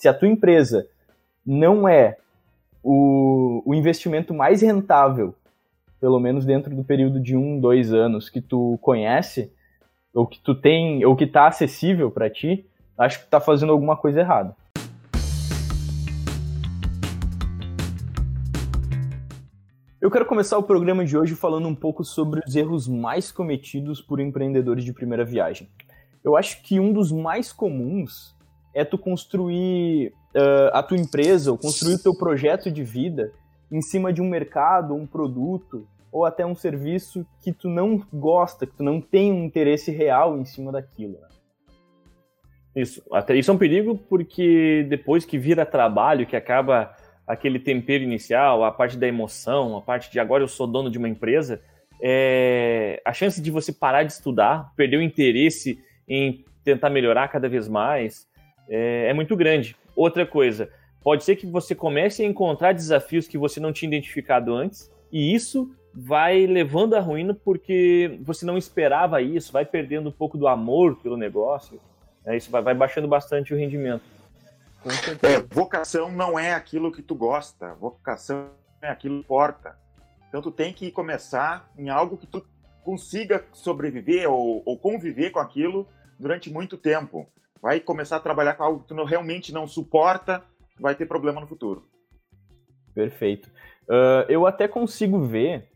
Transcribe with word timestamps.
Se 0.00 0.08
a 0.08 0.14
tua 0.14 0.28
empresa 0.28 0.88
não 1.44 1.86
é 1.86 2.16
o, 2.82 3.62
o 3.66 3.74
investimento 3.74 4.32
mais 4.32 4.62
rentável, 4.62 5.34
pelo 6.00 6.18
menos 6.18 6.46
dentro 6.46 6.74
do 6.74 6.82
período 6.82 7.20
de 7.20 7.36
um, 7.36 7.60
dois 7.60 7.92
anos 7.92 8.30
que 8.30 8.40
tu 8.40 8.78
conhece, 8.80 9.52
ou 10.14 10.26
que 10.26 10.40
tu 10.40 10.54
tem, 10.54 11.04
ou 11.04 11.14
que 11.14 11.24
está 11.24 11.48
acessível 11.48 12.10
para 12.10 12.30
ti, 12.30 12.66
acho 12.96 13.18
que 13.18 13.26
está 13.26 13.38
fazendo 13.42 13.72
alguma 13.72 13.94
coisa 13.94 14.20
errada. 14.20 14.56
Eu 20.00 20.10
quero 20.10 20.24
começar 20.24 20.56
o 20.56 20.62
programa 20.62 21.04
de 21.04 21.18
hoje 21.18 21.34
falando 21.34 21.68
um 21.68 21.74
pouco 21.74 22.04
sobre 22.04 22.40
os 22.46 22.56
erros 22.56 22.88
mais 22.88 23.30
cometidos 23.30 24.00
por 24.00 24.18
empreendedores 24.18 24.82
de 24.82 24.94
primeira 24.94 25.26
viagem. 25.26 25.68
Eu 26.24 26.38
acho 26.38 26.62
que 26.62 26.80
um 26.80 26.90
dos 26.90 27.12
mais 27.12 27.52
comuns 27.52 28.34
é 28.74 28.84
tu 28.84 28.96
construir 28.96 30.12
uh, 30.34 30.70
a 30.72 30.82
tua 30.82 30.96
empresa 30.96 31.50
ou 31.50 31.58
construir 31.58 31.94
o 31.94 32.02
teu 32.02 32.14
projeto 32.14 32.70
de 32.70 32.82
vida 32.82 33.32
em 33.70 33.80
cima 33.80 34.12
de 34.12 34.20
um 34.20 34.28
mercado, 34.28 34.94
um 34.94 35.06
produto 35.06 35.86
ou 36.12 36.24
até 36.24 36.44
um 36.44 36.54
serviço 36.54 37.24
que 37.42 37.52
tu 37.52 37.68
não 37.68 38.04
gosta, 38.12 38.66
que 38.66 38.76
tu 38.76 38.82
não 38.82 39.00
tem 39.00 39.32
um 39.32 39.44
interesse 39.44 39.90
real 39.90 40.38
em 40.38 40.44
cima 40.44 40.72
daquilo. 40.72 41.18
Né? 41.20 41.28
Isso, 42.74 43.02
até 43.12 43.34
isso 43.36 43.50
é 43.50 43.54
um 43.54 43.58
perigo 43.58 43.96
porque 44.08 44.86
depois 44.88 45.24
que 45.24 45.38
vira 45.38 45.64
trabalho, 45.64 46.26
que 46.26 46.36
acaba 46.36 46.94
aquele 47.26 47.60
tempero 47.60 48.02
inicial, 48.02 48.64
a 48.64 48.72
parte 48.72 48.96
da 48.96 49.06
emoção, 49.06 49.76
a 49.76 49.80
parte 49.80 50.10
de 50.10 50.18
agora 50.18 50.42
eu 50.42 50.48
sou 50.48 50.66
dono 50.66 50.90
de 50.90 50.98
uma 50.98 51.08
empresa, 51.08 51.62
é, 52.02 53.00
a 53.04 53.12
chance 53.12 53.40
de 53.40 53.50
você 53.50 53.72
parar 53.72 54.02
de 54.02 54.12
estudar, 54.12 54.72
perder 54.74 54.96
o 54.96 55.02
interesse 55.02 55.78
em 56.08 56.44
tentar 56.64 56.90
melhorar 56.90 57.28
cada 57.28 57.48
vez 57.48 57.68
mais, 57.68 58.26
é, 58.70 59.08
é 59.08 59.12
muito 59.12 59.36
grande. 59.36 59.76
Outra 59.94 60.24
coisa, 60.24 60.70
pode 61.02 61.24
ser 61.24 61.36
que 61.36 61.46
você 61.46 61.74
comece 61.74 62.22
a 62.22 62.26
encontrar 62.26 62.72
desafios 62.72 63.26
que 63.26 63.36
você 63.36 63.58
não 63.58 63.72
tinha 63.72 63.88
identificado 63.88 64.54
antes, 64.54 64.90
e 65.12 65.34
isso 65.34 65.74
vai 65.92 66.46
levando 66.46 66.94
à 66.94 67.00
ruína 67.00 67.34
porque 67.34 68.18
você 68.22 68.46
não 68.46 68.56
esperava 68.56 69.20
isso, 69.20 69.52
vai 69.52 69.64
perdendo 69.64 70.08
um 70.08 70.12
pouco 70.12 70.38
do 70.38 70.46
amor 70.46 70.96
pelo 70.96 71.16
negócio, 71.16 71.80
é, 72.24 72.36
isso 72.36 72.50
vai, 72.50 72.62
vai 72.62 72.74
baixando 72.74 73.08
bastante 73.08 73.52
o 73.52 73.56
rendimento. 73.56 74.02
É, 75.22 75.40
vocação 75.52 76.10
não 76.10 76.38
é 76.38 76.54
aquilo 76.54 76.92
que 76.92 77.02
tu 77.02 77.14
gosta, 77.14 77.74
vocação 77.74 78.50
é 78.80 78.88
aquilo 78.88 79.16
que 79.16 79.20
importa. 79.20 79.76
Então 80.28 80.40
tu 80.40 80.50
tem 80.50 80.72
que 80.72 80.90
começar 80.90 81.70
em 81.76 81.90
algo 81.90 82.16
que 82.16 82.26
tu 82.26 82.46
consiga 82.82 83.44
sobreviver 83.52 84.30
ou, 84.30 84.62
ou 84.64 84.78
conviver 84.78 85.30
com 85.30 85.38
aquilo 85.38 85.86
durante 86.18 86.50
muito 86.50 86.76
tempo. 86.76 87.28
Vai 87.62 87.80
começar 87.80 88.16
a 88.16 88.20
trabalhar 88.20 88.54
com 88.54 88.62
algo 88.62 88.80
que 88.80 88.88
tu 88.88 89.04
realmente 89.04 89.52
não 89.52 89.66
suporta, 89.66 90.42
vai 90.78 90.94
ter 90.94 91.06
problema 91.06 91.40
no 91.40 91.46
futuro. 91.46 91.84
Perfeito. 92.94 93.50
Uh, 93.88 94.24
eu 94.28 94.46
até 94.46 94.66
consigo 94.66 95.20
ver 95.20 95.68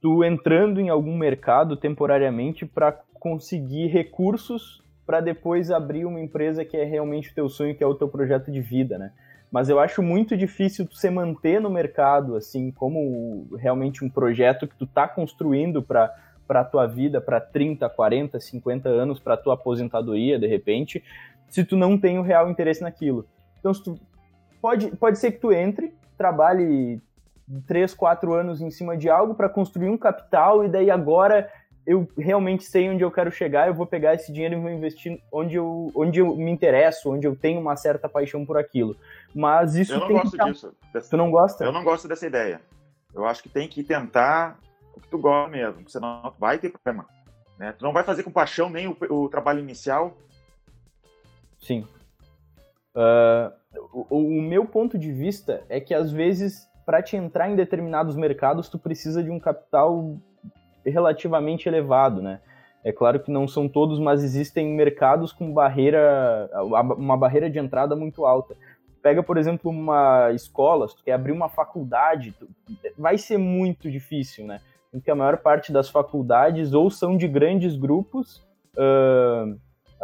tu 0.00 0.22
entrando 0.22 0.80
em 0.80 0.88
algum 0.88 1.16
mercado 1.16 1.76
temporariamente 1.76 2.64
para 2.64 2.92
conseguir 2.92 3.88
recursos 3.88 4.82
para 5.08 5.20
depois 5.20 5.70
abrir 5.70 6.04
uma 6.04 6.20
empresa 6.20 6.66
que 6.66 6.76
é 6.76 6.84
realmente 6.84 7.30
o 7.30 7.34
teu 7.34 7.48
sonho, 7.48 7.74
que 7.74 7.82
é 7.82 7.86
o 7.86 7.94
teu 7.94 8.08
projeto 8.08 8.52
de 8.52 8.60
vida, 8.60 8.98
né? 8.98 9.12
Mas 9.50 9.70
eu 9.70 9.80
acho 9.80 10.02
muito 10.02 10.36
difícil 10.36 10.86
tu 10.86 10.94
se 10.94 11.08
manter 11.08 11.58
no 11.58 11.70
mercado, 11.70 12.36
assim, 12.36 12.70
como 12.70 13.48
realmente 13.56 14.04
um 14.04 14.10
projeto 14.10 14.68
que 14.68 14.76
tu 14.76 14.86
tá 14.86 15.08
construindo 15.08 15.82
para 15.82 16.14
para 16.48 16.62
a 16.62 16.64
tua 16.64 16.86
vida, 16.86 17.20
para 17.20 17.40
30, 17.40 17.88
40, 17.88 18.40
50 18.40 18.88
anos, 18.88 19.20
para 19.20 19.36
tua 19.36 19.54
aposentadoria, 19.54 20.38
de 20.38 20.46
repente, 20.46 21.04
se 21.46 21.62
tu 21.62 21.76
não 21.76 21.98
tem 21.98 22.18
o 22.18 22.22
real 22.22 22.50
interesse 22.50 22.82
naquilo. 22.82 23.26
Então, 23.60 23.72
se 23.74 23.84
tu, 23.84 24.00
pode, 24.60 24.88
pode 24.96 25.18
ser 25.18 25.32
que 25.32 25.38
tu 25.38 25.52
entre, 25.52 25.94
trabalhe 26.16 27.00
3, 27.66 27.92
4 27.92 28.32
anos 28.32 28.62
em 28.62 28.70
cima 28.70 28.96
de 28.96 29.10
algo 29.10 29.34
para 29.34 29.48
construir 29.48 29.90
um 29.90 29.98
capital 29.98 30.64
e 30.64 30.68
daí 30.68 30.90
agora 30.90 31.50
eu 31.86 32.06
realmente 32.18 32.64
sei 32.64 32.90
onde 32.90 33.02
eu 33.02 33.10
quero 33.10 33.30
chegar, 33.30 33.66
eu 33.66 33.72
vou 33.72 33.86
pegar 33.86 34.14
esse 34.14 34.30
dinheiro 34.30 34.54
e 34.54 34.60
vou 34.60 34.70
investir 34.70 35.22
onde 35.32 35.56
eu, 35.56 35.90
onde 35.94 36.18
eu 36.18 36.36
me 36.36 36.50
interesso, 36.50 37.10
onde 37.10 37.26
eu 37.26 37.34
tenho 37.34 37.58
uma 37.58 37.76
certa 37.76 38.08
paixão 38.08 38.44
por 38.44 38.58
aquilo. 38.58 38.94
Mas 39.34 39.74
isso 39.74 39.94
eu 39.94 40.00
não 40.00 40.06
tem 40.06 40.16
gosto 40.16 40.36
que... 40.36 40.44
disso. 40.44 40.74
Tu 41.08 41.16
não 41.16 41.30
gosta? 41.30 41.64
Eu 41.64 41.72
não 41.72 41.82
gosto 41.82 42.06
dessa 42.06 42.26
ideia. 42.26 42.60
Eu 43.14 43.24
acho 43.24 43.42
que 43.42 43.48
tem 43.48 43.66
que 43.66 43.82
tentar 43.82 44.58
o 44.98 45.00
que 45.00 45.08
tu 45.08 45.18
gosta 45.18 45.50
mesmo, 45.50 45.88
senão 45.88 46.34
vai 46.38 46.58
ter 46.58 46.70
problema. 46.70 47.06
Né? 47.58 47.72
Tu 47.72 47.84
não 47.84 47.92
vai 47.92 48.04
fazer 48.04 48.22
com 48.22 48.30
paixão 48.30 48.68
nem 48.68 48.86
o, 48.86 48.96
o 49.10 49.28
trabalho 49.28 49.60
inicial. 49.60 50.16
Sim. 51.58 51.86
Uh, 52.94 53.52
o, 54.10 54.16
o 54.38 54.42
meu 54.42 54.66
ponto 54.66 54.98
de 54.98 55.12
vista 55.12 55.64
é 55.68 55.80
que 55.80 55.94
às 55.94 56.10
vezes 56.10 56.68
para 56.84 57.02
te 57.02 57.16
entrar 57.16 57.50
em 57.50 57.54
determinados 57.54 58.16
mercados 58.16 58.68
tu 58.68 58.78
precisa 58.78 59.22
de 59.22 59.30
um 59.30 59.38
capital 59.38 60.16
relativamente 60.84 61.68
elevado, 61.68 62.22
né? 62.22 62.40
É 62.82 62.92
claro 62.92 63.20
que 63.20 63.30
não 63.30 63.46
são 63.46 63.68
todos, 63.68 63.98
mas 63.98 64.22
existem 64.22 64.74
mercados 64.74 65.32
com 65.32 65.52
barreira, 65.52 66.48
uma 66.96 67.16
barreira 67.16 67.50
de 67.50 67.58
entrada 67.58 67.94
muito 67.94 68.24
alta. 68.24 68.56
Pega, 69.02 69.22
por 69.22 69.36
exemplo, 69.36 69.70
uma 69.70 70.30
escola, 70.32 70.88
se 70.88 70.96
tu 70.96 71.04
quer 71.04 71.12
abrir 71.12 71.32
uma 71.32 71.48
faculdade, 71.48 72.34
vai 72.96 73.18
ser 73.18 73.36
muito 73.36 73.90
difícil, 73.90 74.46
né? 74.46 74.60
Porque 74.90 75.10
a 75.10 75.14
maior 75.14 75.38
parte 75.38 75.72
das 75.72 75.88
faculdades 75.88 76.72
ou 76.72 76.90
são 76.90 77.16
de 77.16 77.28
grandes 77.28 77.76
grupos, 77.76 78.44
uh, 78.74 79.58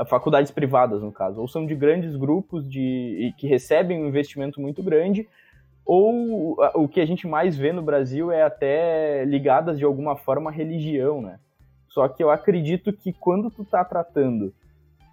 faculdades 0.06 0.50
privadas 0.50 1.02
no 1.02 1.12
caso, 1.12 1.40
ou 1.40 1.48
são 1.48 1.64
de 1.66 1.74
grandes 1.74 2.16
grupos 2.16 2.68
de, 2.68 3.32
que 3.38 3.46
recebem 3.46 4.02
um 4.02 4.08
investimento 4.08 4.60
muito 4.60 4.82
grande, 4.82 5.28
ou 5.86 6.56
o 6.74 6.88
que 6.88 7.00
a 7.00 7.06
gente 7.06 7.26
mais 7.26 7.56
vê 7.56 7.72
no 7.72 7.82
Brasil 7.82 8.32
é 8.32 8.42
até 8.42 9.24
ligadas 9.24 9.78
de 9.78 9.84
alguma 9.84 10.16
forma 10.16 10.50
à 10.50 10.52
religião, 10.52 11.20
né? 11.20 11.38
Só 11.88 12.08
que 12.08 12.22
eu 12.22 12.30
acredito 12.30 12.92
que 12.92 13.12
quando 13.12 13.50
tu 13.50 13.64
tá 13.64 13.84
tratando, 13.84 14.46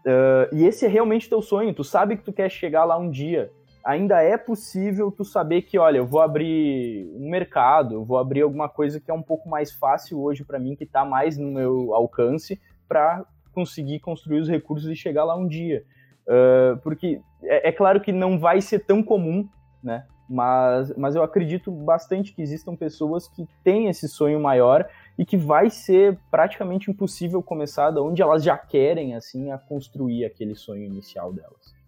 uh, 0.06 0.56
e 0.56 0.66
esse 0.66 0.86
é 0.86 0.90
realmente 0.90 1.30
teu 1.30 1.42
sonho, 1.42 1.74
tu 1.74 1.84
sabe 1.84 2.18
que 2.18 2.24
tu 2.24 2.34
quer 2.34 2.50
chegar 2.50 2.86
lá 2.86 2.98
um 2.98 3.10
dia, 3.10 3.52
ainda 3.84 4.22
é 4.22 4.38
possível 4.38 5.12
tu 5.12 5.24
saber 5.24 5.64
que, 5.64 5.78
olha, 5.78 5.98
eu 5.98 6.06
vou 6.06 6.22
abrir 6.22 7.08
um 7.16 7.30
mercado, 7.30 7.96
eu 7.96 8.06
vou 8.06 8.18
abrir 8.18 8.42
alguma 8.42 8.70
coisa 8.70 9.00
que 9.00 9.10
é 9.10 9.14
um 9.14 9.22
pouco 9.22 9.50
mais 9.50 9.72
fácil 9.72 10.22
hoje 10.22 10.44
para 10.44 10.60
mim, 10.60 10.76
que 10.76 10.86
tá 10.86 11.04
mais 11.04 11.38
no 11.38 11.52
meu 11.52 11.94
alcance, 11.94 12.60
para 12.88 13.26
conseguir 13.54 14.00
construir 14.00 14.40
os 14.40 14.50
recursos 14.50 14.90
e 14.90 14.96
chegar 14.96 15.24
lá 15.24 15.36
um 15.36 15.48
dia. 15.48 15.84
Uh, 16.28 16.78
porque 16.82 17.22
é, 17.44 17.70
é 17.70 17.72
claro 17.72 18.00
que 18.00 18.12
não 18.12 18.40
vai 18.40 18.62
ser 18.62 18.80
tão 18.80 19.02
comum, 19.02 19.48
né? 19.84 20.06
Mas, 20.30 20.96
mas 20.96 21.16
eu 21.16 21.24
acredito 21.24 21.70
bastante 21.70 22.34
que 22.34 22.42
existam 22.42 22.74
pessoas 22.74 23.28
que 23.28 23.46
têm 23.66 23.90
esse 23.90 24.08
sonho 24.08 24.40
maior 24.40 24.88
e 25.18 25.26
que 25.26 25.36
vai 25.36 25.70
ser 25.70 26.18
praticamente 26.30 26.90
impossível 26.90 27.44
começar 27.44 27.92
da 27.92 28.02
onde 28.02 28.22
elas 28.22 28.42
já 28.42 28.58
querem, 28.58 29.14
assim, 29.14 29.52
a 29.52 29.58
construir 29.58 30.24
aquele 30.24 30.56
sonho 30.56 30.86
inicial 30.86 31.34
delas. 31.34 31.81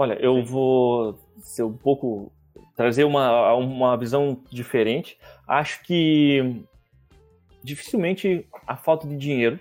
Olha, 0.00 0.14
eu 0.14 0.42
vou 0.42 1.18
ser 1.42 1.62
um 1.62 1.76
pouco 1.76 2.32
trazer 2.74 3.04
uma, 3.04 3.52
uma 3.52 3.98
visão 3.98 4.42
diferente. 4.50 5.18
Acho 5.46 5.82
que 5.82 6.64
dificilmente 7.62 8.48
a 8.66 8.78
falta 8.78 9.06
de 9.06 9.14
dinheiro 9.14 9.60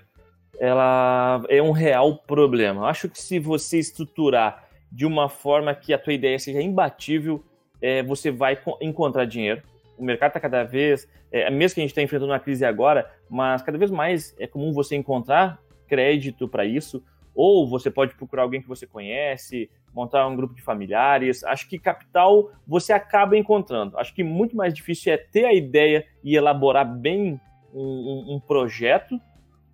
ela 0.57 1.43
é 1.49 1.61
um 1.61 1.71
real 1.71 2.19
problema. 2.19 2.87
Acho 2.87 3.09
que 3.09 3.21
se 3.21 3.37
você 3.37 3.79
estruturar 3.79 4.65
de 4.89 5.05
uma 5.05 5.27
forma 5.27 5.75
que 5.75 5.93
a 5.93 5.99
tua 5.99 6.13
ideia 6.13 6.39
seja 6.39 6.61
imbatível, 6.61 7.43
é, 7.81 8.01
você 8.01 8.31
vai 8.31 8.57
encontrar 8.79 9.25
dinheiro. 9.25 9.61
O 9.97 10.05
mercado 10.05 10.29
está 10.29 10.39
cada 10.39 10.63
vez, 10.63 11.05
é, 11.33 11.49
mesmo 11.51 11.75
que 11.75 11.81
a 11.81 11.83
gente 11.83 11.91
está 11.91 12.01
enfrentando 12.01 12.31
uma 12.31 12.39
crise 12.39 12.63
agora, 12.63 13.11
mas 13.29 13.61
cada 13.61 13.77
vez 13.77 13.91
mais 13.91 14.33
é 14.39 14.47
comum 14.47 14.71
você 14.71 14.95
encontrar 14.95 15.59
crédito 15.85 16.47
para 16.47 16.63
isso, 16.63 17.03
ou 17.35 17.67
você 17.67 17.91
pode 17.91 18.15
procurar 18.15 18.43
alguém 18.43 18.61
que 18.61 18.69
você 18.69 18.87
conhece, 18.87 19.69
montar 19.93 20.27
um 20.27 20.35
grupo 20.35 20.53
de 20.53 20.61
familiares. 20.61 21.43
Acho 21.43 21.67
que 21.67 21.79
capital 21.79 22.51
você 22.67 22.93
acaba 22.93 23.37
encontrando. 23.37 23.97
Acho 23.97 24.13
que 24.13 24.23
muito 24.23 24.55
mais 24.55 24.73
difícil 24.73 25.13
é 25.13 25.17
ter 25.17 25.45
a 25.45 25.53
ideia 25.53 26.05
e 26.23 26.35
elaborar 26.35 26.85
bem 26.85 27.39
um, 27.73 28.35
um 28.35 28.39
projeto 28.39 29.19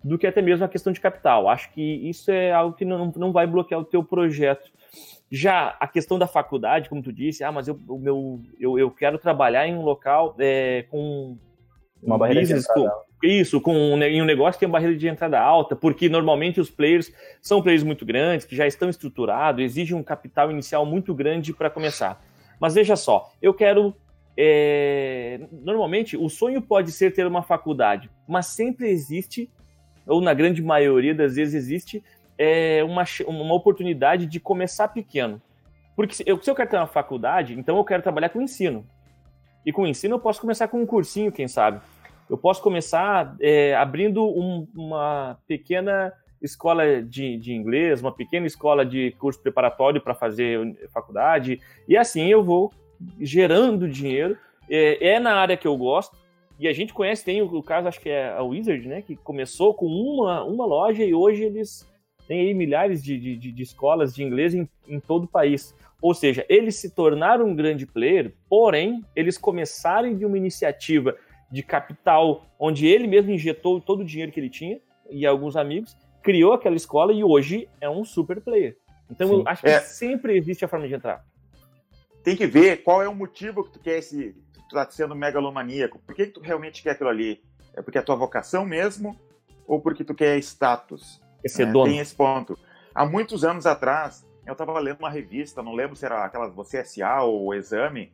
do 0.02 0.16
que 0.16 0.26
até 0.26 0.40
mesmo 0.40 0.64
a 0.64 0.68
questão 0.68 0.92
de 0.92 1.00
capital. 1.00 1.48
Acho 1.48 1.72
que 1.72 1.82
isso 1.82 2.30
é 2.30 2.52
algo 2.52 2.76
que 2.76 2.84
não, 2.84 3.12
não 3.16 3.32
vai 3.32 3.46
bloquear 3.46 3.80
o 3.80 3.84
teu 3.84 4.04
projeto 4.04 4.70
já 5.30 5.76
a 5.80 5.88
questão 5.88 6.18
da 6.18 6.26
faculdade, 6.26 6.88
como 6.88 7.02
tu 7.02 7.12
disse, 7.12 7.42
ah, 7.42 7.50
mas 7.50 7.66
eu, 7.66 7.78
meu, 7.88 8.40
eu, 8.60 8.78
eu 8.78 8.90
quero 8.90 9.18
trabalhar 9.18 9.66
em 9.66 9.74
um 9.74 9.82
local 9.82 10.36
é, 10.38 10.84
com 10.88 11.36
uma 12.02 12.18
barreira 12.18 12.40
business. 12.40 12.66
Com, 12.66 12.88
isso, 13.22 13.60
com 13.60 13.74
um, 13.74 14.02
em 14.02 14.20
um 14.20 14.24
negócio 14.24 14.54
que 14.54 14.60
tem 14.60 14.68
uma 14.68 14.74
barreira 14.74 14.96
de 14.96 15.08
entrada 15.08 15.40
alta, 15.40 15.74
porque 15.74 16.08
normalmente 16.08 16.60
os 16.60 16.70
players 16.70 17.12
são 17.40 17.62
players 17.62 17.82
muito 17.82 18.04
grandes, 18.04 18.46
que 18.46 18.54
já 18.54 18.66
estão 18.66 18.88
estruturados, 18.88 19.64
exigem 19.64 19.96
um 19.96 20.02
capital 20.02 20.50
inicial 20.50 20.84
muito 20.84 21.14
grande 21.14 21.52
para 21.52 21.70
começar. 21.70 22.22
Mas 22.60 22.74
veja 22.74 22.96
só, 22.96 23.32
eu 23.40 23.52
quero. 23.52 23.94
É, 24.38 25.40
normalmente, 25.50 26.14
o 26.16 26.28
sonho 26.28 26.60
pode 26.60 26.92
ser 26.92 27.12
ter 27.12 27.26
uma 27.26 27.42
faculdade, 27.42 28.10
mas 28.28 28.46
sempre 28.46 28.88
existe, 28.90 29.50
ou 30.06 30.20
na 30.20 30.34
grande 30.34 30.60
maioria 30.62 31.14
das 31.14 31.36
vezes 31.36 31.54
existe, 31.54 32.04
é 32.36 32.84
uma, 32.84 33.04
uma 33.26 33.54
oportunidade 33.54 34.26
de 34.26 34.38
começar 34.38 34.88
pequeno. 34.88 35.40
Porque 35.94 36.14
se 36.14 36.22
eu, 36.26 36.40
se 36.42 36.50
eu 36.50 36.54
quero 36.54 36.68
ter 36.68 36.76
uma 36.76 36.86
faculdade, 36.86 37.58
então 37.58 37.78
eu 37.78 37.84
quero 37.84 38.02
trabalhar 38.02 38.28
com 38.28 38.42
ensino. 38.42 38.86
E 39.66 39.72
com 39.72 39.84
ensino 39.84 40.14
eu 40.14 40.20
posso 40.20 40.40
começar 40.40 40.68
com 40.68 40.80
um 40.80 40.86
cursinho, 40.86 41.32
quem 41.32 41.48
sabe. 41.48 41.80
Eu 42.30 42.38
posso 42.38 42.62
começar 42.62 43.34
é, 43.40 43.74
abrindo 43.74 44.24
um, 44.24 44.66
uma 44.76 45.38
pequena 45.48 46.12
escola 46.40 47.02
de, 47.02 47.36
de, 47.36 47.52
inglês, 47.52 48.00
uma 48.00 48.12
pequena 48.12 48.46
escola 48.46 48.86
de 48.86 49.10
curso 49.18 49.40
preparatório 49.42 50.00
para 50.00 50.14
fazer 50.14 50.76
faculdade, 50.92 51.60
e 51.88 51.96
assim 51.96 52.28
eu 52.28 52.44
vou 52.44 52.72
gerando 53.20 53.88
dinheiro. 53.88 54.38
É, 54.68 55.14
é, 55.14 55.20
na 55.20 55.34
área 55.34 55.56
que 55.56 55.66
eu 55.66 55.76
gosto, 55.76 56.16
e 56.58 56.66
a 56.66 56.72
gente 56.72 56.92
conhece, 56.92 57.24
tem 57.24 57.42
o, 57.42 57.46
o, 57.46 57.62
caso, 57.62 57.86
acho 57.86 58.00
que 58.00 58.08
é 58.08 58.30
a 58.30 58.42
Wizard, 58.42 58.86
né, 58.88 59.02
que 59.02 59.14
começou 59.16 59.74
com 59.74 59.86
uma, 59.86 60.42
uma 60.44 60.66
loja 60.66 61.04
e 61.04 61.14
hoje 61.14 61.44
eles 61.44 61.88
têm 62.26 62.40
aí 62.40 62.54
milhares 62.54 63.02
de, 63.02 63.18
de, 63.18 63.52
de 63.52 63.62
escolas 63.62 64.14
de 64.14 64.24
inglês 64.24 64.54
em, 64.54 64.68
em 64.88 64.98
todo 64.98 65.24
o 65.24 65.28
país. 65.28 65.74
Ou 66.00 66.14
seja, 66.14 66.44
eles 66.48 66.76
se 66.76 66.90
tornaram 66.90 67.46
um 67.46 67.54
grande 67.54 67.86
player, 67.86 68.34
porém, 68.48 69.02
eles 69.14 69.38
começaram 69.38 70.14
de 70.14 70.24
uma 70.24 70.36
iniciativa 70.36 71.16
de 71.50 71.62
capital, 71.62 72.46
onde 72.58 72.86
ele 72.86 73.06
mesmo 73.06 73.30
injetou 73.30 73.80
todo 73.80 74.00
o 74.00 74.04
dinheiro 74.04 74.32
que 74.32 74.40
ele 74.40 74.50
tinha 74.50 74.80
e 75.08 75.24
alguns 75.24 75.56
amigos, 75.56 75.96
criou 76.22 76.52
aquela 76.52 76.76
escola 76.76 77.12
e 77.12 77.22
hoje 77.22 77.68
é 77.80 77.88
um 77.88 78.04
super 78.04 78.40
player. 78.40 78.76
Então, 79.10 79.28
Sim. 79.28 79.34
eu 79.34 79.42
acho 79.46 79.62
que 79.62 79.68
é. 79.68 79.80
sempre 79.80 80.36
existe 80.36 80.64
a 80.64 80.68
forma 80.68 80.88
de 80.88 80.94
entrar. 80.94 81.24
Tem 82.24 82.36
que 82.36 82.46
ver 82.46 82.82
qual 82.82 83.00
é 83.00 83.08
o 83.08 83.14
motivo 83.14 83.62
que 83.64 83.70
tu 83.70 83.78
quer 83.78 83.98
esse. 83.98 84.34
Tu 84.52 84.74
tá 84.74 84.90
sendo 84.90 85.14
megalomaníaco. 85.14 86.00
Por 86.00 86.14
que, 86.14 86.26
que 86.26 86.32
tu 86.32 86.40
realmente 86.40 86.82
quer 86.82 86.90
aquilo 86.90 87.08
ali? 87.08 87.40
É 87.72 87.80
porque 87.80 87.98
é 87.98 88.00
a 88.00 88.04
tua 88.04 88.16
vocação 88.16 88.66
mesmo? 88.66 89.16
Ou 89.64 89.80
porque 89.80 90.02
tu 90.02 90.12
quer 90.12 90.36
status? 90.38 91.20
Ser 91.46 91.68
é, 91.68 91.72
dono. 91.72 91.84
Tem 91.84 92.00
esse 92.00 92.14
ponto. 92.14 92.58
Há 92.92 93.06
muitos 93.06 93.44
anos 93.44 93.64
atrás, 93.64 94.25
eu 94.46 94.52
estava 94.52 94.78
lendo 94.78 95.00
uma 95.00 95.10
revista, 95.10 95.62
não 95.62 95.74
lembro 95.74 95.96
se 95.96 96.04
era 96.04 96.24
aquela 96.24 96.48
Você 96.48 96.84
SA 96.84 97.22
ou 97.22 97.52
Exame, 97.54 98.12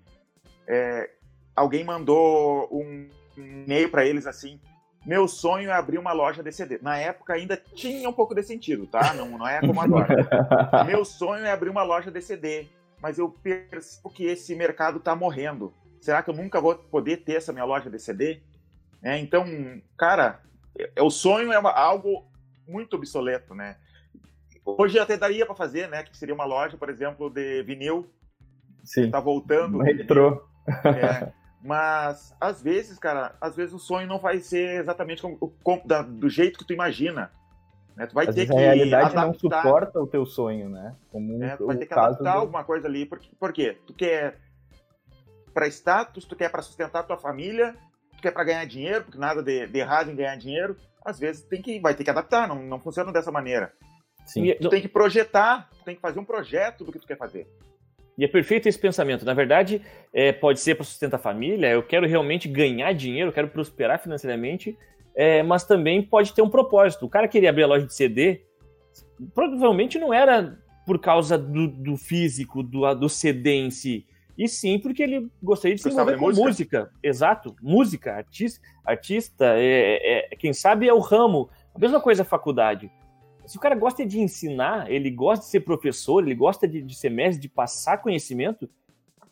é, 0.66 1.10
alguém 1.54 1.84
mandou 1.84 2.68
um 2.72 3.08
e-mail 3.36 3.90
para 3.90 4.06
eles 4.06 4.26
assim: 4.26 4.58
meu 5.04 5.28
sonho 5.28 5.70
é 5.70 5.72
abrir 5.72 5.98
uma 5.98 6.12
loja 6.12 6.42
de 6.42 6.52
CD. 6.52 6.78
Na 6.80 6.96
época 6.96 7.34
ainda 7.34 7.56
tinha 7.56 8.08
um 8.08 8.12
pouco 8.12 8.34
de 8.34 8.42
sentido, 8.42 8.86
tá? 8.86 9.12
Não, 9.14 9.38
não 9.38 9.46
é 9.46 9.60
como 9.60 9.80
agora. 9.80 10.08
meu 10.86 11.04
sonho 11.04 11.44
é 11.44 11.50
abrir 11.50 11.68
uma 11.68 11.82
loja 11.82 12.10
de 12.10 12.20
CD, 12.20 12.68
mas 13.00 13.18
eu 13.18 13.28
percebo 13.28 14.10
que 14.10 14.24
esse 14.24 14.54
mercado 14.54 14.98
está 14.98 15.14
morrendo. 15.14 15.74
Será 16.00 16.22
que 16.22 16.30
eu 16.30 16.34
nunca 16.34 16.60
vou 16.60 16.74
poder 16.74 17.18
ter 17.18 17.34
essa 17.34 17.52
minha 17.52 17.64
loja 17.64 17.90
de 17.90 17.98
CD? 17.98 18.40
É, 19.02 19.18
então, 19.18 19.44
cara, 19.98 20.40
é, 20.78 21.02
o 21.02 21.10
sonho 21.10 21.52
é 21.52 21.58
uma, 21.58 21.72
algo 21.72 22.24
muito 22.66 22.96
obsoleto, 22.96 23.54
né? 23.54 23.76
Hoje 24.64 24.98
até 24.98 25.16
daria 25.16 25.44
para 25.44 25.54
fazer, 25.54 25.88
né? 25.88 26.02
Que 26.02 26.16
seria 26.16 26.34
uma 26.34 26.44
loja, 26.44 26.76
por 26.76 26.88
exemplo, 26.88 27.28
de 27.28 27.62
vinil. 27.62 28.08
Sim. 28.84 29.10
Tá 29.10 29.20
voltando. 29.20 29.78
Retrô. 29.78 30.44
É, 30.84 31.32
mas 31.62 32.34
às 32.40 32.62
vezes, 32.62 32.98
cara, 32.98 33.34
às 33.40 33.56
vezes 33.56 33.74
o 33.74 33.78
sonho 33.78 34.06
não 34.06 34.18
vai 34.18 34.38
ser 34.38 34.80
exatamente 34.80 35.22
como, 35.22 35.36
como 35.62 35.86
da, 35.86 36.02
do 36.02 36.28
jeito 36.28 36.58
que 36.58 36.64
tu 36.64 36.72
imagina. 36.72 37.30
Né? 37.96 38.06
Tu 38.06 38.14
vai 38.14 38.26
às 38.26 38.34
ter 38.34 38.46
que 38.46 38.52
a 38.52 38.58
realidade 38.58 39.16
adaptar. 39.16 39.26
não 39.26 39.34
suporta 39.34 40.00
o 40.00 40.06
teu 40.06 40.24
sonho, 40.24 40.68
né? 40.68 40.96
Como 41.10 41.42
é, 41.42 41.56
tu 41.56 41.66
vai 41.66 41.76
ter 41.76 41.86
que 41.86 41.94
adaptar 41.94 42.34
do... 42.34 42.38
alguma 42.38 42.64
coisa 42.64 42.86
ali. 42.86 43.04
Por, 43.04 43.20
por 43.38 43.52
quê? 43.52 43.78
Tu 43.86 43.94
quer 43.94 44.38
para 45.52 45.66
status, 45.66 46.24
tu 46.24 46.34
quer 46.34 46.50
para 46.50 46.62
sustentar 46.62 47.02
tua 47.02 47.18
família, 47.18 47.76
tu 48.16 48.22
quer 48.22 48.30
para 48.30 48.44
ganhar 48.44 48.64
dinheiro, 48.64 49.04
porque 49.04 49.18
nada 49.18 49.42
de, 49.42 49.66
de 49.66 49.78
errado 49.78 50.10
em 50.10 50.16
ganhar 50.16 50.36
dinheiro. 50.36 50.76
Às 51.04 51.18
vezes 51.18 51.42
tem 51.42 51.60
que, 51.60 51.80
vai 51.80 51.94
ter 51.94 52.04
que 52.04 52.10
adaptar, 52.10 52.46
não, 52.46 52.62
não 52.62 52.80
funciona 52.80 53.12
dessa 53.12 53.30
maneira. 53.30 53.72
Sim. 54.24 54.54
Tu 54.60 54.68
tem 54.68 54.80
que 54.80 54.88
projetar, 54.88 55.68
tu 55.70 55.84
tem 55.84 55.94
que 55.94 56.00
fazer 56.00 56.20
um 56.20 56.24
projeto 56.24 56.84
do 56.84 56.92
que 56.92 56.98
tu 56.98 57.06
quer 57.06 57.16
fazer. 57.16 57.46
E 58.16 58.24
é 58.24 58.28
perfeito 58.28 58.68
esse 58.68 58.78
pensamento. 58.78 59.24
Na 59.24 59.34
verdade, 59.34 59.80
é, 60.12 60.32
pode 60.32 60.60
ser 60.60 60.74
para 60.74 60.84
sustentar 60.84 61.16
a 61.16 61.20
família, 61.20 61.68
eu 61.68 61.82
quero 61.82 62.06
realmente 62.06 62.48
ganhar 62.48 62.92
dinheiro, 62.92 63.30
eu 63.30 63.32
quero 63.32 63.48
prosperar 63.48 63.98
financeiramente, 64.00 64.76
é, 65.14 65.42
mas 65.42 65.64
também 65.64 66.02
pode 66.02 66.32
ter 66.32 66.42
um 66.42 66.50
propósito. 66.50 67.06
O 67.06 67.08
cara 67.08 67.26
queria 67.26 67.50
abrir 67.50 67.64
a 67.64 67.66
loja 67.66 67.86
de 67.86 67.94
CD, 67.94 68.42
provavelmente 69.34 69.98
não 69.98 70.12
era 70.12 70.58
por 70.86 70.98
causa 70.98 71.38
do, 71.38 71.68
do 71.68 71.96
físico, 71.96 72.62
do, 72.62 72.94
do 72.94 73.08
CD 73.08 73.52
em 73.52 73.70
si, 73.70 74.06
e 74.36 74.48
sim 74.48 74.78
porque 74.78 75.02
ele 75.02 75.30
gostaria 75.42 75.74
de 75.74 75.82
se 75.82 75.88
envolver 75.88 76.16
com 76.16 76.26
música. 76.26 76.44
música. 76.44 76.90
Exato, 77.02 77.54
música, 77.62 78.14
artista, 78.14 78.60
artista 78.84 79.44
é, 79.56 80.32
é, 80.32 80.36
quem 80.36 80.52
sabe 80.52 80.88
é 80.88 80.92
o 80.92 80.98
ramo. 80.98 81.48
A 81.74 81.78
mesma 81.78 82.00
coisa 82.00 82.22
a 82.22 82.24
faculdade. 82.24 82.90
Se 83.46 83.56
o 83.56 83.60
cara 83.60 83.74
gosta 83.74 84.04
de 84.06 84.20
ensinar, 84.20 84.90
ele 84.90 85.10
gosta 85.10 85.44
de 85.44 85.50
ser 85.50 85.60
professor, 85.60 86.22
ele 86.22 86.34
gosta 86.34 86.66
de, 86.66 86.82
de 86.82 86.94
ser 86.94 87.10
mestre, 87.10 87.40
de 87.40 87.48
passar 87.48 87.98
conhecimento, 87.98 88.68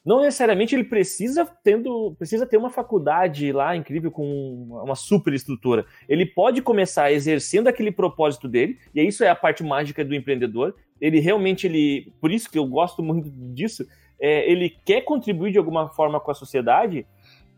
não 0.05 0.23
necessariamente 0.23 0.75
ele 0.75 0.85
precisa 0.85 1.45
tendo 1.63 2.15
precisa 2.19 2.47
ter 2.47 2.57
uma 2.57 2.71
faculdade 2.71 3.53
lá 3.53 3.77
incrível 3.77 4.11
com 4.11 4.67
uma 4.83 4.95
super 4.95 5.35
estrutura. 5.35 5.85
Ele 6.09 6.25
pode 6.25 6.63
começar 6.63 7.13
exercendo 7.13 7.69
aquele 7.69 7.93
propósito 7.93 8.49
dele, 8.49 8.79
e 8.95 9.03
isso 9.03 9.23
é 9.23 9.29
a 9.29 9.37
parte 9.37 9.63
mágica 9.63 10.05
do 10.05 10.15
empreendedor. 10.15 10.75
Ele 11.01 11.21
realmente 11.21 11.67
ele, 11.67 12.13
por 12.21 12.31
isso 12.31 12.51
que 12.51 12.59
eu 12.59 12.67
gosto 12.67 13.03
muito 13.03 13.31
disso, 13.53 13.87
é, 14.19 14.51
ele 14.51 14.71
quer 14.85 15.03
contribuir 15.03 15.53
de 15.53 15.59
alguma 15.59 15.89
forma 15.91 16.19
com 16.19 16.31
a 16.31 16.35
sociedade 16.35 17.07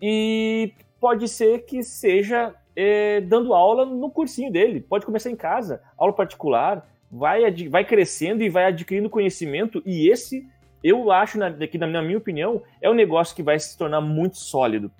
e 0.00 0.72
pode 1.00 1.28
ser 1.28 1.64
que 1.64 1.82
seja 1.82 2.54
é, 2.74 3.20
dando 3.20 3.54
aula 3.54 3.84
no 3.84 4.10
cursinho 4.10 4.50
dele. 4.50 4.80
Pode 4.80 5.06
começar 5.06 5.30
em 5.30 5.36
casa, 5.36 5.82
aula 5.96 6.12
particular, 6.12 6.86
vai, 7.10 7.42
vai 7.68 7.84
crescendo 7.84 8.42
e 8.42 8.48
vai 8.48 8.64
adquirindo 8.64 9.10
conhecimento. 9.10 9.82
E 9.84 10.08
esse, 10.10 10.46
eu 10.82 11.10
acho, 11.10 11.38
na, 11.38 11.50
na 11.50 12.02
minha 12.02 12.18
opinião, 12.18 12.62
é 12.80 12.88
um 12.88 12.94
negócio 12.94 13.36
que 13.36 13.42
vai 13.42 13.58
se 13.58 13.76
tornar 13.76 14.00
muito 14.00 14.38
sólido. 14.38 14.90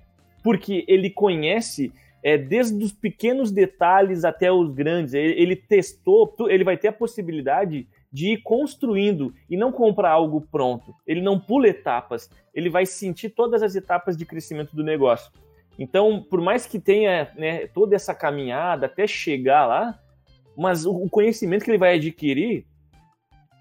Porque 0.43 0.85
ele 0.87 1.09
conhece 1.09 1.91
é, 2.23 2.37
desde 2.37 2.83
os 2.83 2.91
pequenos 2.91 3.51
detalhes 3.51 4.23
até 4.23 4.51
os 4.51 4.71
grandes. 4.71 5.13
Ele, 5.13 5.33
ele 5.33 5.55
testou, 5.55 6.33
ele 6.49 6.63
vai 6.63 6.77
ter 6.77 6.89
a 6.89 6.93
possibilidade 6.93 7.87
de 8.11 8.33
ir 8.33 8.41
construindo 8.43 9.33
e 9.49 9.57
não 9.57 9.71
comprar 9.71 10.11
algo 10.11 10.39
pronto. 10.39 10.93
Ele 11.05 11.21
não 11.21 11.39
pula 11.39 11.67
etapas, 11.67 12.29
ele 12.53 12.69
vai 12.69 12.85
sentir 12.85 13.29
todas 13.29 13.63
as 13.63 13.75
etapas 13.75 14.15
de 14.15 14.23
crescimento 14.23 14.75
do 14.75 14.83
negócio. 14.83 15.31
Então, 15.77 16.25
por 16.29 16.39
mais 16.39 16.65
que 16.65 16.79
tenha 16.79 17.31
né, 17.35 17.67
toda 17.67 17.95
essa 17.95 18.13
caminhada 18.13 18.85
até 18.85 19.07
chegar 19.07 19.65
lá, 19.65 19.99
mas 20.55 20.85
o 20.85 21.09
conhecimento 21.09 21.65
que 21.65 21.71
ele 21.71 21.77
vai 21.77 21.95
adquirir 21.95 22.65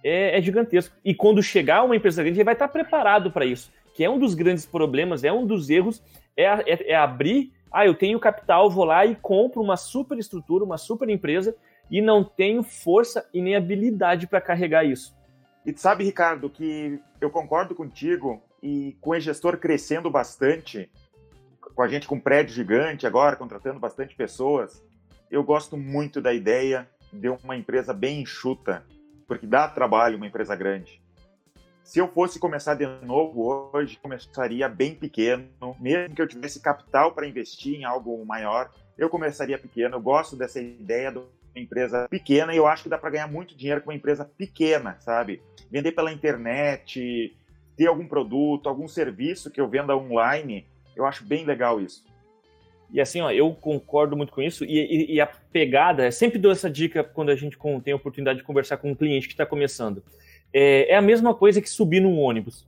é, 0.04 0.38
é 0.38 0.42
gigantesco. 0.42 0.94
E 1.04 1.14
quando 1.14 1.42
chegar 1.42 1.84
uma 1.84 1.96
empresa 1.96 2.22
grande, 2.22 2.38
ele 2.38 2.44
vai 2.44 2.54
estar 2.54 2.68
preparado 2.68 3.30
para 3.30 3.44
isso. 3.44 3.72
Que 3.94 4.04
é 4.04 4.10
um 4.10 4.18
dos 4.18 4.34
grandes 4.34 4.66
problemas, 4.66 5.24
é 5.24 5.32
um 5.32 5.46
dos 5.46 5.70
erros, 5.70 6.02
é, 6.36 6.44
é, 6.44 6.92
é 6.92 6.94
abrir. 6.94 7.52
Ah, 7.70 7.86
eu 7.86 7.94
tenho 7.94 8.20
capital, 8.20 8.70
vou 8.70 8.84
lá 8.84 9.06
e 9.06 9.14
compro 9.14 9.62
uma 9.62 9.76
super 9.76 10.18
estrutura, 10.18 10.64
uma 10.64 10.76
super 10.76 11.08
empresa, 11.08 11.56
e 11.90 12.02
não 12.02 12.22
tenho 12.22 12.62
força 12.62 13.26
e 13.32 13.40
nem 13.40 13.56
habilidade 13.56 14.26
para 14.26 14.40
carregar 14.40 14.84
isso. 14.84 15.16
E 15.64 15.72
sabe, 15.76 16.04
Ricardo, 16.04 16.50
que 16.50 17.00
eu 17.20 17.30
concordo 17.30 17.74
contigo 17.74 18.42
e 18.62 18.96
com 19.00 19.10
o 19.10 19.20
gestor 19.20 19.56
crescendo 19.58 20.10
bastante, 20.10 20.90
com 21.74 21.82
a 21.82 21.88
gente 21.88 22.06
com 22.06 22.16
um 22.16 22.20
prédio 22.20 22.54
gigante 22.54 23.06
agora, 23.06 23.36
contratando 23.36 23.78
bastante 23.78 24.14
pessoas, 24.14 24.84
eu 25.30 25.42
gosto 25.42 25.76
muito 25.76 26.20
da 26.20 26.32
ideia 26.32 26.88
de 27.12 27.28
uma 27.28 27.56
empresa 27.56 27.92
bem 27.92 28.22
enxuta, 28.22 28.84
porque 29.26 29.46
dá 29.46 29.68
trabalho 29.68 30.16
uma 30.16 30.26
empresa 30.26 30.54
grande. 30.54 31.02
Se 31.84 31.98
eu 31.98 32.08
fosse 32.08 32.38
começar 32.38 32.74
de 32.74 32.86
novo 33.04 33.70
hoje, 33.72 33.98
começaria 34.00 34.68
bem 34.68 34.94
pequeno, 34.94 35.48
mesmo 35.80 36.14
que 36.14 36.22
eu 36.22 36.28
tivesse 36.28 36.60
capital 36.60 37.12
para 37.12 37.26
investir 37.26 37.74
em 37.74 37.84
algo 37.84 38.24
maior, 38.24 38.70
eu 38.96 39.08
começaria 39.08 39.58
pequeno. 39.58 39.96
Eu 39.96 40.00
gosto 40.00 40.36
dessa 40.36 40.60
ideia 40.60 41.10
de 41.10 41.18
uma 41.18 41.28
empresa 41.56 42.06
pequena 42.08 42.54
e 42.54 42.56
eu 42.56 42.66
acho 42.66 42.84
que 42.84 42.88
dá 42.88 42.96
para 42.96 43.10
ganhar 43.10 43.26
muito 43.26 43.56
dinheiro 43.56 43.80
com 43.80 43.90
uma 43.90 43.96
empresa 43.96 44.24
pequena, 44.24 44.96
sabe? 45.00 45.42
Vender 45.70 45.92
pela 45.92 46.12
internet, 46.12 47.36
ter 47.76 47.86
algum 47.86 48.06
produto, 48.06 48.68
algum 48.68 48.86
serviço 48.86 49.50
que 49.50 49.60
eu 49.60 49.68
venda 49.68 49.96
online, 49.96 50.66
eu 50.96 51.06
acho 51.06 51.24
bem 51.24 51.44
legal 51.44 51.80
isso. 51.80 52.04
E 52.92 53.00
assim, 53.00 53.22
ó, 53.22 53.30
eu 53.30 53.52
concordo 53.54 54.16
muito 54.16 54.32
com 54.32 54.42
isso. 54.42 54.64
E, 54.64 54.78
e, 54.78 55.14
e 55.14 55.20
a 55.20 55.26
pegada, 55.26 56.10
sempre 56.12 56.38
dou 56.38 56.52
essa 56.52 56.68
dica 56.68 57.02
quando 57.02 57.30
a 57.30 57.36
gente 57.36 57.56
tem 57.82 57.92
a 57.92 57.96
oportunidade 57.96 58.40
de 58.40 58.44
conversar 58.44 58.76
com 58.76 58.90
um 58.90 58.94
cliente 58.94 59.26
que 59.26 59.32
está 59.32 59.46
começando. 59.46 60.02
É, 60.52 60.92
é, 60.92 60.96
a 60.96 61.02
mesma 61.02 61.34
coisa 61.34 61.62
que 61.62 61.70
subir 61.70 62.00
num 62.00 62.18
ônibus. 62.18 62.66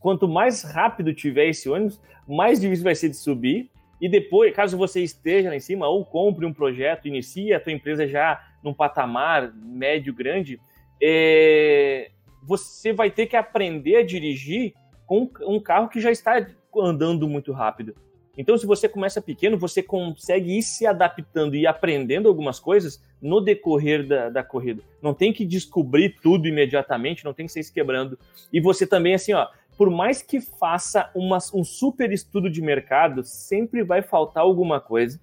Quanto 0.00 0.28
mais 0.28 0.62
rápido 0.62 1.12
tiver 1.12 1.48
esse 1.48 1.68
ônibus, 1.68 2.00
mais 2.26 2.60
difícil 2.60 2.84
vai 2.84 2.94
ser 2.94 3.08
de 3.08 3.16
subir. 3.16 3.68
E 4.00 4.08
depois, 4.08 4.54
caso 4.54 4.78
você 4.78 5.02
esteja 5.02 5.48
lá 5.48 5.56
em 5.56 5.60
cima 5.60 5.88
ou 5.88 6.04
compre 6.04 6.46
um 6.46 6.52
projeto, 6.52 7.08
inicie 7.08 7.52
a 7.52 7.58
tua 7.58 7.72
empresa 7.72 8.06
já 8.06 8.40
num 8.62 8.72
patamar 8.72 9.52
médio, 9.54 10.14
grande, 10.14 10.60
é, 11.02 12.10
você 12.44 12.92
vai 12.92 13.10
ter 13.10 13.26
que 13.26 13.36
aprender 13.36 13.96
a 13.96 14.06
dirigir 14.06 14.74
com 15.04 15.28
um 15.42 15.58
carro 15.58 15.88
que 15.88 16.00
já 16.00 16.12
está 16.12 16.46
andando 16.80 17.28
muito 17.28 17.52
rápido. 17.52 17.94
Então, 18.36 18.56
se 18.56 18.64
você 18.64 18.88
começa 18.88 19.20
pequeno, 19.20 19.58
você 19.58 19.82
consegue 19.82 20.56
ir 20.56 20.62
se 20.62 20.86
adaptando 20.86 21.56
e 21.56 21.66
aprendendo 21.66 22.28
algumas 22.28 22.60
coisas 22.60 23.02
no 23.20 23.40
decorrer 23.40 24.06
da, 24.06 24.30
da 24.30 24.44
corrida. 24.44 24.80
Não 25.02 25.12
tem 25.12 25.32
que 25.32 25.44
descobrir 25.44 26.16
tudo 26.22 26.46
imediatamente, 26.46 27.24
não 27.24 27.34
tem 27.34 27.46
que 27.46 27.52
ser 27.52 27.64
se 27.64 27.72
quebrando. 27.72 28.16
E 28.52 28.60
você 28.60 28.86
também, 28.86 29.14
assim, 29.14 29.32
ó, 29.32 29.48
por 29.76 29.90
mais 29.90 30.22
que 30.22 30.40
faça 30.40 31.10
uma, 31.16 31.38
um 31.52 31.64
super 31.64 32.12
estudo 32.12 32.48
de 32.48 32.62
mercado, 32.62 33.24
sempre 33.24 33.82
vai 33.82 34.02
faltar 34.02 34.44
alguma 34.44 34.80
coisa. 34.80 35.20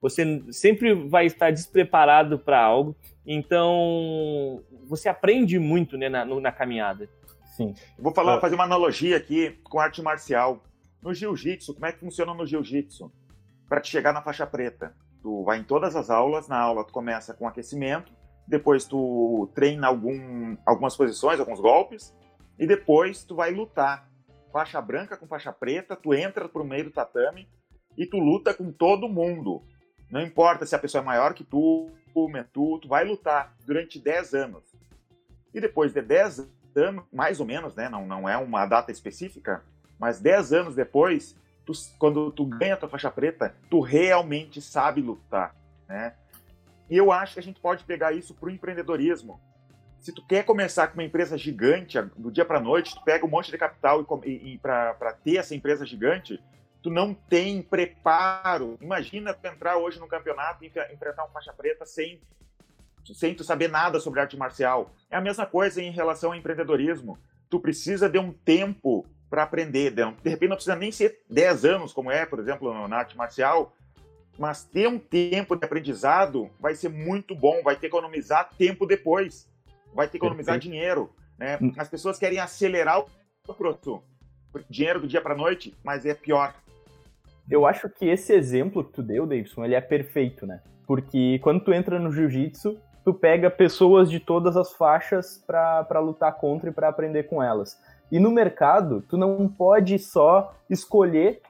Você 0.00 0.42
sempre 0.50 0.94
vai 0.94 1.26
estar 1.26 1.50
despreparado 1.50 2.38
para 2.38 2.60
algo. 2.60 2.96
Então, 3.26 4.62
você 4.88 5.08
aprende 5.08 5.58
muito 5.58 5.96
né, 5.96 6.08
na, 6.08 6.24
na 6.24 6.52
caminhada. 6.52 7.08
Sim. 7.56 7.74
vou 7.98 8.12
falar, 8.12 8.40
fazer 8.40 8.54
uma 8.54 8.64
analogia 8.64 9.16
aqui 9.16 9.58
com 9.64 9.78
arte 9.78 10.00
marcial. 10.00 10.62
No 11.02 11.12
jiu-jitsu, 11.12 11.74
como 11.74 11.86
é 11.86 11.92
que 11.92 11.98
funciona 11.98 12.32
no 12.32 12.46
jiu-jitsu? 12.46 13.12
Para 13.68 13.80
te 13.80 13.88
chegar 13.88 14.12
na 14.12 14.22
faixa 14.22 14.46
preta, 14.46 14.94
tu 15.20 15.42
vai 15.42 15.58
em 15.58 15.64
todas 15.64 15.96
as 15.96 16.10
aulas, 16.10 16.46
na 16.46 16.58
aula 16.58 16.84
tu 16.84 16.92
começa 16.92 17.34
com 17.34 17.48
aquecimento, 17.48 18.12
depois 18.46 18.84
tu 18.84 19.50
treina 19.54 19.88
algum, 19.88 20.56
algumas 20.64 20.96
posições, 20.96 21.40
alguns 21.40 21.58
golpes, 21.60 22.14
e 22.58 22.66
depois 22.66 23.24
tu 23.24 23.34
vai 23.34 23.50
lutar. 23.50 24.08
Faixa 24.52 24.80
branca 24.80 25.16
com 25.16 25.26
faixa 25.26 25.52
preta, 25.52 25.96
tu 25.96 26.14
entra 26.14 26.48
pro 26.48 26.64
meio 26.64 26.84
do 26.84 26.90
tatame 26.90 27.48
e 27.96 28.06
tu 28.06 28.18
luta 28.18 28.54
com 28.54 28.70
todo 28.70 29.08
mundo. 29.08 29.62
Não 30.10 30.20
importa 30.20 30.66
se 30.66 30.74
a 30.76 30.78
pessoa 30.78 31.02
é 31.02 31.04
maior 31.04 31.34
que 31.34 31.42
tu, 31.42 31.90
tu, 32.52 32.78
tu 32.78 32.88
vai 32.88 33.04
lutar 33.04 33.56
durante 33.66 33.98
10 33.98 34.34
anos. 34.34 34.62
E 35.52 35.60
depois 35.60 35.92
de 35.92 36.02
10 36.02 36.48
anos, 36.76 37.04
mais 37.12 37.40
ou 37.40 37.46
menos, 37.46 37.74
né? 37.74 37.88
Não, 37.88 38.06
não 38.06 38.28
é 38.28 38.36
uma 38.36 38.66
data 38.66 38.92
específica, 38.92 39.64
mas 40.02 40.18
10 40.18 40.52
anos 40.52 40.74
depois, 40.74 41.38
tu, 41.64 41.72
quando 41.96 42.32
tu 42.32 42.44
ganha 42.44 42.74
a 42.74 42.76
tua 42.76 42.88
faixa 42.88 43.08
preta, 43.08 43.54
tu 43.70 43.78
realmente 43.78 44.60
sabe 44.60 45.00
lutar, 45.00 45.54
né? 45.88 46.16
E 46.90 46.96
eu 46.96 47.12
acho 47.12 47.34
que 47.34 47.38
a 47.38 47.42
gente 47.42 47.60
pode 47.60 47.84
pegar 47.84 48.10
isso 48.10 48.34
para 48.34 48.48
o 48.48 48.50
empreendedorismo. 48.50 49.40
Se 50.00 50.12
tu 50.12 50.26
quer 50.26 50.44
começar 50.44 50.88
com 50.88 50.94
uma 50.94 51.04
empresa 51.04 51.38
gigante 51.38 52.02
do 52.16 52.32
dia 52.32 52.44
para 52.44 52.58
noite, 52.58 52.96
tu 52.96 53.04
pega 53.04 53.24
um 53.24 53.28
monte 53.28 53.52
de 53.52 53.56
capital 53.56 54.04
e, 54.24 54.28
e, 54.28 54.54
e 54.54 54.58
para 54.58 55.16
ter 55.22 55.36
essa 55.36 55.54
empresa 55.54 55.86
gigante, 55.86 56.42
tu 56.82 56.90
não 56.90 57.14
tem 57.14 57.62
preparo. 57.62 58.76
Imagina 58.80 59.32
tu 59.32 59.46
entrar 59.46 59.76
hoje 59.76 60.00
no 60.00 60.08
campeonato 60.08 60.64
e 60.64 60.66
enfrentar 60.92 61.22
uma 61.22 61.32
faixa 61.32 61.52
preta 61.52 61.86
sem 61.86 62.20
sem 63.14 63.36
tu 63.36 63.44
saber 63.44 63.68
nada 63.68 64.00
sobre 64.00 64.18
arte 64.18 64.36
marcial. 64.36 64.92
É 65.08 65.16
a 65.16 65.20
mesma 65.20 65.46
coisa 65.46 65.80
em 65.80 65.92
relação 65.92 66.32
ao 66.32 66.36
empreendedorismo. 66.36 67.16
Tu 67.48 67.60
precisa 67.60 68.08
de 68.08 68.18
um 68.18 68.32
tempo 68.32 69.06
para 69.32 69.44
aprender. 69.44 69.92
De 69.92 70.28
repente 70.28 70.50
não 70.50 70.56
precisa 70.56 70.76
nem 70.76 70.92
ser 70.92 71.20
10 71.30 71.64
anos, 71.64 71.90
como 71.94 72.10
é, 72.10 72.26
por 72.26 72.38
exemplo, 72.38 72.86
na 72.86 72.98
arte 72.98 73.16
marcial, 73.16 73.72
mas 74.38 74.62
ter 74.62 74.86
um 74.86 74.98
tempo 74.98 75.56
de 75.56 75.64
aprendizado 75.64 76.50
vai 76.60 76.74
ser 76.74 76.90
muito 76.90 77.34
bom, 77.34 77.62
vai 77.62 77.74
ter 77.74 77.80
que 77.80 77.86
economizar 77.86 78.50
tempo 78.58 78.84
depois, 78.84 79.48
vai 79.94 80.06
ter 80.06 80.12
que 80.12 80.16
economizar 80.18 80.56
Perfeito. 80.56 80.70
dinheiro. 80.70 81.10
Né? 81.38 81.58
Hum. 81.62 81.72
As 81.78 81.88
pessoas 81.88 82.18
querem 82.18 82.40
acelerar 82.40 83.00
o 83.00 83.54
produto, 83.54 84.02
dinheiro 84.68 85.00
do 85.00 85.08
dia 85.08 85.22
para 85.22 85.34
noite, 85.34 85.74
mas 85.82 86.04
é 86.04 86.12
pior. 86.12 86.54
Eu 87.50 87.64
acho 87.64 87.88
que 87.88 88.04
esse 88.04 88.34
exemplo 88.34 88.84
que 88.84 88.92
tu 88.92 89.02
deu, 89.02 89.26
Davidson, 89.26 89.64
ele 89.64 89.74
é 89.74 89.80
perfeito, 89.80 90.46
né? 90.46 90.60
Porque 90.86 91.38
quando 91.42 91.64
tu 91.64 91.72
entra 91.72 91.98
no 91.98 92.12
jiu-jitsu, 92.12 92.78
tu 93.02 93.14
pega 93.14 93.50
pessoas 93.50 94.10
de 94.10 94.20
todas 94.20 94.58
as 94.58 94.74
faixas 94.74 95.42
para 95.46 96.00
lutar 96.00 96.34
contra 96.36 96.68
e 96.68 96.72
para 96.72 96.88
aprender 96.88 97.22
com 97.22 97.42
elas. 97.42 97.80
E 98.12 98.20
no 98.20 98.30
mercado, 98.30 99.02
tu 99.08 99.16
não 99.16 99.48
pode 99.48 99.98
só 99.98 100.54
escolher 100.68 101.40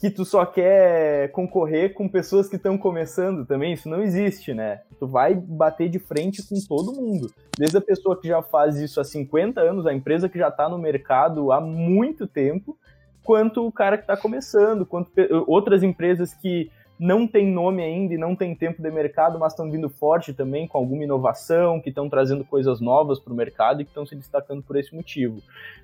que 0.00 0.08
tu 0.08 0.24
só 0.24 0.46
quer 0.46 1.32
concorrer 1.32 1.94
com 1.94 2.08
pessoas 2.08 2.48
que 2.48 2.54
estão 2.54 2.78
começando 2.78 3.44
também, 3.44 3.72
isso 3.72 3.88
não 3.88 4.00
existe, 4.00 4.54
né? 4.54 4.82
Tu 5.00 5.06
vai 5.06 5.34
bater 5.34 5.88
de 5.88 5.98
frente 5.98 6.46
com 6.48 6.54
todo 6.68 6.94
mundo. 6.94 7.28
Desde 7.58 7.76
a 7.76 7.80
pessoa 7.80 8.20
que 8.20 8.28
já 8.28 8.40
faz 8.40 8.76
isso 8.76 9.00
há 9.00 9.04
50 9.04 9.60
anos, 9.60 9.84
a 9.84 9.92
empresa 9.92 10.28
que 10.28 10.38
já 10.38 10.46
está 10.48 10.68
no 10.68 10.78
mercado 10.78 11.50
há 11.50 11.60
muito 11.60 12.24
tempo, 12.24 12.78
quanto 13.24 13.66
o 13.66 13.72
cara 13.72 13.96
que 13.96 14.04
está 14.04 14.16
começando, 14.16 14.86
quanto 14.86 15.10
outras 15.48 15.82
empresas 15.82 16.32
que 16.34 16.70
não 16.98 17.26
tem 17.26 17.46
nome 17.50 17.82
ainda 17.82 18.14
e 18.14 18.18
não 18.18 18.34
tem 18.34 18.54
tempo 18.54 18.82
de 18.82 18.90
mercado, 18.90 19.38
mas 19.38 19.52
estão 19.52 19.70
vindo 19.70 19.88
forte 19.88 20.32
também 20.32 20.66
com 20.66 20.78
alguma 20.78 21.04
inovação, 21.04 21.80
que 21.80 21.90
estão 21.90 22.08
trazendo 22.08 22.44
coisas 22.44 22.80
novas 22.80 23.20
para 23.20 23.32
o 23.32 23.36
mercado 23.36 23.80
e 23.80 23.84
que 23.84 23.90
estão 23.90 24.06
se 24.06 24.16
destacando 24.16 24.62
por 24.62 24.76
esse 24.76 24.94
motivo. 24.94 25.38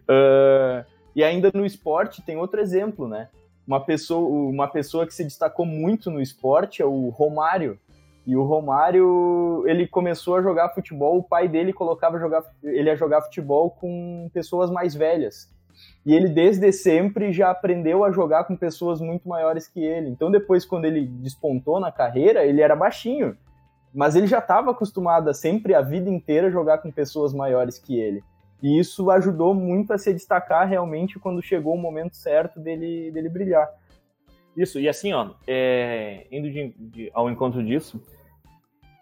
Uh, 0.04 0.84
e 1.14 1.22
ainda 1.22 1.50
no 1.52 1.66
esporte 1.66 2.22
tem 2.22 2.36
outro 2.36 2.60
exemplo, 2.60 3.06
né? 3.06 3.28
Uma 3.66 3.80
pessoa, 3.80 4.28
uma 4.28 4.66
pessoa 4.66 5.06
que 5.06 5.14
se 5.14 5.22
destacou 5.22 5.66
muito 5.66 6.10
no 6.10 6.20
esporte 6.20 6.82
é 6.82 6.84
o 6.84 7.10
Romário. 7.10 7.78
E 8.26 8.36
o 8.36 8.44
Romário, 8.44 9.64
ele 9.66 9.86
começou 9.86 10.36
a 10.36 10.42
jogar 10.42 10.70
futebol, 10.70 11.18
o 11.18 11.22
pai 11.22 11.48
dele 11.48 11.72
colocava 11.72 12.18
jogar, 12.18 12.44
ele 12.62 12.88
a 12.88 12.96
jogar 12.96 13.22
futebol 13.22 13.70
com 13.70 14.30
pessoas 14.32 14.70
mais 14.70 14.94
velhas. 14.94 15.50
E 16.04 16.14
ele, 16.14 16.28
desde 16.28 16.72
sempre, 16.72 17.32
já 17.32 17.50
aprendeu 17.50 18.04
a 18.04 18.10
jogar 18.10 18.44
com 18.44 18.56
pessoas 18.56 19.00
muito 19.00 19.28
maiores 19.28 19.68
que 19.68 19.84
ele. 19.84 20.08
Então, 20.08 20.30
depois, 20.30 20.64
quando 20.64 20.84
ele 20.84 21.06
despontou 21.06 21.78
na 21.78 21.92
carreira, 21.92 22.44
ele 22.44 22.60
era 22.60 22.74
baixinho. 22.74 23.36
Mas 23.94 24.16
ele 24.16 24.26
já 24.26 24.38
estava 24.38 24.70
acostumado 24.70 25.28
a 25.28 25.34
sempre, 25.34 25.74
a 25.74 25.80
vida 25.80 26.10
inteira, 26.10 26.50
jogar 26.50 26.78
com 26.78 26.90
pessoas 26.90 27.32
maiores 27.32 27.78
que 27.78 27.98
ele. 27.98 28.22
E 28.62 28.78
isso 28.78 29.10
ajudou 29.10 29.54
muito 29.54 29.92
a 29.92 29.98
se 29.98 30.12
destacar 30.12 30.68
realmente 30.68 31.18
quando 31.18 31.42
chegou 31.42 31.74
o 31.74 31.78
momento 31.78 32.16
certo 32.16 32.58
dele, 32.58 33.10
dele 33.10 33.28
brilhar. 33.28 33.68
Isso, 34.56 34.78
e 34.78 34.88
assim, 34.88 35.12
ó, 35.12 35.30
é, 35.46 36.26
indo 36.30 36.50
de, 36.50 36.74
de, 36.78 37.10
ao 37.14 37.30
encontro 37.30 37.62
disso, 37.64 38.00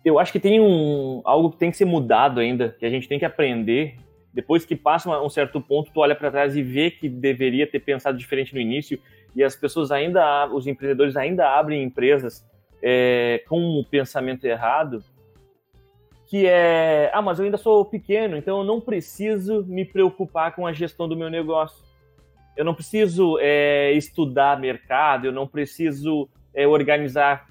eu 0.05 0.19
acho 0.19 0.33
que 0.33 0.41
tem 0.41 0.61
um, 0.61 1.21
algo 1.25 1.51
que 1.51 1.59
tem 1.59 1.71
que 1.71 1.77
ser 1.77 1.85
mudado 1.85 2.41
ainda, 2.41 2.75
que 2.79 2.87
a 2.87 2.91
gente 2.91 3.09
tem 3.09 3.19
que 3.19 3.25
aprender 3.25 3.97
depois 4.33 4.65
que 4.65 4.77
passa 4.77 5.21
um 5.21 5.29
certo 5.29 5.61
ponto, 5.61 5.91
tu 5.93 6.01
olha 6.01 6.15
para 6.15 6.31
trás 6.31 6.57
e 6.57 6.63
vê 6.63 6.91
que 6.91 7.09
deveria 7.09 7.67
ter 7.67 7.81
pensado 7.81 8.17
diferente 8.17 8.55
no 8.55 8.61
início 8.61 8.99
e 9.35 9.43
as 9.43 9.57
pessoas 9.57 9.91
ainda, 9.91 10.47
os 10.49 10.67
empreendedores 10.67 11.17
ainda 11.17 11.49
abrem 11.49 11.83
empresas 11.83 12.47
é, 12.83 13.43
com 13.49 13.61
um 13.61 13.85
pensamento 13.85 14.45
errado, 14.45 15.03
que 16.27 16.47
é, 16.47 17.11
ah, 17.13 17.21
mas 17.21 17.39
eu 17.39 17.45
ainda 17.45 17.57
sou 17.57 17.85
pequeno, 17.85 18.37
então 18.37 18.59
eu 18.59 18.65
não 18.65 18.81
preciso 18.81 19.65
me 19.67 19.85
preocupar 19.85 20.55
com 20.55 20.67
a 20.67 20.73
gestão 20.73 21.09
do 21.09 21.17
meu 21.17 21.29
negócio. 21.29 21.85
Eu 22.57 22.65
não 22.65 22.75
preciso 22.75 23.37
é, 23.41 23.93
estudar 23.93 24.59
mercado, 24.61 25.27
eu 25.27 25.33
não 25.33 25.47
preciso 25.47 26.29
é, 26.55 26.67
organizar 26.67 27.49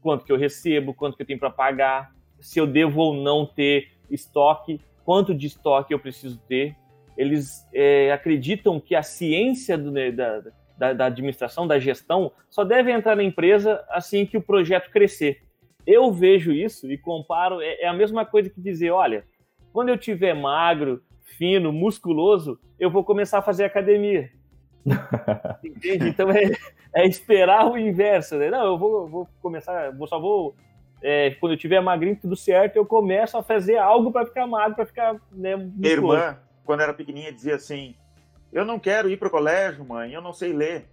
quanto 0.00 0.24
que 0.24 0.32
eu 0.32 0.36
recebo, 0.36 0.94
quanto 0.94 1.16
que 1.16 1.22
eu 1.22 1.26
tenho 1.26 1.38
para 1.38 1.50
pagar, 1.50 2.12
se 2.40 2.58
eu 2.58 2.66
devo 2.66 3.00
ou 3.00 3.14
não 3.14 3.44
ter 3.44 3.88
estoque 4.08 4.80
quanto 5.04 5.34
de 5.34 5.46
estoque 5.46 5.92
eu 5.92 5.98
preciso 5.98 6.38
ter. 6.48 6.76
Eles 7.16 7.66
é, 7.74 8.12
acreditam 8.12 8.80
que 8.80 8.94
a 8.94 9.02
ciência 9.02 9.76
do, 9.76 9.92
da, 9.92 10.42
da, 10.78 10.92
da, 10.92 11.06
administração, 11.06 11.66
da 11.66 11.78
gestão, 11.78 12.32
só 12.48 12.64
deve 12.64 12.90
entrar 12.90 13.16
na 13.16 13.22
empresa 13.22 13.84
assim 13.90 14.24
que 14.24 14.36
o 14.36 14.42
projeto 14.42 14.90
crescer. 14.90 15.42
Eu 15.86 16.12
vejo 16.12 16.52
isso 16.52 16.90
e 16.90 16.96
comparo, 16.96 17.60
é, 17.60 17.82
é 17.82 17.86
a 17.86 17.92
mesma 17.92 18.24
coisa 18.24 18.48
que 18.48 18.60
dizer, 18.60 18.90
olha, 18.90 19.24
quando 19.72 19.88
eu 19.88 19.98
tiver 19.98 20.34
magro, 20.34 21.02
fino, 21.36 21.72
musculoso, 21.72 22.58
eu 22.78 22.90
vou 22.90 23.04
começar 23.04 23.38
a 23.38 23.42
fazer 23.42 23.64
academia. 23.64 24.30
Entende? 25.64 26.08
Então 26.08 26.30
é, 26.30 26.50
é, 26.94 27.06
esperar 27.06 27.70
o 27.70 27.76
inverso, 27.76 28.36
né? 28.36 28.50
Não, 28.50 28.64
eu 28.64 28.78
vou, 28.78 29.08
vou 29.08 29.28
começar, 29.42 29.90
vou, 29.92 30.06
só 30.06 30.18
vou 30.18 30.54
é, 31.02 31.30
quando 31.32 31.52
eu 31.52 31.58
tiver 31.58 31.80
magrinho, 31.80 32.18
tudo 32.20 32.36
certo, 32.36 32.76
eu 32.76 32.84
começo 32.84 33.36
a 33.36 33.42
fazer 33.42 33.76
algo 33.76 34.12
para 34.12 34.26
ficar 34.26 34.46
magro, 34.46 34.76
para 34.76 34.86
ficar 34.86 35.16
né, 35.32 35.56
Minha 35.56 35.92
irmã, 35.92 36.38
quando 36.64 36.82
era 36.82 36.92
pequenininha, 36.92 37.32
dizia 37.32 37.54
assim: 37.54 37.94
Eu 38.52 38.64
não 38.64 38.78
quero 38.78 39.08
ir 39.08 39.16
para 39.16 39.28
o 39.28 39.30
colégio, 39.30 39.84
mãe, 39.84 40.12
eu 40.12 40.22
não 40.22 40.32
sei 40.32 40.52
ler. 40.52 40.86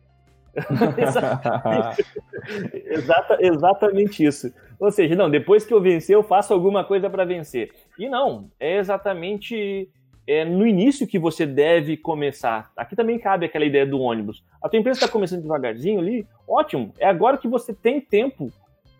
Exata, 2.89 3.37
exatamente 3.41 4.25
isso. 4.25 4.51
Ou 4.79 4.89
seja, 4.89 5.15
não, 5.15 5.29
depois 5.29 5.65
que 5.65 5.73
eu 5.73 5.81
vencer, 5.81 6.15
eu 6.15 6.23
faço 6.23 6.53
alguma 6.53 6.83
coisa 6.83 7.09
para 7.09 7.25
vencer. 7.25 7.71
E 7.99 8.09
não, 8.09 8.49
é 8.59 8.77
exatamente 8.77 9.89
é 10.27 10.43
no 10.43 10.67
início 10.67 11.07
que 11.07 11.17
você 11.17 11.45
deve 11.45 11.95
começar. 11.95 12.69
Aqui 12.75 12.95
também 12.95 13.17
cabe 13.17 13.45
aquela 13.45 13.63
ideia 13.63 13.85
do 13.85 13.99
ônibus. 13.99 14.43
A 14.61 14.67
tua 14.67 14.77
empresa 14.77 14.99
está 14.99 15.11
começando 15.11 15.41
devagarzinho 15.41 15.99
ali, 15.99 16.27
ótimo. 16.45 16.93
É 16.99 17.07
agora 17.07 17.37
que 17.37 17.47
você 17.47 17.73
tem 17.73 18.01
tempo 18.01 18.51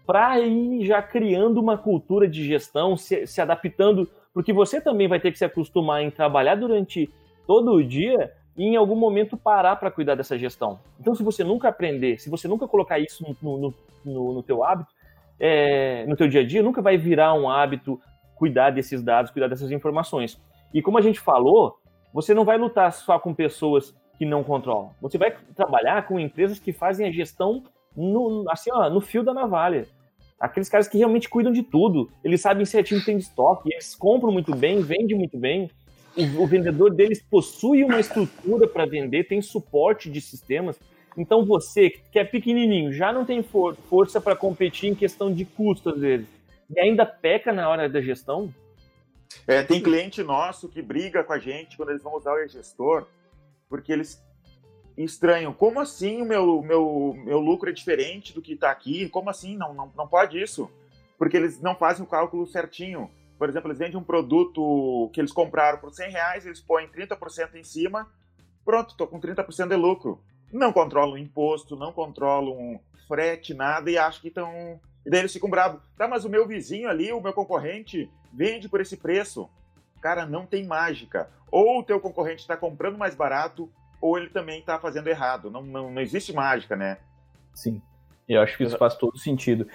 para 0.07 0.39
ir 0.39 0.85
já 0.85 1.01
criando 1.01 1.59
uma 1.59 1.77
cultura 1.77 2.29
de 2.29 2.45
gestão, 2.45 2.95
se, 2.95 3.27
se, 3.27 3.41
adaptando, 3.41 4.09
porque 4.33 4.53
você 4.53 4.79
também 4.79 5.07
vai 5.07 5.19
ter 5.19 5.31
que 5.33 5.37
se 5.37 5.43
acostumar 5.43 6.01
em 6.01 6.09
trabalhar 6.09 6.55
durante 6.55 7.13
todo 7.45 7.73
o 7.73 7.83
dia 7.83 8.31
e 8.55 8.63
em 8.63 8.77
algum 8.77 8.95
momento 8.95 9.35
parar 9.35 9.75
para 9.75 9.91
cuidar 9.91 10.15
dessa 10.15 10.37
gestão. 10.37 10.79
Então, 10.97 11.13
se 11.13 11.21
você 11.21 11.43
nunca 11.43 11.67
aprender, 11.67 12.19
se 12.19 12.29
você 12.29 12.47
nunca 12.47 12.67
colocar 12.67 12.97
isso 12.99 13.23
no, 13.41 13.57
no, 13.57 13.73
no, 14.05 14.33
no 14.35 14.43
teu 14.43 14.63
hábito, 14.63 14.89
é, 15.37 16.05
no 16.07 16.15
teu 16.15 16.27
dia 16.29 16.41
a 16.41 16.47
dia, 16.47 16.63
nunca 16.63 16.81
vai 16.81 16.97
virar 16.97 17.33
um 17.33 17.49
hábito 17.49 17.99
cuidar 18.35 18.69
desses 18.71 19.03
dados, 19.03 19.29
cuidar 19.29 19.49
dessas 19.49 19.71
informações. 19.71 20.39
E 20.73 20.81
como 20.81 20.97
a 20.97 21.01
gente 21.01 21.19
falou, 21.19 21.77
você 22.13 22.33
não 22.33 22.45
vai 22.45 22.57
lutar 22.57 22.93
só 22.93 23.19
com 23.19 23.33
pessoas 23.33 23.93
que 24.17 24.25
não 24.25 24.43
controlam. 24.43 24.91
Você 25.01 25.17
vai 25.17 25.35
trabalhar 25.53 26.07
com 26.07 26.19
empresas 26.19 26.59
que 26.59 26.71
fazem 26.71 27.07
a 27.07 27.11
gestão 27.11 27.63
no, 27.95 28.45
assim, 28.49 28.71
ó, 28.71 28.89
no 28.89 29.01
fio 29.01 29.23
da 29.23 29.33
navalha. 29.33 29.87
Aqueles 30.39 30.69
caras 30.69 30.87
que 30.87 30.97
realmente 30.97 31.27
cuidam 31.27 31.51
de 31.51 31.63
tudo. 31.63 32.11
Eles 32.23 32.41
sabem 32.41 32.65
se 32.65 32.77
a 32.77 32.83
time 32.83 33.03
tem 33.03 33.17
estoque, 33.17 33.73
eles 33.73 33.95
compram 33.95 34.31
muito 34.31 34.55
bem, 34.55 34.81
vendem 34.81 35.17
muito 35.17 35.37
bem. 35.37 35.69
O, 36.15 36.43
o 36.43 36.47
vendedor 36.47 36.93
deles 36.93 37.21
possui 37.21 37.83
uma 37.83 37.99
estrutura 37.99 38.67
para 38.67 38.85
vender, 38.85 39.27
tem 39.27 39.41
suporte 39.41 40.09
de 40.09 40.21
sistemas. 40.21 40.79
Então 41.17 41.43
você, 41.43 41.89
que 41.89 42.19
é 42.19 42.23
pequenininho, 42.23 42.93
já 42.93 43.11
não 43.11 43.25
tem 43.25 43.41
for 43.41 43.75
força 43.89 44.21
para 44.21 44.35
competir 44.35 44.89
em 44.89 44.95
questão 44.95 45.33
de 45.33 45.43
custo, 45.43 45.89
às 45.89 45.99
vezes, 45.99 46.27
e 46.69 46.79
ainda 46.79 47.05
peca 47.05 47.51
na 47.51 47.67
hora 47.67 47.89
da 47.89 47.99
gestão. 47.99 48.53
É, 49.47 49.63
tem 49.63 49.81
cliente 49.81 50.21
nosso 50.21 50.69
que 50.69 50.81
briga 50.81 51.23
com 51.23 51.33
a 51.33 51.39
gente 51.39 51.75
quando 51.75 51.89
eles 51.89 52.03
vão 52.03 52.15
usar 52.15 52.33
o 52.33 52.39
e-gestor, 52.39 53.07
porque 53.67 53.91
eles 53.91 54.23
estranham. 54.97 55.53
Como 55.53 55.79
assim 55.79 56.21
o 56.21 56.25
meu, 56.25 56.61
meu, 56.61 57.15
meu 57.23 57.39
lucro 57.39 57.69
é 57.69 57.73
diferente 57.73 58.33
do 58.33 58.41
que 58.41 58.53
está 58.53 58.71
aqui? 58.71 59.07
Como 59.09 59.29
assim? 59.29 59.55
Não, 59.55 59.73
não, 59.73 59.91
não 59.95 60.07
pode 60.07 60.41
isso. 60.41 60.69
Porque 61.17 61.37
eles 61.37 61.61
não 61.61 61.75
fazem 61.75 62.03
o 62.03 62.09
cálculo 62.09 62.47
certinho. 62.47 63.09
Por 63.37 63.47
exemplo, 63.47 63.69
eles 63.69 63.77
vendem 63.77 63.97
um 63.97 64.03
produto 64.03 65.09
que 65.13 65.21
eles 65.21 65.31
compraram 65.31 65.77
por 65.77 65.93
100 65.93 66.09
reais, 66.09 66.45
eles 66.45 66.59
põem 66.59 66.87
30% 66.87 67.55
em 67.55 67.63
cima, 67.63 68.11
pronto, 68.65 68.91
estou 68.91 69.05
com 69.05 69.19
30% 69.19 69.67
de 69.67 69.75
lucro. 69.75 70.19
Não 70.51 70.73
controlam 70.73 71.17
imposto, 71.17 71.75
não 71.75 71.91
controlam 71.91 72.79
frete, 73.07 73.53
nada, 73.53 73.91
e 73.91 73.97
acham 73.97 74.21
que 74.21 74.29
estão. 74.29 74.79
E 75.05 75.09
daí 75.09 75.21
eles 75.21 75.33
ficam 75.33 75.49
bravos. 75.49 75.81
Tá, 75.97 76.07
mas 76.07 76.25
o 76.25 76.29
meu 76.29 76.47
vizinho 76.47 76.89
ali, 76.89 77.11
o 77.11 77.21
meu 77.21 77.33
concorrente, 77.33 78.09
vende 78.33 78.67
por 78.67 78.81
esse 78.81 78.97
preço. 78.97 79.49
Cara, 80.01 80.25
não 80.25 80.45
tem 80.45 80.65
mágica. 80.65 81.29
Ou 81.51 81.79
o 81.79 81.83
teu 81.83 81.99
concorrente 81.99 82.41
está 82.41 82.57
comprando 82.57 82.97
mais 82.97 83.15
barato, 83.15 83.71
ou 84.01 84.17
ele 84.17 84.29
também 84.29 84.59
está 84.59 84.79
fazendo 84.79 85.07
errado. 85.07 85.49
Não, 85.49 85.61
não, 85.63 85.91
não 85.91 86.01
existe 86.01 86.33
mágica, 86.33 86.75
né? 86.75 86.97
Sim. 87.53 87.81
Eu 88.27 88.41
acho 88.41 88.57
que 88.57 88.63
isso 88.63 88.77
faz 88.77 88.95
todo 88.95 89.17
sentido. 89.17 89.67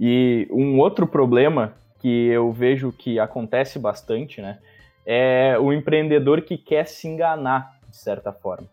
E 0.00 0.48
um 0.50 0.80
outro 0.80 1.06
problema 1.06 1.76
que 2.00 2.26
eu 2.26 2.50
vejo 2.50 2.90
que 2.90 3.20
acontece 3.20 3.78
bastante, 3.78 4.42
né, 4.42 4.58
é 5.06 5.56
o 5.60 5.72
empreendedor 5.72 6.42
que 6.42 6.58
quer 6.58 6.88
se 6.88 7.06
enganar, 7.06 7.78
de 7.88 7.96
certa 7.96 8.32
forma. 8.32 8.68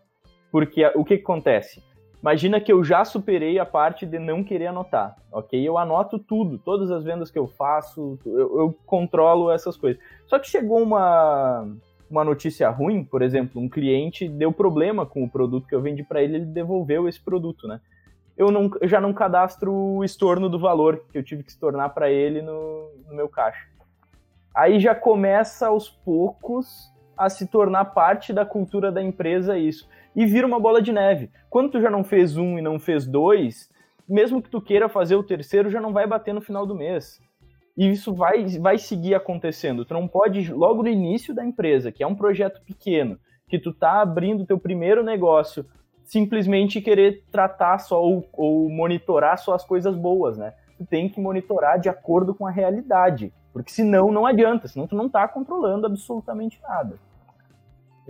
Porque 0.50 0.84
o 0.96 1.04
que, 1.04 1.16
que 1.16 1.22
acontece? 1.22 1.84
Imagina 2.20 2.60
que 2.60 2.70
eu 2.70 2.84
já 2.84 3.04
superei 3.04 3.58
a 3.58 3.64
parte 3.64 4.04
de 4.04 4.18
não 4.18 4.44
querer 4.44 4.66
anotar, 4.66 5.16
ok? 5.32 5.66
Eu 5.66 5.78
anoto 5.78 6.18
tudo, 6.18 6.58
todas 6.58 6.90
as 6.90 7.02
vendas 7.02 7.30
que 7.30 7.38
eu 7.38 7.46
faço, 7.46 8.18
eu, 8.26 8.58
eu 8.58 8.78
controlo 8.84 9.50
essas 9.50 9.76
coisas. 9.76 10.02
Só 10.26 10.38
que 10.38 10.46
chegou 10.46 10.82
uma, 10.82 11.66
uma 12.10 12.22
notícia 12.22 12.68
ruim, 12.68 13.02
por 13.02 13.22
exemplo, 13.22 13.60
um 13.60 13.68
cliente 13.68 14.28
deu 14.28 14.52
problema 14.52 15.06
com 15.06 15.24
o 15.24 15.30
produto 15.30 15.66
que 15.66 15.74
eu 15.74 15.80
vendi 15.80 16.02
para 16.02 16.22
ele, 16.22 16.36
ele 16.36 16.44
devolveu 16.44 17.08
esse 17.08 17.20
produto, 17.20 17.66
né? 17.66 17.80
Eu, 18.36 18.50
não, 18.50 18.70
eu 18.80 18.88
já 18.88 19.00
não 19.00 19.12
cadastro 19.12 19.72
o 19.72 20.04
estorno 20.04 20.48
do 20.48 20.58
valor 20.58 21.04
que 21.10 21.16
eu 21.16 21.22
tive 21.22 21.42
que 21.42 21.50
estornar 21.50 21.94
para 21.94 22.10
ele 22.10 22.42
no, 22.42 22.90
no 23.06 23.14
meu 23.14 23.28
caixa. 23.28 23.66
Aí 24.54 24.78
já 24.78 24.94
começa 24.94 25.68
aos 25.68 25.88
poucos 25.88 26.90
a 27.20 27.28
se 27.28 27.46
tornar 27.46 27.84
parte 27.84 28.32
da 28.32 28.46
cultura 28.46 28.90
da 28.90 29.02
empresa 29.02 29.58
isso 29.58 29.86
e 30.16 30.24
vira 30.24 30.46
uma 30.46 30.58
bola 30.58 30.80
de 30.80 30.90
neve. 30.90 31.30
Quando 31.50 31.72
tu 31.72 31.80
já 31.80 31.90
não 31.90 32.02
fez 32.02 32.38
um 32.38 32.58
e 32.58 32.62
não 32.62 32.78
fez 32.78 33.06
dois, 33.06 33.70
mesmo 34.08 34.40
que 34.40 34.48
tu 34.48 34.58
queira 34.58 34.88
fazer 34.88 35.16
o 35.16 35.22
terceiro, 35.22 35.68
já 35.68 35.82
não 35.82 35.92
vai 35.92 36.06
bater 36.06 36.32
no 36.32 36.40
final 36.40 36.66
do 36.66 36.74
mês. 36.74 37.20
E 37.76 37.90
isso 37.90 38.14
vai, 38.14 38.46
vai 38.58 38.78
seguir 38.78 39.14
acontecendo. 39.14 39.84
Tu 39.84 39.92
não 39.92 40.08
pode, 40.08 40.50
logo 40.50 40.82
no 40.82 40.88
início 40.88 41.34
da 41.34 41.44
empresa, 41.44 41.92
que 41.92 42.02
é 42.02 42.06
um 42.06 42.14
projeto 42.14 42.62
pequeno, 42.64 43.18
que 43.46 43.58
tu 43.58 43.70
tá 43.70 44.00
abrindo 44.00 44.46
teu 44.46 44.58
primeiro 44.58 45.04
negócio, 45.04 45.66
simplesmente 46.02 46.80
querer 46.80 47.22
tratar 47.30 47.78
só 47.80 48.02
ou, 48.02 48.26
ou 48.32 48.70
monitorar 48.70 49.36
só 49.36 49.52
as 49.54 49.64
coisas 49.64 49.94
boas, 49.94 50.38
né? 50.38 50.54
Tu 50.78 50.86
tem 50.86 51.06
que 51.06 51.20
monitorar 51.20 51.78
de 51.78 51.90
acordo 51.90 52.34
com 52.34 52.46
a 52.46 52.50
realidade. 52.50 53.30
Porque 53.52 53.70
senão 53.70 54.10
não 54.10 54.24
adianta, 54.24 54.68
senão 54.68 54.86
tu 54.86 54.96
não 54.96 55.08
tá 55.08 55.28
controlando 55.28 55.86
absolutamente 55.86 56.58
nada. 56.62 56.98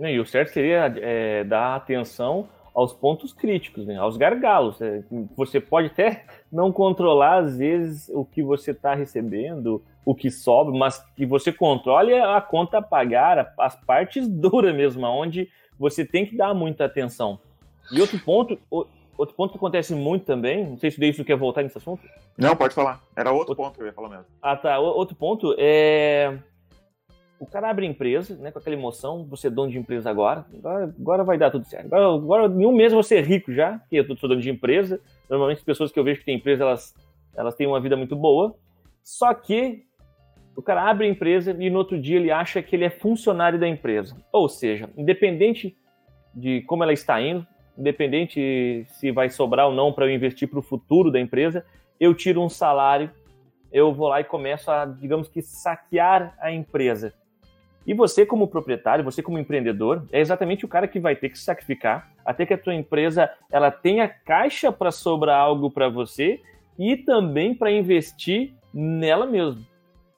E 0.09 0.19
o 0.19 0.25
certo 0.25 0.51
seria 0.51 0.93
é, 0.97 1.43
dar 1.43 1.75
atenção 1.75 2.47
aos 2.73 2.93
pontos 2.93 3.33
críticos, 3.33 3.85
né? 3.85 3.97
aos 3.97 4.17
gargalos. 4.17 4.81
É, 4.81 5.03
você 5.35 5.59
pode 5.59 5.87
até 5.87 6.25
não 6.51 6.71
controlar, 6.71 7.39
às 7.39 7.57
vezes, 7.57 8.09
o 8.09 8.25
que 8.25 8.41
você 8.41 8.71
está 8.71 8.95
recebendo, 8.95 9.83
o 10.05 10.15
que 10.15 10.31
sobe, 10.31 10.77
mas 10.77 10.99
que 11.15 11.25
você 11.25 11.51
controle 11.51 12.13
a 12.13 12.39
conta 12.41 12.79
a 12.79 12.81
pagar, 12.81 13.53
as 13.59 13.75
partes 13.75 14.27
duras 14.29 14.73
mesmo, 14.73 15.05
onde 15.05 15.49
você 15.77 16.05
tem 16.05 16.25
que 16.25 16.35
dar 16.35 16.53
muita 16.53 16.85
atenção. 16.85 17.39
E 17.91 17.99
outro 17.99 18.17
ponto, 18.19 18.57
outro 19.17 19.35
ponto 19.35 19.51
que 19.51 19.57
acontece 19.57 19.93
muito 19.93 20.25
também, 20.25 20.65
não 20.65 20.77
sei 20.77 20.91
se 20.91 21.09
isso 21.09 21.25
quer 21.25 21.35
voltar 21.35 21.63
nesse 21.63 21.77
assunto. 21.77 22.01
Não, 22.37 22.55
pode 22.55 22.73
falar. 22.73 23.01
Era 23.15 23.31
outro, 23.31 23.49
outro 23.49 23.55
ponto 23.55 23.75
que 23.75 23.81
eu 23.81 23.87
ia 23.87 23.93
falar 23.93 24.09
mesmo. 24.09 24.25
Ah, 24.41 24.55
tá. 24.55 24.79
Outro 24.79 25.15
ponto 25.15 25.53
é 25.57 26.37
o 27.41 27.45
cara 27.47 27.71
abre 27.71 27.87
empresa, 27.87 28.35
né, 28.35 28.51
com 28.51 28.59
aquela 28.59 28.75
emoção, 28.75 29.25
você 29.25 29.47
é 29.47 29.49
dono 29.49 29.71
de 29.71 29.77
empresa 29.79 30.11
agora, 30.11 30.45
agora, 30.53 30.93
agora 30.99 31.23
vai 31.23 31.39
dar 31.39 31.49
tudo 31.49 31.65
certo. 31.65 31.87
Agora, 31.87 32.05
agora, 32.13 32.45
em 32.45 32.65
um 32.67 32.71
mês 32.71 32.93
você 32.93 33.17
é 33.17 33.21
rico 33.21 33.51
já, 33.51 33.79
porque 33.79 33.97
eu 33.97 34.15
sou 34.15 34.29
dono 34.29 34.39
de 34.41 34.51
empresa. 34.51 35.01
Normalmente 35.27 35.57
as 35.57 35.63
pessoas 35.63 35.91
que 35.91 35.99
eu 35.99 36.03
vejo 36.03 36.19
que 36.19 36.25
têm 36.25 36.35
empresa, 36.35 36.63
elas, 36.63 36.93
elas 37.35 37.55
têm 37.55 37.65
uma 37.65 37.81
vida 37.81 37.97
muito 37.97 38.15
boa. 38.15 38.55
Só 39.03 39.33
que 39.33 39.83
o 40.55 40.61
cara 40.61 40.87
abre 40.87 41.07
a 41.07 41.09
empresa 41.09 41.57
e 41.59 41.67
no 41.71 41.79
outro 41.79 41.99
dia 41.99 42.17
ele 42.17 42.29
acha 42.29 42.61
que 42.61 42.75
ele 42.75 42.85
é 42.85 42.91
funcionário 42.91 43.59
da 43.59 43.67
empresa. 43.67 44.15
Ou 44.31 44.47
seja, 44.47 44.87
independente 44.95 45.75
de 46.35 46.61
como 46.67 46.83
ela 46.83 46.93
está 46.93 47.19
indo, 47.19 47.45
independente 47.75 48.85
se 48.87 49.11
vai 49.11 49.31
sobrar 49.31 49.67
ou 49.67 49.73
não 49.73 49.91
para 49.91 50.05
eu 50.05 50.13
investir 50.13 50.47
para 50.47 50.59
o 50.59 50.61
futuro 50.61 51.09
da 51.11 51.19
empresa, 51.19 51.65
eu 51.99 52.13
tiro 52.13 52.39
um 52.39 52.49
salário, 52.49 53.09
eu 53.71 53.91
vou 53.91 54.09
lá 54.09 54.21
e 54.21 54.25
começo 54.25 54.69
a, 54.69 54.85
digamos 54.85 55.27
que, 55.27 55.41
saquear 55.41 56.35
a 56.39 56.51
empresa. 56.51 57.15
E 57.85 57.93
você, 57.93 58.25
como 58.25 58.47
proprietário, 58.47 59.03
você 59.03 59.23
como 59.23 59.39
empreendedor, 59.39 60.05
é 60.11 60.19
exatamente 60.19 60.65
o 60.65 60.67
cara 60.67 60.87
que 60.87 60.99
vai 60.99 61.15
ter 61.15 61.29
que 61.29 61.39
sacrificar 61.39 62.11
até 62.23 62.45
que 62.45 62.53
a 62.53 62.57
tua 62.57 62.75
empresa 62.75 63.29
ela 63.51 63.71
tenha 63.71 64.07
caixa 64.07 64.71
para 64.71 64.91
sobrar 64.91 65.39
algo 65.39 65.71
para 65.71 65.89
você 65.89 66.39
e 66.77 66.95
também 66.95 67.55
para 67.55 67.71
investir 67.71 68.53
nela 68.73 69.25
mesmo. 69.25 69.65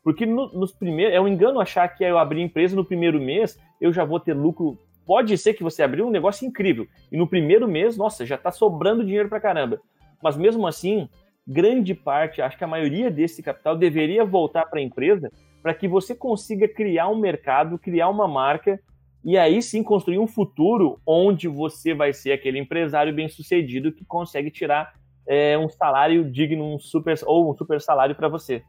Porque 0.03 0.25
no, 0.25 0.51
nos 0.51 0.73
primeiros 0.73 1.15
é 1.15 1.21
um 1.21 1.27
engano 1.27 1.61
achar 1.61 1.87
que 1.87 2.03
eu 2.03 2.17
abrir 2.17 2.41
empresa 2.41 2.75
no 2.75 2.83
primeiro 2.83 3.19
mês 3.19 3.57
eu 3.79 3.93
já 3.93 4.03
vou 4.03 4.19
ter 4.19 4.33
lucro. 4.33 4.77
Pode 5.05 5.37
ser 5.37 5.53
que 5.53 5.63
você 5.63 5.83
abriu 5.83 6.05
um 6.05 6.11
negócio 6.11 6.45
incrível 6.45 6.85
e 7.11 7.17
no 7.17 7.27
primeiro 7.27 7.67
mês, 7.67 7.97
nossa, 7.97 8.25
já 8.25 8.35
está 8.35 8.51
sobrando 8.51 9.05
dinheiro 9.05 9.29
para 9.29 9.39
caramba. 9.39 9.79
Mas 10.21 10.35
mesmo 10.35 10.67
assim, 10.67 11.07
grande 11.47 11.93
parte, 11.93 12.41
acho 12.41 12.57
que 12.57 12.63
a 12.63 12.67
maioria 12.67 13.09
desse 13.09 13.41
capital 13.41 13.77
deveria 13.77 14.25
voltar 14.25 14.65
para 14.65 14.79
a 14.79 14.83
empresa 14.83 15.31
para 15.63 15.73
que 15.73 15.87
você 15.87 16.13
consiga 16.13 16.67
criar 16.67 17.07
um 17.07 17.17
mercado, 17.17 17.79
criar 17.79 18.09
uma 18.09 18.27
marca 18.27 18.77
e 19.23 19.37
aí 19.37 19.61
sim 19.61 19.81
construir 19.81 20.19
um 20.19 20.27
futuro 20.27 20.99
onde 21.07 21.47
você 21.47 21.93
vai 21.93 22.11
ser 22.11 22.33
aquele 22.33 22.59
empresário 22.59 23.13
bem 23.13 23.29
sucedido 23.29 23.93
que 23.93 24.03
consegue 24.03 24.51
tirar 24.51 24.93
é, 25.25 25.57
um 25.57 25.69
salário 25.69 26.29
digno, 26.29 26.75
um 26.75 26.77
super 26.77 27.17
ou 27.25 27.49
um 27.49 27.55
super 27.55 27.79
salário 27.79 28.13
para 28.13 28.27
você. 28.27 28.61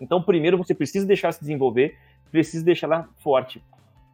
Então, 0.00 0.20
primeiro 0.20 0.58
você 0.58 0.74
precisa 0.74 1.06
deixar 1.06 1.30
se 1.30 1.40
desenvolver, 1.40 1.96
precisa 2.32 2.64
deixar 2.64 2.88
lá 2.88 3.08
forte. 3.22 3.62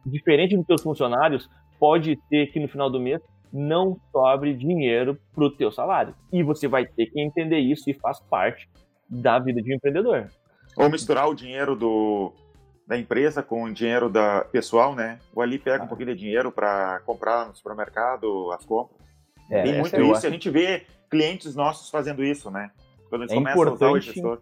Diferente 0.05 0.55
dos 0.55 0.67
seus 0.67 0.83
funcionários, 0.83 1.49
pode 1.79 2.17
ter 2.29 2.51
que 2.51 2.59
no 2.59 2.67
final 2.67 2.89
do 2.89 2.99
mês 2.99 3.19
não 3.51 3.99
sobre 4.11 4.53
dinheiro 4.53 5.17
para 5.33 5.45
o 5.45 5.49
teu 5.49 5.71
salário. 5.71 6.13
E 6.31 6.43
você 6.43 6.67
vai 6.67 6.85
ter 6.85 7.07
que 7.07 7.19
entender 7.19 7.57
isso 7.57 7.89
e 7.89 7.93
faz 7.93 8.19
parte 8.19 8.69
da 9.09 9.39
vida 9.39 9.59
de 9.59 9.71
um 9.71 9.77
empreendedor. 9.77 10.29
Ou 10.77 10.89
misturar 10.89 11.27
o 11.27 11.33
dinheiro 11.33 11.75
do, 11.75 12.31
da 12.87 12.97
empresa 12.97 13.43
com 13.43 13.63
o 13.63 13.73
dinheiro 13.73 14.09
da 14.09 14.45
pessoal, 14.45 14.95
né? 14.95 15.19
O 15.33 15.41
ali 15.41 15.59
pega 15.59 15.83
um 15.83 15.87
pouquinho 15.87 16.13
de 16.13 16.21
dinheiro 16.21 16.51
para 16.51 17.01
comprar 17.05 17.47
no 17.47 17.55
supermercado 17.55 18.51
as 18.51 18.63
compras. 18.63 19.01
É, 19.49 19.63
Tem 19.63 19.79
muito 19.79 19.99
isso, 19.99 20.13
acho... 20.13 20.27
a 20.27 20.29
gente 20.29 20.49
vê 20.49 20.85
clientes 21.09 21.55
nossos 21.55 21.89
fazendo 21.89 22.23
isso, 22.23 22.51
né? 22.51 22.71
Quando 23.09 23.23
eles 23.23 23.31
é 23.31 23.35
começam 23.35 23.63
a 23.63 23.73
usar 23.73 23.91
o 23.91 23.99
gestor. 23.99 24.39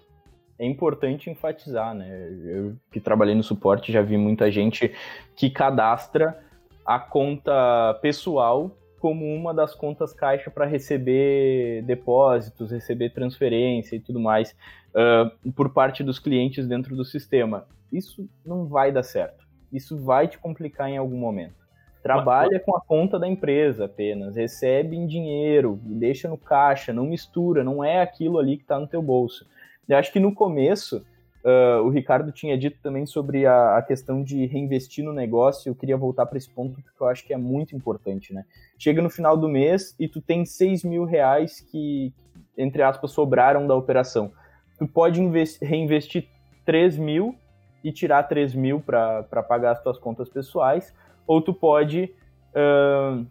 É 0.57 0.65
importante 0.65 1.29
enfatizar, 1.29 1.93
né? 1.93 2.07
Eu 2.45 2.75
que 2.91 2.99
trabalhei 2.99 3.35
no 3.35 3.43
suporte 3.43 3.91
já 3.91 4.01
vi 4.01 4.17
muita 4.17 4.49
gente 4.51 4.93
que 5.35 5.49
cadastra 5.49 6.39
a 6.85 6.99
conta 6.99 7.97
pessoal 8.01 8.71
como 9.05 9.23
uma 9.23 9.53
das 9.53 9.75
contas 9.75 10.11
caixa 10.11 10.49
para 10.49 10.65
receber 10.65 11.83
depósitos, 11.83 12.71
receber 12.71 13.11
transferência 13.11 13.95
e 13.95 13.99
tudo 13.99 14.19
mais 14.19 14.55
uh, 14.95 15.51
por 15.51 15.69
parte 15.69 16.03
dos 16.03 16.17
clientes 16.17 16.67
dentro 16.67 16.95
do 16.95 17.05
sistema. 17.05 17.67
Isso 17.93 18.27
não 18.43 18.65
vai 18.65 18.91
dar 18.91 19.03
certo. 19.03 19.45
Isso 19.71 19.95
vai 19.95 20.27
te 20.27 20.39
complicar 20.39 20.89
em 20.89 20.97
algum 20.97 21.17
momento. 21.17 21.53
Trabalha 22.01 22.59
com 22.59 22.75
a 22.75 22.81
conta 22.81 23.19
da 23.19 23.27
empresa 23.27 23.85
apenas, 23.85 24.35
recebe 24.35 24.95
em 24.95 25.05
dinheiro, 25.05 25.79
deixa 25.83 26.27
no 26.27 26.35
caixa, 26.35 26.91
não 26.91 27.05
mistura, 27.05 27.63
não 27.63 27.83
é 27.83 28.01
aquilo 28.01 28.39
ali 28.39 28.57
que 28.57 28.63
está 28.63 28.79
no 28.79 28.87
teu 28.87 29.03
bolso. 29.03 29.45
Eu 29.87 29.97
acho 29.97 30.11
que 30.11 30.19
no 30.19 30.33
começo 30.33 31.05
Uh, 31.45 31.83
o 31.83 31.89
Ricardo 31.89 32.31
tinha 32.31 32.57
dito 32.57 32.79
também 32.81 33.05
sobre 33.05 33.45
a, 33.45 33.77
a, 33.77 33.81
questão 33.83 34.23
de 34.23 34.47
reinvestir 34.47 35.05
no 35.05 35.13
negócio. 35.13 35.69
Eu 35.69 35.75
queria 35.75 35.95
voltar 35.95 36.25
para 36.25 36.39
esse 36.39 36.49
ponto 36.49 36.81
porque 36.81 36.89
eu 36.99 37.07
acho 37.07 37.23
que 37.23 37.31
é 37.31 37.37
muito 37.37 37.75
importante, 37.75 38.33
né? 38.33 38.43
Chega 38.79 38.99
no 38.99 39.11
final 39.11 39.37
do 39.37 39.47
mês 39.47 39.95
e 39.99 40.07
tu 40.07 40.19
tem 40.19 40.43
6 40.43 40.83
mil 40.83 41.05
reais 41.05 41.61
que, 41.61 42.11
entre 42.57 42.81
aspas, 42.81 43.11
sobraram 43.11 43.67
da 43.67 43.75
operação. 43.75 44.31
Tu 44.79 44.87
pode 44.87 45.21
reinvestir 45.61 46.27
3 46.65 46.97
mil 46.97 47.35
e 47.83 47.91
tirar 47.91 48.23
3 48.23 48.55
mil 48.55 48.81
para 48.81 49.43
pagar 49.47 49.73
as 49.73 49.83
tuas 49.83 49.99
contas 49.99 50.27
pessoais, 50.27 50.95
ou 51.27 51.43
tu 51.43 51.53
pode 51.53 52.11
uh, 52.55 53.23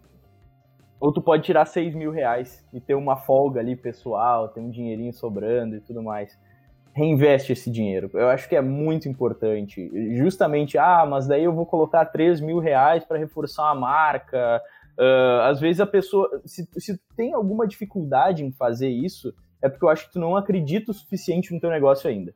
ou 1.00 1.12
tu 1.12 1.20
pode 1.20 1.42
tirar 1.42 1.64
6 1.64 1.96
mil 1.96 2.12
reais 2.12 2.64
e 2.72 2.78
ter 2.80 2.94
uma 2.94 3.16
folga 3.16 3.58
ali 3.58 3.74
pessoal, 3.74 4.50
ter 4.50 4.60
um 4.60 4.70
dinheirinho 4.70 5.12
sobrando 5.12 5.74
e 5.74 5.80
tudo 5.80 6.00
mais 6.00 6.38
reinveste 6.94 7.52
esse 7.52 7.70
dinheiro. 7.70 8.08
Eu 8.14 8.28
acho 8.28 8.48
que 8.48 8.54
é 8.54 8.62
muito 8.62 9.08
importante. 9.08 9.90
Justamente, 10.16 10.78
ah, 10.78 11.04
mas 11.04 11.26
daí 11.26 11.44
eu 11.44 11.52
vou 11.52 11.66
colocar 11.66 12.04
3 12.06 12.40
mil 12.40 12.60
reais 12.60 13.04
para 13.04 13.18
reforçar 13.18 13.68
a 13.68 13.74
marca. 13.74 14.62
Uh, 14.96 15.40
às 15.42 15.60
vezes 15.60 15.80
a 15.80 15.86
pessoa, 15.86 16.40
se, 16.44 16.68
se 16.78 17.00
tem 17.16 17.34
alguma 17.34 17.66
dificuldade 17.66 18.44
em 18.44 18.52
fazer 18.52 18.88
isso, 18.88 19.34
é 19.60 19.68
porque 19.68 19.84
eu 19.84 19.88
acho 19.88 20.06
que 20.06 20.12
tu 20.12 20.20
não 20.20 20.36
acredita 20.36 20.92
o 20.92 20.94
suficiente 20.94 21.52
no 21.52 21.60
teu 21.60 21.68
negócio 21.68 22.08
ainda. 22.08 22.32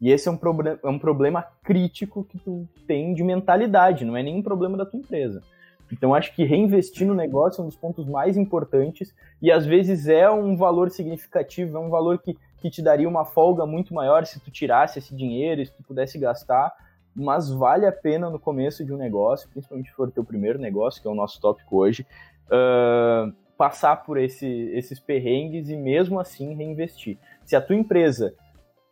E 0.00 0.10
esse 0.10 0.28
é 0.28 0.30
um, 0.30 0.38
é 0.84 0.88
um 0.88 0.98
problema 0.98 1.42
crítico 1.64 2.24
que 2.24 2.38
tu 2.38 2.68
tem 2.86 3.14
de 3.14 3.24
mentalidade, 3.24 4.04
não 4.04 4.16
é 4.16 4.22
nenhum 4.22 4.42
problema 4.42 4.76
da 4.76 4.84
tua 4.84 5.00
empresa. 5.00 5.42
Então 5.90 6.14
acho 6.14 6.34
que 6.34 6.44
reinvestir 6.44 7.06
no 7.06 7.14
negócio 7.14 7.60
é 7.60 7.64
um 7.64 7.68
dos 7.68 7.76
pontos 7.76 8.06
mais 8.06 8.36
importantes 8.36 9.14
e 9.40 9.50
às 9.50 9.64
vezes 9.64 10.06
é 10.06 10.30
um 10.30 10.56
valor 10.56 10.90
significativo, 10.90 11.76
é 11.76 11.80
um 11.80 11.88
valor 11.88 12.18
que 12.18 12.36
que 12.60 12.70
te 12.70 12.82
daria 12.82 13.08
uma 13.08 13.24
folga 13.24 13.64
muito 13.64 13.94
maior 13.94 14.26
se 14.26 14.40
tu 14.40 14.50
tirasse 14.50 14.98
esse 14.98 15.14
dinheiro, 15.14 15.64
se 15.64 15.72
tu 15.72 15.82
pudesse 15.82 16.18
gastar, 16.18 16.72
mas 17.14 17.50
vale 17.50 17.86
a 17.86 17.92
pena 17.92 18.30
no 18.30 18.38
começo 18.38 18.84
de 18.84 18.92
um 18.92 18.96
negócio, 18.96 19.48
principalmente 19.48 19.90
se 19.90 19.94
for 19.94 20.10
teu 20.10 20.24
primeiro 20.24 20.58
negócio, 20.58 21.00
que 21.00 21.08
é 21.08 21.10
o 21.10 21.14
nosso 21.14 21.40
tópico 21.40 21.76
hoje, 21.76 22.06
uh, 22.46 23.32
passar 23.56 24.04
por 24.04 24.18
esse, 24.18 24.46
esses 24.46 25.00
perrengues 25.00 25.68
e 25.68 25.76
mesmo 25.76 26.20
assim 26.20 26.54
reinvestir. 26.54 27.18
Se 27.44 27.56
a 27.56 27.60
tua 27.60 27.76
empresa 27.76 28.34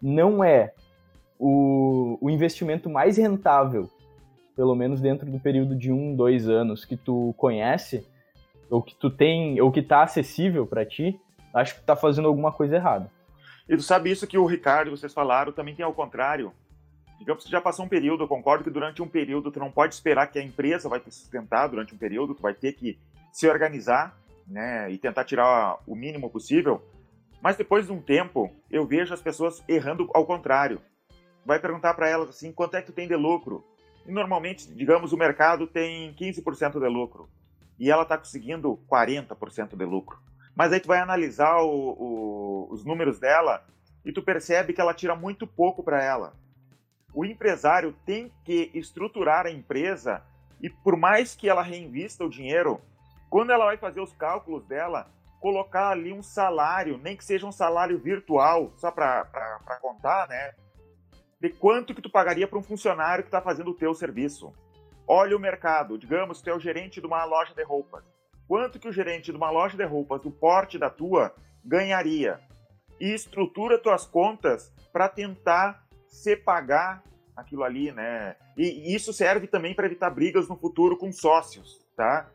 não 0.03 0.43
é 0.43 0.73
o, 1.39 2.19
o 2.21 2.31
investimento 2.31 2.91
mais 2.91 3.17
rentável, 3.17 3.89
pelo 4.57 4.75
menos 4.75 5.01
dentro 5.01 5.31
do 5.31 5.39
período 5.39 5.77
de 5.77 5.93
um, 5.93 6.15
dois 6.15 6.49
anos 6.49 6.85
que 6.85 6.97
tu 6.97 7.35
conhece, 7.37 8.07
ou 8.71 8.83
que 8.83 8.95
tu 8.95 9.11
tem, 9.11 9.61
ou 9.61 9.71
que 9.71 9.81
está 9.81 10.03
acessível 10.03 10.67
para 10.67 10.85
ti, 10.85 11.21
acho 11.55 11.75
que 11.75 11.81
tu 11.83 11.87
tá 11.87 11.95
fazendo 11.95 12.27
alguma 12.27 12.51
coisa 12.51 12.77
errada. 12.77 13.11
E 13.69 13.77
tu 13.77 13.83
sabe 13.83 14.11
isso 14.11 14.27
que 14.27 14.39
o 14.39 14.47
Ricardo, 14.47 14.91
vocês 14.91 15.13
falaram, 15.13 15.53
também 15.53 15.75
tem 15.75 15.85
ao 15.85 15.95
contrário. 15.95 16.53
Digamos 17.19 17.45
que 17.45 17.51
já 17.51 17.61
passou 17.61 17.85
um 17.85 17.89
período, 17.89 18.25
eu 18.25 18.29
concordo 18.29 18.65
que 18.65 18.71
durante 18.71 19.03
um 19.03 19.09
período 19.09 19.51
tu 19.51 19.59
não 19.59 19.71
pode 19.71 19.95
esperar 19.95 20.27
que 20.29 20.39
a 20.39 20.43
empresa 20.43 20.89
vai 20.89 21.01
te 21.01 21.11
sustentar 21.11 21.67
durante 21.67 21.95
um 21.95 21.99
período, 21.99 22.35
tu 22.35 22.43
vai 22.43 22.55
ter 22.55 22.75
que 22.75 22.99
se 23.33 23.49
organizar, 23.49 24.17
né, 24.47 24.91
e 24.91 24.99
tentar 24.99 25.25
tirar 25.25 25.79
o 25.87 25.97
mínimo 25.97 26.31
possível. 26.31 26.83
Mas 27.43 27.57
depois 27.57 27.87
de 27.87 27.93
um 27.93 28.01
tempo, 28.01 28.51
eu 28.71 28.87
vejo 28.87 29.13
as 29.13 29.21
pessoas 29.21 29.63
errando 29.69 30.09
ao 30.15 30.25
contrário. 30.25 30.81
Vai 31.45 31.59
perguntar 31.59 31.95
para 31.95 32.09
elas 32.09 32.29
assim, 32.29 32.53
quanto 32.53 32.77
é 32.77 32.81
que 32.81 32.87
tu 32.87 32.93
tem 32.93 33.09
de 33.09 33.17
lucro? 33.17 33.65
E 34.07 34.13
normalmente, 34.13 34.73
digamos, 34.73 35.13
o 35.13 35.17
mercado 35.17 35.67
tem 35.67 36.15
15% 36.15 36.79
de 36.79 36.89
lucro 36.89 37.29
e 37.79 37.91
ela 37.91 38.03
está 38.03 38.17
conseguindo 38.17 38.79
40% 38.89 39.77
de 39.77 39.85
lucro. 39.85 40.19
Mas 40.57 40.73
aí 40.73 40.81
tu 40.81 40.89
vai 40.89 40.99
analisar 40.99 41.59
o, 41.59 41.69
o, 41.69 42.73
os 42.73 42.83
números 42.83 43.21
dela 43.21 43.63
e 44.03 44.11
tu 44.11 44.23
percebe 44.23 44.73
que 44.73 44.81
ela 44.81 44.95
tira 44.95 45.15
muito 45.15 45.47
pouco 45.47 45.83
para 45.83 46.03
ela. 46.03 46.33
O 47.13 47.27
empresário 47.27 47.95
tem 48.07 48.33
que 48.43 48.71
estruturar 48.73 49.45
a 49.45 49.51
empresa 49.51 50.23
e 50.63 50.71
por 50.71 50.97
mais 50.97 51.37
que 51.37 51.47
ela 51.47 51.63
reinvista 51.63 52.25
o 52.25 52.31
dinheiro, 52.31 52.81
quando 53.29 53.53
ela 53.53 53.67
vai 53.67 53.77
fazer 53.77 54.01
os 54.01 54.15
cálculos 54.15 54.65
dela, 54.65 55.11
colocar 55.41 55.91
ali 55.91 56.11
um 56.11 56.23
salário, 56.23 56.97
nem 56.97 57.15
que 57.15 57.25
seja 57.25 57.47
um 57.47 57.53
salário 57.53 57.99
virtual, 57.99 58.73
só 58.77 58.91
para 58.91 59.27
contar, 59.83 60.27
né? 60.29 60.55
De 61.39 61.51
quanto 61.51 61.95
que 61.95 62.01
tu 62.01 62.09
pagaria 62.09 62.49
para 62.49 62.59
um 62.59 62.63
funcionário 62.63 63.23
que 63.23 63.29
está 63.29 63.43
fazendo 63.43 63.73
o 63.73 63.77
teu 63.77 63.93
serviço. 63.93 64.55
Olha 65.07 65.37
o 65.37 65.41
mercado, 65.41 65.99
digamos, 65.99 66.41
tu 66.41 66.49
é 66.49 66.55
o 66.55 66.61
gerente 66.61 66.99
de 66.99 67.07
uma 67.07 67.25
loja 67.25 67.55
de 67.55 67.63
roupas 67.63 68.16
quanto 68.47 68.79
que 68.79 68.89
o 68.89 68.93
gerente 68.93 69.31
de 69.31 69.37
uma 69.37 69.51
loja 69.51 69.77
de 69.77 69.85
roupas 69.85 70.23
do 70.23 70.31
porte 70.31 70.79
da 70.79 70.91
tua 70.91 71.35
ganharia 71.65 72.41
e 73.01 73.13
estrutura 73.13 73.79
tuas 73.79 74.07
contas 74.07 74.73
para 74.93 75.09
tentar 75.09 75.85
se 76.09 76.37
pagar 76.37 77.03
aquilo 77.37 77.65
ali, 77.65 77.93
né? 77.93 78.37
E 78.57 78.95
isso 78.95 79.13
serve 79.13 79.47
também 79.47 79.75
para 79.75 79.87
evitar 79.87 80.09
brigas 80.11 80.49
no 80.49 80.57
futuro 80.57 80.97
com 80.97 81.13
sócios, 81.13 81.87
tá? 81.95 82.31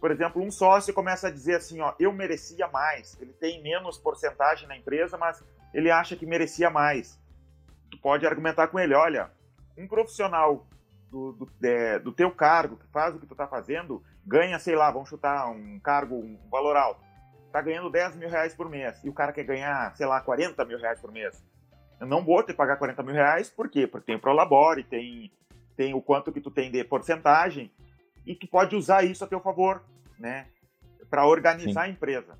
Por 0.00 0.10
exemplo, 0.10 0.42
um 0.42 0.50
sócio 0.50 0.92
começa 0.92 1.28
a 1.28 1.30
dizer 1.30 1.56
assim, 1.56 1.80
ó, 1.80 1.94
eu 1.98 2.12
merecia 2.12 2.66
mais. 2.68 3.16
Ele 3.20 3.32
tem 3.32 3.62
menos 3.62 3.96
porcentagem 3.96 4.68
na 4.68 4.76
empresa, 4.76 5.16
mas 5.16 5.42
ele 5.72 5.90
acha 5.90 6.16
que 6.16 6.26
merecia 6.26 6.68
mais. 6.68 7.18
Tu 7.90 7.98
pode 7.98 8.26
argumentar 8.26 8.68
com 8.68 8.78
ele, 8.78 8.94
olha, 8.94 9.30
um 9.78 9.86
profissional 9.86 10.66
do, 11.10 11.32
do, 11.32 11.46
de, 11.58 12.00
do 12.00 12.12
teu 12.12 12.30
cargo, 12.30 12.76
que 12.76 12.86
faz 12.88 13.14
o 13.14 13.18
que 13.20 13.26
tu 13.26 13.32
está 13.34 13.46
fazendo, 13.46 14.02
ganha, 14.26 14.58
sei 14.58 14.74
lá, 14.74 14.90
vamos 14.90 15.08
chutar 15.08 15.50
um 15.50 15.78
cargo, 15.80 16.16
um 16.16 16.38
valor 16.50 16.76
alto, 16.76 17.00
tá 17.52 17.60
ganhando 17.60 17.90
10 17.90 18.16
mil 18.16 18.28
reais 18.28 18.54
por 18.54 18.68
mês, 18.68 19.02
e 19.04 19.08
o 19.08 19.12
cara 19.12 19.32
quer 19.32 19.44
ganhar, 19.44 19.94
sei 19.96 20.06
lá, 20.06 20.20
40 20.20 20.64
mil 20.64 20.78
reais 20.78 21.00
por 21.00 21.12
mês. 21.12 21.42
Eu 22.00 22.06
não 22.06 22.24
vou 22.24 22.42
te 22.42 22.52
pagar 22.52 22.76
40 22.76 23.02
mil 23.02 23.14
reais, 23.14 23.48
por 23.48 23.68
quê? 23.68 23.86
Porque 23.86 24.06
tem 24.06 24.16
o 24.16 24.20
Prolabore, 24.20 24.82
tem, 24.82 25.30
tem 25.76 25.94
o 25.94 26.02
quanto 26.02 26.32
que 26.32 26.40
tu 26.40 26.50
tem 26.50 26.70
de 26.70 26.82
porcentagem, 26.84 27.70
e 28.26 28.34
tu 28.34 28.46
pode 28.46 28.74
usar 28.74 29.04
isso 29.04 29.22
a 29.22 29.26
teu 29.26 29.40
favor, 29.40 29.82
né? 30.18 30.46
Para 31.10 31.26
organizar 31.26 31.84
Sim. 31.84 31.90
a 31.90 31.92
empresa. 31.92 32.38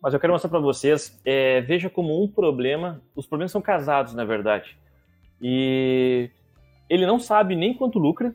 Mas 0.00 0.14
eu 0.14 0.20
quero 0.20 0.32
mostrar 0.32 0.50
para 0.50 0.60
vocês, 0.60 1.20
é, 1.24 1.60
veja 1.60 1.90
como 1.90 2.22
um 2.22 2.28
problema, 2.28 3.02
os 3.14 3.26
problemas 3.26 3.52
são 3.52 3.60
casados, 3.60 4.14
na 4.14 4.24
verdade. 4.24 4.78
E 5.40 6.30
ele 6.88 7.06
não 7.06 7.18
sabe 7.18 7.54
nem 7.54 7.74
quanto 7.74 7.98
lucra, 7.98 8.34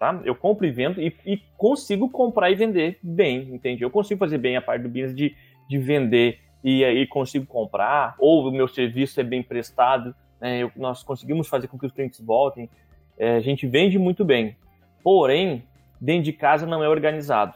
tá? 0.00 0.18
Eu 0.24 0.34
compro 0.34 0.66
e 0.66 0.70
vendo 0.70 0.98
e, 0.98 1.14
e, 1.26 1.36
consigo 1.58 2.08
comprar 2.08 2.50
e 2.50 2.54
vender 2.54 2.98
bem, 3.02 3.54
entende? 3.54 3.84
Eu 3.84 3.90
consigo 3.90 4.18
fazer 4.18 4.38
bem 4.38 4.56
a 4.56 4.62
parte 4.62 4.80
do 4.80 4.88
business 4.88 5.14
de, 5.14 5.36
de 5.68 5.78
vender 5.78 6.40
e 6.64 6.82
aí 6.82 7.06
consigo 7.06 7.44
comprar, 7.44 8.16
ou 8.18 8.48
o 8.48 8.50
meu 8.50 8.66
serviço 8.66 9.20
é 9.20 9.22
bem 9.22 9.42
prestado, 9.42 10.14
né? 10.40 10.62
Eu, 10.62 10.72
nós 10.74 11.02
conseguimos 11.02 11.48
fazer 11.48 11.68
com 11.68 11.78
que 11.78 11.84
os 11.84 11.92
clientes 11.92 12.18
voltem, 12.18 12.70
é, 13.18 13.36
a 13.36 13.40
gente 13.40 13.66
vende 13.66 13.98
muito 13.98 14.24
bem. 14.24 14.56
Porém, 15.04 15.64
dentro 16.00 16.24
de 16.24 16.32
casa 16.32 16.66
não 16.66 16.82
é 16.82 16.88
organizado. 16.88 17.54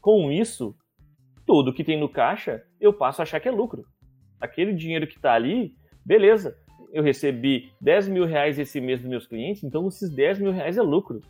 Com 0.00 0.30
isso, 0.30 0.76
tudo 1.44 1.72
que 1.72 1.82
tem 1.82 1.98
no 1.98 2.08
caixa, 2.08 2.62
eu 2.80 2.92
passo 2.92 3.22
a 3.22 3.24
achar 3.24 3.40
que 3.40 3.48
é 3.48 3.52
lucro. 3.52 3.84
Aquele 4.40 4.72
dinheiro 4.72 5.06
que 5.06 5.16
está 5.16 5.34
ali, 5.34 5.74
beleza. 6.06 6.56
Eu 6.92 7.02
recebi 7.02 7.72
10 7.80 8.06
mil 8.06 8.24
reais 8.24 8.56
esse 8.56 8.80
mês 8.80 9.00
dos 9.00 9.10
meus 9.10 9.26
clientes, 9.26 9.64
então 9.64 9.88
esses 9.88 10.14
10 10.14 10.38
mil 10.38 10.52
reais 10.52 10.78
é 10.78 10.82
lucro 10.82 11.20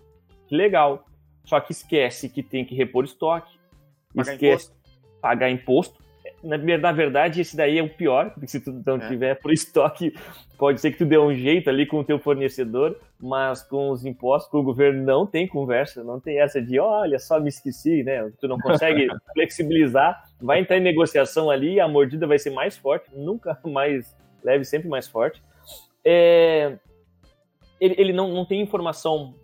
legal. 0.55 1.05
Só 1.45 1.59
que 1.61 1.73
esquece 1.73 2.29
que 2.29 2.43
tem 2.43 2.65
que 2.65 2.75
repor 2.75 3.05
estoque, 3.05 3.59
pagar 4.15 4.33
esquece 4.33 4.67
imposto. 4.67 5.21
pagar 5.21 5.51
imposto. 5.51 6.03
Na, 6.43 6.57
na, 6.57 6.93
verdade, 6.93 7.41
esse 7.41 7.57
daí 7.57 7.79
é 7.79 7.83
o 7.83 7.89
pior, 7.89 8.31
porque 8.31 8.49
se 8.49 8.61
tu 8.61 8.73
não 8.85 8.97
é. 8.97 9.09
tiver 9.09 9.35
por 9.37 9.53
estoque, 9.53 10.13
pode 10.59 10.81
ser 10.81 10.91
que 10.91 10.99
tu 10.99 11.05
dê 11.05 11.19
um 11.19 11.33
jeito 11.35 11.71
ali 11.71 11.87
com 11.87 12.01
o 12.01 12.05
teu 12.05 12.19
fornecedor, 12.19 12.99
mas 13.21 13.63
com 13.63 13.91
os 13.91 14.05
impostos, 14.05 14.51
com 14.51 14.59
o 14.59 14.63
governo 14.63 15.05
não 15.05 15.25
tem 15.25 15.47
conversa, 15.47 16.03
não 16.03 16.21
tem 16.21 16.41
essa 16.41 16.61
de, 16.61 16.79
olha, 16.81 17.19
só 17.19 17.41
me 17.41 17.49
esqueci, 17.49 18.03
né? 18.03 18.31
Tu 18.41 18.49
não 18.49 18.59
consegue 18.59 19.09
flexibilizar, 19.35 20.23
vai 20.41 20.61
entrar 20.61 20.79
em 20.79 20.81
negociação 20.81 21.49
ali, 21.49 21.79
a 21.79 21.87
mordida 21.87 22.27
vai 22.27 22.39
ser 22.39 22.51
mais 22.51 22.77
forte, 22.77 23.09
nunca 23.13 23.59
mais 23.65 24.17
leve, 24.43 24.65
sempre 24.65 24.89
mais 24.89 25.07
forte. 25.07 25.43
É, 26.05 26.77
ele, 27.81 27.95
ele 27.99 28.13
não, 28.13 28.33
não 28.33 28.45
tem 28.45 28.61
informação 28.61 29.35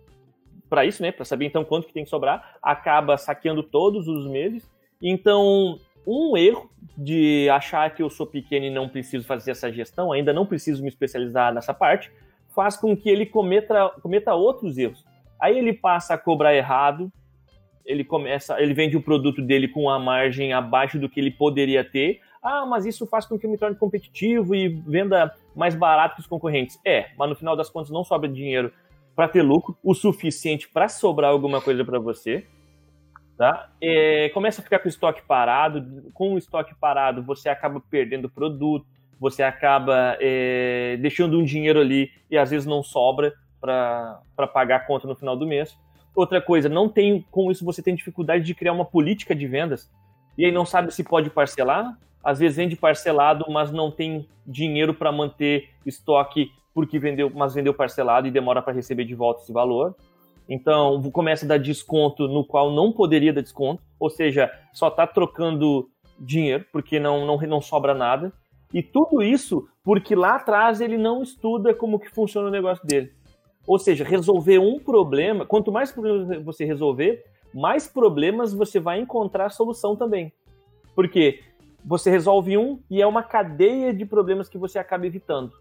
para 0.69 0.85
isso, 0.85 1.01
né, 1.01 1.11
para 1.11 1.25
saber 1.25 1.45
então 1.45 1.65
quanto 1.65 1.87
que 1.87 1.93
tem 1.93 2.03
que 2.03 2.09
sobrar, 2.09 2.57
acaba 2.61 3.17
saqueando 3.17 3.63
todos 3.63 4.07
os 4.07 4.29
meses. 4.29 4.69
Então, 5.01 5.79
um 6.05 6.37
erro 6.37 6.69
de 6.97 7.49
achar 7.49 7.93
que 7.93 8.03
eu 8.03 8.09
sou 8.09 8.25
pequeno 8.25 8.65
e 8.65 8.69
não 8.69 8.87
preciso 8.87 9.25
fazer 9.25 9.51
essa 9.51 9.71
gestão, 9.71 10.11
ainda 10.11 10.33
não 10.33 10.45
preciso 10.45 10.81
me 10.81 10.89
especializar 10.89 11.53
nessa 11.53 11.73
parte, 11.73 12.11
faz 12.53 12.75
com 12.75 12.95
que 12.95 13.09
ele 13.09 13.25
cometa, 13.25 13.89
cometa 14.01 14.33
outros 14.33 14.77
erros. 14.77 15.05
Aí 15.39 15.57
ele 15.57 15.73
passa 15.73 16.15
a 16.15 16.17
cobrar 16.17 16.53
errado, 16.53 17.11
ele 17.85 18.03
começa, 18.03 18.61
ele 18.61 18.73
vende 18.73 18.97
o 18.97 19.01
produto 19.01 19.41
dele 19.41 19.67
com 19.67 19.89
a 19.89 19.97
margem 19.97 20.53
abaixo 20.53 20.99
do 20.99 21.09
que 21.09 21.19
ele 21.19 21.31
poderia 21.31 21.83
ter. 21.83 22.19
Ah, 22.41 22.65
mas 22.65 22.85
isso 22.85 23.07
faz 23.07 23.25
com 23.25 23.37
que 23.37 23.45
eu 23.45 23.49
me 23.49 23.57
torne 23.57 23.75
competitivo 23.75 24.53
e 24.53 24.67
venda 24.67 25.33
mais 25.55 25.75
barato 25.75 26.15
que 26.15 26.21
os 26.21 26.27
concorrentes. 26.27 26.79
É, 26.85 27.09
mas 27.17 27.29
no 27.29 27.35
final 27.35 27.55
das 27.55 27.69
contas 27.69 27.89
não 27.89 28.03
sobra 28.03 28.29
dinheiro 28.29 28.71
para 29.19 29.27
ter 29.27 29.41
lucro 29.41 29.77
o 29.83 29.93
suficiente 29.93 30.69
para 30.69 30.87
sobrar 30.87 31.29
alguma 31.29 31.59
coisa 31.59 31.83
para 31.83 31.99
você. 31.99 32.45
Tá? 33.37 33.69
É, 33.81 34.29
começa 34.29 34.61
a 34.61 34.63
ficar 34.63 34.79
com 34.79 34.85
o 34.85 34.89
estoque 34.89 35.21
parado. 35.27 36.09
Com 36.13 36.35
o 36.35 36.37
estoque 36.37 36.73
parado, 36.73 37.21
você 37.21 37.49
acaba 37.49 37.81
perdendo 37.81 38.29
produto, 38.29 38.87
você 39.19 39.43
acaba 39.43 40.15
é, 40.21 40.95
deixando 41.01 41.37
um 41.37 41.43
dinheiro 41.43 41.81
ali 41.81 42.09
e 42.31 42.37
às 42.37 42.51
vezes 42.51 42.65
não 42.65 42.81
sobra 42.81 43.33
para 43.59 44.47
pagar 44.53 44.77
a 44.77 44.85
conta 44.85 45.05
no 45.05 45.17
final 45.17 45.35
do 45.35 45.45
mês. 45.45 45.77
Outra 46.15 46.41
coisa, 46.41 46.69
não 46.69 46.87
tem 46.87 47.21
com 47.29 47.51
isso 47.51 47.65
você 47.65 47.83
tem 47.83 47.95
dificuldade 47.95 48.45
de 48.45 48.55
criar 48.55 48.71
uma 48.71 48.85
política 48.85 49.35
de 49.35 49.45
vendas 49.45 49.91
e 50.37 50.45
aí 50.45 50.51
não 50.53 50.65
sabe 50.65 50.93
se 50.93 51.03
pode 51.03 51.29
parcelar. 51.29 51.93
Às 52.23 52.39
vezes 52.39 52.55
vende 52.55 52.77
parcelado, 52.77 53.43
mas 53.49 53.69
não 53.69 53.91
tem 53.91 54.29
dinheiro 54.47 54.93
para 54.93 55.11
manter 55.11 55.71
estoque 55.85 56.53
porque 56.73 56.99
vendeu, 56.99 57.31
mas 57.33 57.53
vendeu 57.53 57.73
parcelado 57.73 58.27
e 58.27 58.31
demora 58.31 58.61
para 58.61 58.73
receber 58.73 59.05
de 59.05 59.15
volta 59.15 59.41
esse 59.41 59.51
valor. 59.51 59.95
Então 60.47 61.01
começa 61.11 61.45
a 61.45 61.47
dar 61.47 61.59
desconto 61.59 62.27
no 62.27 62.43
qual 62.43 62.71
não 62.71 62.91
poderia 62.91 63.31
dar 63.31 63.41
desconto, 63.41 63.83
ou 63.99 64.09
seja, 64.09 64.51
só 64.73 64.87
está 64.87 65.05
trocando 65.05 65.89
dinheiro 66.19 66.65
porque 66.71 66.99
não, 66.99 67.25
não, 67.25 67.37
não 67.37 67.61
sobra 67.61 67.93
nada. 67.93 68.33
E 68.73 68.83
tudo 68.83 69.21
isso 69.21 69.67
porque 69.83 70.15
lá 70.15 70.35
atrás 70.35 70.81
ele 70.81 70.97
não 70.97 71.23
estuda 71.23 71.73
como 71.73 71.99
que 71.99 72.09
funciona 72.09 72.47
o 72.47 72.51
negócio 72.51 72.85
dele. 72.85 73.11
Ou 73.65 73.77
seja, 73.77 74.03
resolver 74.03 74.59
um 74.59 74.79
problema, 74.79 75.45
quanto 75.45 75.71
mais 75.71 75.91
problemas 75.91 76.43
você 76.43 76.65
resolver, 76.65 77.23
mais 77.53 77.87
problemas 77.87 78.53
você 78.53 78.79
vai 78.79 78.99
encontrar 78.99 79.49
solução 79.49 79.95
também. 79.95 80.31
Porque 80.95 81.41
você 81.83 82.09
resolve 82.09 82.57
um 82.57 82.79
e 82.89 83.01
é 83.01 83.07
uma 83.07 83.23
cadeia 83.23 83.93
de 83.93 84.05
problemas 84.05 84.49
que 84.49 84.57
você 84.57 84.77
acaba 84.77 85.07
evitando. 85.07 85.53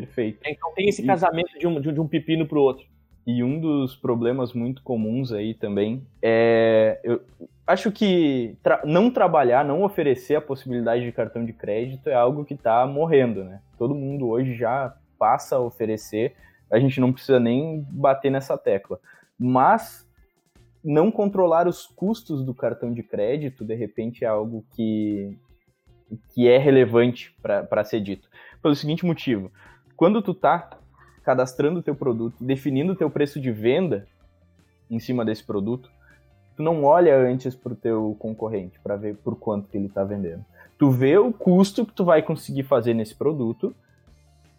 Perfeito. 0.00 0.40
Então 0.46 0.72
tem 0.74 0.88
esse 0.88 1.04
casamento 1.04 1.58
de 1.58 1.66
um, 1.66 1.80
de 1.80 2.00
um 2.00 2.08
pepino 2.08 2.46
para 2.46 2.58
o 2.58 2.62
outro. 2.62 2.86
E 3.26 3.42
um 3.42 3.58
dos 3.58 3.96
problemas 3.96 4.52
muito 4.52 4.82
comuns 4.82 5.32
aí 5.32 5.54
também 5.54 6.06
é. 6.22 7.00
Eu 7.02 7.22
acho 7.66 7.90
que 7.90 8.58
tra 8.62 8.82
não 8.84 9.10
trabalhar, 9.10 9.64
não 9.64 9.82
oferecer 9.82 10.34
a 10.34 10.40
possibilidade 10.40 11.04
de 11.04 11.12
cartão 11.12 11.44
de 11.44 11.52
crédito 11.54 12.08
é 12.08 12.14
algo 12.14 12.44
que 12.44 12.52
está 12.52 12.86
morrendo, 12.86 13.42
né? 13.42 13.62
Todo 13.78 13.94
mundo 13.94 14.28
hoje 14.28 14.54
já 14.54 14.94
passa 15.18 15.56
a 15.56 15.60
oferecer 15.60 16.34
a 16.70 16.78
gente 16.78 17.00
não 17.00 17.12
precisa 17.12 17.38
nem 17.38 17.86
bater 17.90 18.30
nessa 18.30 18.58
tecla. 18.58 18.98
Mas 19.38 20.08
não 20.82 21.10
controlar 21.10 21.66
os 21.66 21.86
custos 21.86 22.44
do 22.44 22.54
cartão 22.54 22.92
de 22.92 23.02
crédito, 23.02 23.64
de 23.64 23.74
repente, 23.74 24.24
é 24.24 24.28
algo 24.28 24.64
que, 24.72 25.38
que 26.30 26.48
é 26.48 26.58
relevante 26.58 27.34
para 27.40 27.84
ser 27.84 28.00
dito. 28.00 28.28
Pelo 28.62 28.74
seguinte 28.74 29.04
motivo, 29.04 29.50
quando 29.96 30.22
tu 30.22 30.34
tá 30.34 30.70
cadastrando 31.22 31.80
o 31.80 31.82
teu 31.82 31.94
produto, 31.94 32.36
definindo 32.40 32.92
o 32.92 32.96
teu 32.96 33.08
preço 33.10 33.40
de 33.40 33.50
venda 33.50 34.06
em 34.90 34.98
cima 34.98 35.24
desse 35.24 35.42
produto, 35.42 35.90
tu 36.56 36.62
não 36.62 36.84
olha 36.84 37.16
antes 37.16 37.54
para 37.54 37.72
o 37.72 37.76
teu 37.76 38.16
concorrente 38.18 38.78
para 38.80 38.96
ver 38.96 39.16
por 39.16 39.36
quanto 39.36 39.68
que 39.68 39.76
ele 39.76 39.86
está 39.86 40.04
vendendo. 40.04 40.44
Tu 40.78 40.90
vê 40.90 41.16
o 41.16 41.32
custo 41.32 41.86
que 41.86 41.92
tu 41.92 42.04
vai 42.04 42.22
conseguir 42.22 42.64
fazer 42.64 42.94
nesse 42.94 43.14
produto, 43.14 43.74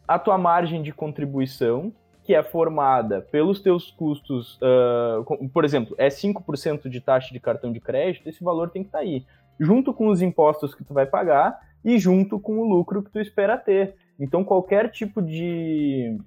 a 0.07 0.17
tua 0.17 0.37
margem 0.37 0.81
de 0.81 0.91
contribuição 0.91 1.91
que 2.23 2.33
é 2.33 2.41
formada 2.41 3.21
pelos 3.21 3.61
teus 3.61 3.91
custos, 3.91 4.57
uh, 4.57 5.49
por 5.49 5.63
exemplo, 5.63 5.95
é 5.95 6.07
5% 6.07 6.89
de 6.89 6.99
taxa 6.99 7.31
de 7.31 7.39
cartão 7.39 7.71
de 7.71 7.79
crédito, 7.79 8.27
esse 8.27 8.43
valor 8.43 8.71
tem 8.71 8.81
que 8.81 8.87
estar 8.87 8.97
tá 8.97 9.03
aí, 9.03 9.23
junto 9.59 9.93
com 9.93 10.07
os 10.07 10.23
impostos 10.23 10.73
que 10.73 10.83
tu 10.83 10.91
vai 10.91 11.05
pagar 11.05 11.59
e 11.83 11.99
junto 11.99 12.39
com 12.39 12.57
o 12.57 12.67
lucro 12.67 13.03
que 13.03 13.11
tu 13.11 13.19
espera 13.19 13.57
ter. 13.57 13.95
Então, 14.19 14.43
qualquer 14.43 14.89
tipo 14.89 15.21
de, 15.21 16.17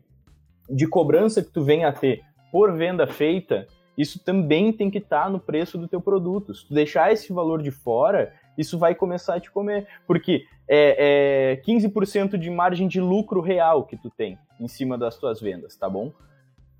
de 0.68 0.86
cobrança 0.86 1.42
que 1.42 1.50
tu 1.50 1.64
venha 1.64 1.88
a 1.88 1.92
ter 1.92 2.22
por 2.52 2.72
venda 2.76 3.06
feita, 3.06 3.66
isso 3.96 4.22
também 4.22 4.72
tem 4.72 4.90
que 4.90 4.98
estar 4.98 5.24
tá 5.24 5.30
no 5.30 5.40
preço 5.40 5.76
do 5.76 5.88
teu 5.88 6.00
produto. 6.00 6.54
Se 6.54 6.66
tu 6.66 6.74
deixar 6.74 7.12
esse 7.12 7.32
valor 7.32 7.62
de 7.62 7.70
fora, 7.70 8.32
isso 8.56 8.78
vai 8.78 8.94
começar 8.94 9.34
a 9.34 9.40
te 9.40 9.50
comer, 9.50 9.86
porque 10.06 10.44
é, 10.68 11.52
é 11.52 11.62
15% 11.62 12.36
de 12.36 12.50
margem 12.50 12.86
de 12.86 13.00
lucro 13.00 13.40
real 13.40 13.84
que 13.84 13.96
tu 13.96 14.10
tem 14.10 14.38
em 14.60 14.68
cima 14.68 14.98
das 14.98 15.16
tuas 15.16 15.40
vendas, 15.40 15.76
tá 15.76 15.88
bom? 15.88 16.12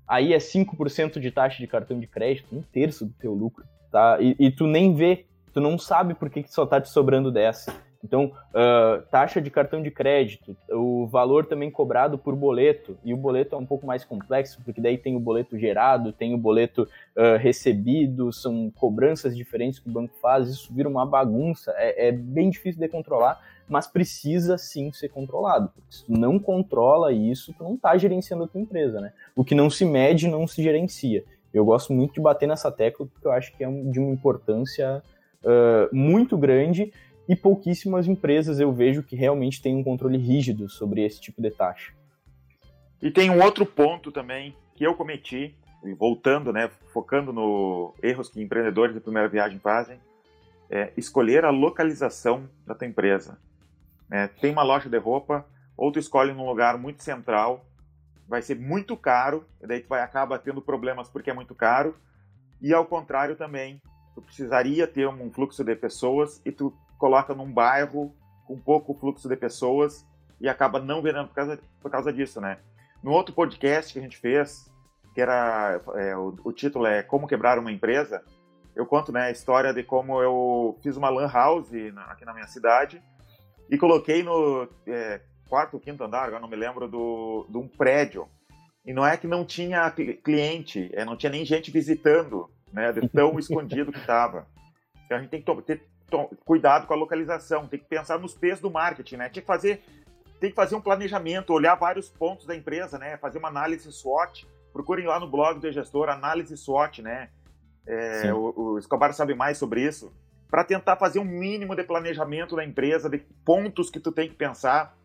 Aí 0.07 0.33
é 0.33 0.37
5% 0.37 1.19
de 1.19 1.31
taxa 1.31 1.57
de 1.57 1.67
cartão 1.67 1.99
de 1.99 2.07
crédito, 2.07 2.55
um 2.55 2.61
terço 2.61 3.05
do 3.05 3.13
teu 3.13 3.33
lucro, 3.33 3.63
tá? 3.91 4.17
E, 4.19 4.35
e 4.39 4.51
tu 4.51 4.65
nem 4.65 4.93
vê, 4.93 5.25
tu 5.53 5.61
não 5.61 5.77
sabe 5.77 6.13
por 6.13 6.29
que, 6.29 6.43
que 6.43 6.53
só 6.53 6.65
tá 6.65 6.81
te 6.81 6.89
sobrando 6.89 7.31
dessa. 7.31 7.73
Então, 8.03 8.31
uh, 8.51 9.01
taxa 9.11 9.41
de 9.41 9.49
cartão 9.49 9.81
de 9.81 9.91
crédito, 9.91 10.55
o 10.69 11.05
valor 11.07 11.45
também 11.45 11.69
cobrado 11.69 12.17
por 12.17 12.35
boleto, 12.35 12.97
e 13.03 13.13
o 13.13 13.17
boleto 13.17 13.55
é 13.55 13.57
um 13.57 13.65
pouco 13.65 13.85
mais 13.85 14.05
complexo, 14.05 14.59
porque 14.63 14.79
daí 14.79 14.97
tem 14.97 15.15
o 15.15 15.19
boleto 15.19 15.57
gerado, 15.57 16.13
tem 16.13 16.33
o 16.33 16.37
boleto 16.37 16.83
uh, 16.83 17.37
recebido, 17.37 18.31
são 18.31 18.71
cobranças 18.71 19.35
diferentes 19.35 19.79
que 19.79 19.89
o 19.89 19.91
banco 19.91 20.13
faz, 20.21 20.47
isso 20.49 20.73
vira 20.73 20.87
uma 20.87 21.05
bagunça, 21.05 21.73
é, 21.75 22.07
é, 22.07 22.11
bem 22.11 22.49
difícil 22.49 22.79
de 22.79 22.87
controlar, 22.87 23.39
mas 23.67 23.85
precisa 23.85 24.57
sim 24.57 24.91
ser 24.91 25.09
controlado, 25.09 25.69
porque 25.69 25.91
se 25.91 26.05
tu 26.05 26.13
não 26.13 26.39
controla 26.39 27.11
isso, 27.11 27.53
tu 27.53 27.63
não 27.63 27.75
está 27.75 27.97
gerenciando 27.97 28.45
a 28.45 28.47
tua 28.47 28.61
empresa, 28.61 28.99
né? 28.99 29.13
O 29.35 29.43
que 29.43 29.53
não 29.53 29.69
se 29.69 29.85
mede 29.85 30.27
não 30.27 30.47
se 30.47 30.63
gerencia. 30.63 31.23
Eu 31.53 31.65
gosto 31.65 31.93
muito 31.93 32.13
de 32.13 32.21
bater 32.21 32.47
nessa 32.47 32.71
tecla, 32.71 33.05
porque 33.05 33.27
eu 33.27 33.31
acho 33.31 33.55
que 33.55 33.63
é 33.63 33.69
de 33.69 33.99
uma 33.99 34.11
importância 34.11 35.03
uh, 35.43 35.95
muito 35.95 36.37
grande, 36.37 36.91
e 37.29 37.35
pouquíssimas 37.35 38.07
empresas 38.07 38.59
eu 38.59 38.73
vejo 38.73 39.03
que 39.03 39.15
realmente 39.15 39.61
têm 39.61 39.75
um 39.75 39.83
controle 39.83 40.17
rígido 40.17 40.67
sobre 40.67 41.05
esse 41.05 41.21
tipo 41.21 41.39
de 41.39 41.51
taxa. 41.51 41.93
E 42.99 43.11
tem 43.11 43.29
um 43.29 43.43
outro 43.43 43.67
ponto 43.67 44.11
também 44.11 44.57
que 44.75 44.83
eu 44.83 44.95
cometi, 44.95 45.55
voltando, 45.95 46.51
né, 46.51 46.71
focando 46.91 47.31
no 47.31 47.93
erros 48.01 48.29
que 48.29 48.41
empreendedores 48.41 48.95
de 48.95 48.99
primeira 48.99 49.29
viagem 49.29 49.59
fazem, 49.59 49.99
é 50.71 50.91
escolher 50.97 51.45
a 51.45 51.51
localização 51.51 52.49
da 52.65 52.73
tua 52.73 52.87
empresa. 52.87 53.37
É, 54.11 54.27
tem 54.27 54.51
uma 54.51 54.63
loja 54.63 54.89
de 54.89 54.97
roupa, 54.97 55.45
ou 55.77 55.91
tu 55.91 55.99
escolhe 55.99 56.33
num 56.33 56.47
lugar 56.47 56.79
muito 56.79 57.03
central, 57.03 57.63
vai 58.27 58.41
ser 58.41 58.55
muito 58.55 58.97
caro, 58.97 59.45
e 59.61 59.67
daí 59.67 59.81
tu 59.81 59.87
vai 59.87 60.01
acaba 60.01 60.39
tendo 60.39 60.63
problemas 60.63 61.07
porque 61.07 61.29
é 61.29 61.33
muito 61.33 61.53
caro, 61.53 61.95
e 62.59 62.73
ao 62.73 62.87
contrário 62.87 63.35
também, 63.35 63.79
tu 64.15 64.21
precisaria 64.21 64.87
ter 64.87 65.07
um 65.07 65.31
fluxo 65.31 65.63
de 65.63 65.75
pessoas 65.75 66.41
e 66.43 66.51
tu 66.51 66.73
coloca 66.99 67.33
num 67.33 67.51
bairro 67.51 68.13
com 68.45 68.59
pouco 68.59 68.93
fluxo 68.93 69.27
de 69.27 69.35
pessoas 69.35 70.05
e 70.39 70.47
acaba 70.47 70.79
não 70.79 71.01
vendendo 71.01 71.29
por 71.29 71.35
causa, 71.35 71.59
por 71.81 71.89
causa 71.89 72.13
disso, 72.13 72.39
né? 72.39 72.59
No 73.01 73.11
outro 73.11 73.33
podcast 73.33 73.93
que 73.93 73.99
a 73.99 74.01
gente 74.01 74.17
fez, 74.17 74.69
que 75.15 75.21
era 75.21 75.81
é, 75.95 76.15
o, 76.15 76.35
o, 76.43 76.51
título 76.51 76.85
é 76.85 77.01
Como 77.01 77.27
Quebrar 77.27 77.57
uma 77.57 77.71
Empresa, 77.71 78.23
eu 78.75 78.85
conto 78.85 79.11
né, 79.11 79.23
a 79.23 79.31
história 79.31 79.73
de 79.73 79.83
como 79.83 80.21
eu 80.21 80.77
fiz 80.83 80.97
uma 80.97 81.09
lan 81.09 81.29
house 81.31 81.71
na, 81.93 82.03
aqui 82.03 82.25
na 82.25 82.33
minha 82.33 82.47
cidade 82.47 83.01
e 83.69 83.77
coloquei 83.77 84.21
no 84.21 84.67
é, 84.85 85.21
quarto 85.47 85.75
ou 85.75 85.79
quinto 85.79 86.03
andar, 86.03 86.25
agora 86.25 86.41
não 86.41 86.49
me 86.49 86.55
lembro, 86.55 86.87
do, 86.87 87.47
de 87.49 87.57
um 87.57 87.67
prédio. 87.67 88.27
E 88.85 88.93
não 88.93 89.05
é 89.05 89.15
que 89.17 89.27
não 89.27 89.45
tinha 89.45 89.89
cliente, 89.91 90.89
é, 90.93 91.05
não 91.05 91.15
tinha 91.15 91.31
nem 91.31 91.45
gente 91.45 91.71
visitando, 91.71 92.49
né, 92.73 92.91
de 92.91 93.07
tão 93.09 93.37
escondido 93.39 93.91
que 93.91 93.99
estava. 93.99 94.47
Então 95.05 95.17
a 95.17 95.21
gente 95.21 95.29
tem 95.29 95.41
que 95.41 95.61
ter 95.63 95.88
cuidado 96.45 96.87
com 96.87 96.93
a 96.93 96.97
localização, 96.97 97.67
tem 97.67 97.79
que 97.79 97.85
pensar 97.85 98.19
nos 98.19 98.33
P's 98.33 98.59
do 98.59 98.69
marketing, 98.69 99.17
né? 99.17 99.29
Tem 99.29 99.41
que 99.41 99.47
fazer, 99.47 99.81
tem 100.39 100.49
que 100.49 100.55
fazer 100.55 100.75
um 100.75 100.81
planejamento, 100.81 101.53
olhar 101.53 101.75
vários 101.75 102.09
pontos 102.09 102.45
da 102.45 102.55
empresa, 102.55 102.97
né? 102.97 103.17
Fazer 103.17 103.37
uma 103.37 103.49
análise 103.49 103.91
SWOT. 103.91 104.47
Procurem 104.71 105.05
lá 105.05 105.19
no 105.19 105.29
blog 105.29 105.59
do 105.59 105.71
gestor, 105.71 106.09
análise 106.09 106.55
SWOT, 106.55 107.01
né? 107.01 107.29
É, 107.87 108.33
o, 108.33 108.53
o 108.55 108.79
Escobar 108.79 109.13
sabe 109.13 109.33
mais 109.33 109.57
sobre 109.57 109.81
isso. 109.81 110.11
Para 110.49 110.63
tentar 110.63 110.95
fazer 110.95 111.19
um 111.19 111.25
mínimo 111.25 111.75
de 111.75 111.83
planejamento 111.83 112.55
da 112.55 112.63
empresa, 112.63 113.09
de 113.09 113.19
pontos 113.45 113.89
que 113.89 113.99
tu 113.99 114.11
tem 114.11 114.29
que 114.29 114.35
pensar, 114.35 114.95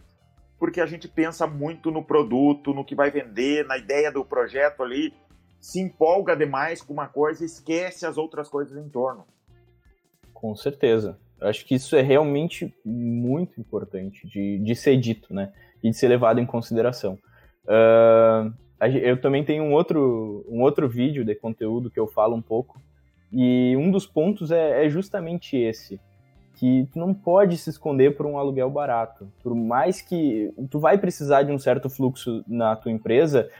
porque 0.59 0.81
a 0.81 0.87
gente 0.87 1.09
pensa 1.09 1.47
muito 1.47 1.91
no 1.91 2.05
produto, 2.05 2.73
no 2.73 2.85
que 2.85 2.95
vai 2.95 3.11
vender, 3.11 3.67
na 3.67 3.77
ideia 3.77 4.11
do 4.11 4.25
projeto 4.25 4.83
ali, 4.83 5.15
se 5.61 5.81
empolga 5.81 6.37
demais 6.37 6.83
com 6.83 6.93
uma 6.93 7.09
coisa 7.09 7.43
e 7.43 7.47
esquece 7.47 8.07
as 8.07 8.19
outras 8.19 8.49
coisas 8.49 8.77
em 8.77 8.89
torno. 8.89 9.27
Com 10.35 10.55
certeza. 10.55 11.17
Eu 11.41 11.49
acho 11.49 11.65
que 11.65 11.75
isso 11.75 11.97
é 11.97 12.03
realmente 12.03 12.75
muito 12.85 13.59
importante 13.59 14.29
de, 14.29 14.59
de 14.59 14.75
ser 14.75 14.99
dito, 14.99 15.33
né? 15.33 15.53
E 15.83 15.91
de 15.91 15.97
ser 15.97 16.09
levado 16.09 16.41
em 16.41 16.47
consideração. 16.47 17.19
Uh, 17.65 18.53
eu 19.03 19.19
também 19.21 19.45
tenho 19.45 19.65
um 19.65 19.73
outro, 19.73 20.45
um 20.49 20.61
outro 20.61 20.89
vídeo 20.89 21.25
de 21.25 21.35
conteúdo 21.35 21.91
que 21.91 21.99
eu 21.99 22.07
falo 22.07 22.37
um 22.37 22.43
pouco, 22.43 22.81
e 23.33 23.77
um 23.77 23.91
dos 23.91 24.07
pontos 24.07 24.51
é, 24.51 24.85
é 24.85 24.89
justamente 24.89 25.57
esse, 25.57 26.01
que 26.55 26.89
tu 26.93 26.99
não 26.99 27.13
pode 27.13 27.57
se 27.57 27.71
esconder 27.71 28.17
por 28.17 28.27
um 28.27 28.39
aluguel 28.39 28.71
barato. 28.71 29.29
Por 29.43 29.55
mais 29.55 30.01
que 30.01 30.53
tu 30.71 30.79
vai 30.79 30.99
precisar 30.99 31.43
de 31.43 31.51
um 31.51 31.59
certo 31.59 31.91
fluxo 31.91 32.45
na 32.47 32.77
tua 32.77 32.93
empresa, 32.93 33.51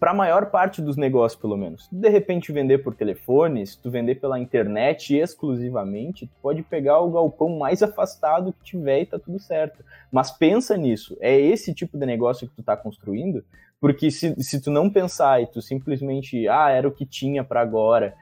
para 0.00 0.12
a 0.12 0.14
maior 0.14 0.46
parte 0.46 0.80
dos 0.80 0.96
negócios, 0.96 1.38
pelo 1.38 1.58
menos. 1.58 1.86
De 1.92 2.08
repente 2.08 2.50
vender 2.50 2.78
por 2.78 2.94
telefone, 2.94 3.66
se 3.66 3.78
tu 3.78 3.90
vender 3.90 4.14
pela 4.14 4.40
internet 4.40 5.14
exclusivamente, 5.14 6.26
tu 6.26 6.32
pode 6.40 6.62
pegar 6.62 7.00
o 7.00 7.10
galpão 7.10 7.58
mais 7.58 7.82
afastado 7.82 8.50
que 8.50 8.64
tiver 8.64 9.02
e 9.02 9.06
tá 9.06 9.18
tudo 9.18 9.38
certo. 9.38 9.84
Mas 10.10 10.30
pensa 10.30 10.74
nisso, 10.74 11.18
é 11.20 11.38
esse 11.38 11.74
tipo 11.74 11.98
de 11.98 12.06
negócio 12.06 12.48
que 12.48 12.56
tu 12.56 12.62
tá 12.62 12.74
construindo? 12.74 13.44
Porque 13.78 14.10
se, 14.10 14.34
se 14.42 14.58
tu 14.62 14.70
não 14.70 14.88
pensar 14.88 15.42
e 15.42 15.46
tu 15.46 15.60
simplesmente, 15.60 16.48
ah, 16.48 16.70
era 16.70 16.88
o 16.88 16.92
que 16.92 17.04
tinha 17.04 17.44
para 17.44 17.60
agora, 17.60 18.14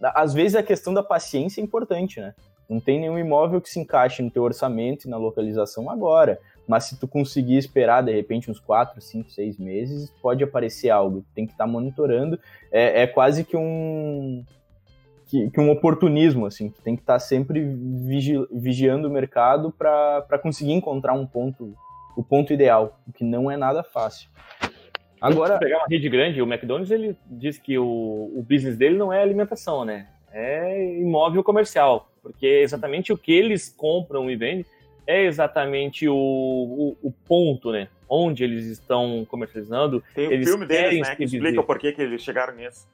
às 0.00 0.32
vezes 0.32 0.54
a 0.54 0.62
questão 0.62 0.94
da 0.94 1.02
paciência 1.02 1.60
é 1.60 1.64
importante, 1.64 2.20
né? 2.20 2.34
Não 2.68 2.80
tem 2.80 3.00
nenhum 3.00 3.18
imóvel 3.18 3.60
que 3.60 3.68
se 3.68 3.80
encaixe 3.80 4.22
no 4.22 4.30
teu 4.30 4.42
orçamento 4.42 5.06
e 5.06 5.10
na 5.10 5.16
localização 5.16 5.90
agora. 5.90 6.38
Mas 6.66 6.84
se 6.84 6.98
tu 6.98 7.06
conseguir 7.06 7.56
esperar, 7.56 8.02
de 8.02 8.12
repente, 8.12 8.50
uns 8.50 8.58
4, 8.58 9.00
5, 9.00 9.30
6 9.30 9.58
meses, 9.58 10.12
pode 10.20 10.42
aparecer 10.42 10.90
algo. 10.90 11.24
Tem 11.34 11.46
que 11.46 11.52
estar 11.52 11.64
tá 11.64 11.70
monitorando. 11.70 12.38
É, 12.72 13.02
é, 13.02 13.06
quase 13.06 13.44
que 13.44 13.56
um, 13.56 14.44
que, 15.26 15.48
que, 15.50 15.60
um 15.60 15.70
oportunismo, 15.70 16.46
assim. 16.46 16.70
Tu 16.70 16.82
tem 16.82 16.96
que 16.96 17.02
estar 17.02 17.14
tá 17.14 17.18
sempre 17.18 17.62
vigi, 17.62 18.34
vigiando 18.50 19.08
o 19.08 19.10
mercado 19.10 19.70
para 19.70 20.38
conseguir 20.42 20.72
encontrar 20.72 21.12
um 21.12 21.26
ponto, 21.26 21.74
o 22.16 22.22
ponto 22.22 22.52
ideal, 22.52 22.98
o 23.06 23.12
que 23.12 23.22
não 23.22 23.50
é 23.50 23.56
nada 23.56 23.84
fácil. 23.84 24.28
Agora, 25.20 25.54
se 25.54 25.60
pegar 25.60 25.78
uma 25.78 25.86
rede 25.88 26.08
grande, 26.08 26.42
o 26.42 26.46
McDonald's 26.46 26.90
ele 26.90 27.16
diz 27.26 27.58
que 27.58 27.78
o, 27.78 27.84
o 28.34 28.44
business 28.46 28.76
dele 28.76 28.98
não 28.98 29.12
é 29.12 29.22
alimentação, 29.22 29.84
né? 29.84 30.08
É 30.32 30.98
imóvel 30.98 31.42
comercial, 31.42 32.10
porque 32.22 32.46
exatamente 32.46 33.12
o 33.12 33.16
que 33.16 33.32
eles 33.32 33.70
compram 33.70 34.30
e 34.30 34.36
vendem 34.36 34.66
é 35.06 35.24
exatamente 35.24 36.08
o, 36.08 36.14
o, 36.14 36.96
o, 37.02 37.12
ponto, 37.12 37.70
né? 37.70 37.88
Onde 38.08 38.44
eles 38.44 38.66
estão 38.66 39.26
comercializando. 39.28 40.02
Tem 40.14 40.40
um 40.40 40.44
filme 40.44 40.66
deles, 40.66 41.08
né? 41.08 41.14
Que 41.14 41.24
explica 41.24 41.62
por 41.62 41.78
que, 41.78 41.92
que 41.92 42.02
eles 42.02 42.22
chegaram 42.22 42.54
nisso. 42.54 42.88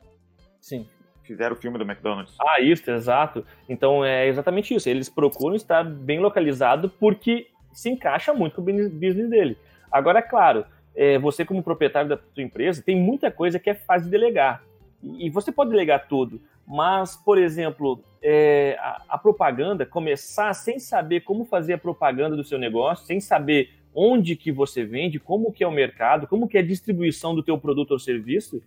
Sim. 0.61 0.87
Fizeram 1.23 1.55
o 1.55 1.59
filme 1.59 1.79
do 1.79 1.85
McDonald's. 1.85 2.35
Ah, 2.41 2.61
isso, 2.61 2.91
exato. 2.91 3.45
Então 3.69 4.05
é 4.05 4.27
exatamente 4.27 4.75
isso. 4.75 4.89
Eles 4.89 5.09
procuram 5.09 5.55
estar 5.57 5.85
bem 5.85 6.19
localizado 6.19 6.89
porque 6.89 7.49
se 7.73 7.89
encaixa 7.89 8.35
muito 8.35 8.57
com 8.57 8.63
o 8.63 8.65
business 8.65 9.31
dele. 9.31 9.57
Agora, 9.91 10.19
é 10.19 10.23
claro, 10.23 10.65
é, 10.95 11.19
você 11.19 11.45
como 11.45 11.63
proprietário 11.63 12.09
da 12.09 12.19
sua 12.35 12.43
empresa 12.43 12.83
tem 12.83 12.97
muita 12.97 13.31
coisa 13.31 13.59
que 13.59 13.71
é 13.71 13.75
fácil 13.75 14.05
de 14.05 14.11
delegar. 14.11 14.63
E 15.03 15.31
você 15.31 15.51
pode 15.51 15.71
delegar 15.71 16.07
tudo. 16.07 16.41
Mas, 16.67 17.17
por 17.17 17.39
exemplo, 17.39 18.03
é, 18.23 18.77
a, 18.79 19.03
a, 19.11 19.19
propaganda 19.19 19.85
começar 19.85 20.55
sem 20.55 20.79
saber 20.79 21.21
como 21.21 21.45
fazer 21.45 21.75
a 21.75 21.79
propaganda 21.79 22.37
do 22.37 22.45
seu 22.45 22.59
negócio, 22.59 23.05
sem 23.05 23.21
saber 23.21 23.71
onde 23.95 24.37
que 24.37 24.51
você 24.51 24.85
vende, 24.85 25.19
como 25.19 25.53
que 25.53 25.65
é 25.65 25.67
o 25.67 25.73
mercado, 25.73 26.27
como 26.27 26.49
que 26.49 26.57
é 26.57 26.61
a 26.61 26.67
distribuição 26.67 27.35
do 27.35 27.43
teu 27.43 27.59
produto 27.59 27.91
ou 27.91 27.99
serviço, 27.99 28.63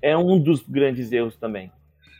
é 0.00 0.16
um 0.16 0.38
dos 0.38 0.66
grandes 0.66 1.12
erros 1.12 1.36
também. 1.36 1.70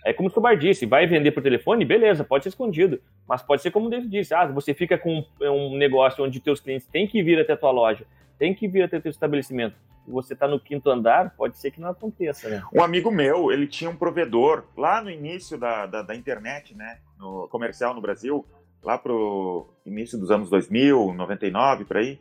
É 0.04 0.12
como 0.12 0.28
o 0.28 0.32
Sobar 0.32 0.56
disse, 0.56 0.84
vai 0.84 1.06
vender 1.06 1.30
por 1.30 1.42
telefone, 1.42 1.84
beleza, 1.84 2.24
pode 2.24 2.42
ser 2.42 2.48
escondido, 2.48 3.00
mas 3.26 3.40
pode 3.42 3.62
ser 3.62 3.70
como 3.70 3.86
o 3.86 3.90
David 3.90 4.10
disse, 4.10 4.34
ah, 4.34 4.46
você 4.46 4.74
fica 4.74 4.98
com 4.98 5.24
um 5.40 5.76
negócio 5.76 6.24
onde 6.24 6.40
teus 6.40 6.60
clientes 6.60 6.86
têm 6.88 7.06
que 7.06 7.22
vir 7.22 7.38
até 7.38 7.52
a 7.52 7.56
tua 7.56 7.70
loja, 7.70 8.04
tem 8.42 8.52
que 8.52 8.66
vir 8.66 8.82
até 8.82 8.96
o 8.96 9.00
teu 9.00 9.10
estabelecimento, 9.10 9.76
você 10.04 10.32
está 10.32 10.48
no 10.48 10.58
quinto 10.58 10.90
andar, 10.90 11.30
pode 11.36 11.56
ser 11.56 11.70
que 11.70 11.80
não 11.80 11.90
aconteça, 11.90 12.48
né? 12.48 12.60
Um 12.74 12.82
amigo 12.82 13.08
meu, 13.08 13.52
ele 13.52 13.68
tinha 13.68 13.88
um 13.88 13.94
provedor 13.94 14.64
lá 14.76 15.00
no 15.00 15.08
início 15.08 15.56
da, 15.56 15.86
da, 15.86 16.02
da 16.02 16.16
internet, 16.16 16.74
né? 16.74 16.98
No 17.16 17.46
comercial 17.46 17.94
no 17.94 18.00
Brasil, 18.00 18.44
lá 18.82 18.98
pro 18.98 19.72
início 19.86 20.18
dos 20.18 20.32
anos 20.32 20.50
2000, 20.50 21.14
99, 21.14 21.84
por 21.84 21.98
aí. 21.98 22.20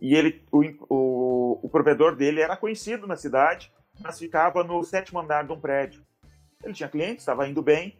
E 0.00 0.14
ele, 0.14 0.40
o, 0.52 0.62
o, 0.88 1.60
o 1.64 1.68
provedor 1.68 2.14
dele 2.14 2.40
era 2.40 2.56
conhecido 2.56 3.08
na 3.08 3.16
cidade, 3.16 3.72
mas 4.00 4.16
ficava 4.16 4.62
no 4.62 4.84
sétimo 4.84 5.18
andar 5.18 5.44
de 5.44 5.52
um 5.52 5.58
prédio. 5.58 6.06
Ele 6.62 6.72
tinha 6.72 6.88
clientes, 6.88 7.22
estava 7.22 7.48
indo 7.48 7.62
bem, 7.62 7.98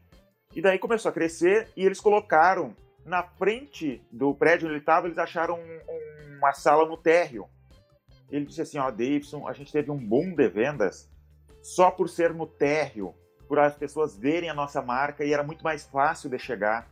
e 0.54 0.62
daí 0.62 0.78
começou 0.78 1.08
a 1.08 1.12
crescer 1.12 1.66
e 1.76 1.84
eles 1.84 1.98
colocaram 1.98 2.72
na 3.04 3.24
frente 3.24 4.00
do 4.12 4.32
prédio 4.32 4.66
onde 4.66 4.74
ele 4.74 4.82
estava, 4.82 5.08
eles 5.08 5.18
acharam 5.18 5.58
um, 5.58 5.80
uma 6.38 6.52
sala 6.52 6.88
no 6.88 6.96
térreo 6.96 7.48
ele 8.30 8.44
disse 8.44 8.60
assim, 8.60 8.78
ó, 8.78 8.90
Davidson, 8.90 9.48
a 9.48 9.52
gente 9.54 9.72
teve 9.72 9.90
um 9.90 9.96
boom 9.96 10.34
de 10.34 10.48
vendas 10.48 11.10
só 11.62 11.90
por 11.90 12.08
ser 12.08 12.34
no 12.34 12.46
térreo, 12.46 13.14
por 13.48 13.58
as 13.58 13.74
pessoas 13.74 14.16
verem 14.16 14.50
a 14.50 14.54
nossa 14.54 14.82
marca 14.82 15.24
e 15.24 15.32
era 15.32 15.42
muito 15.42 15.64
mais 15.64 15.86
fácil 15.86 16.28
de 16.28 16.38
chegar. 16.38 16.86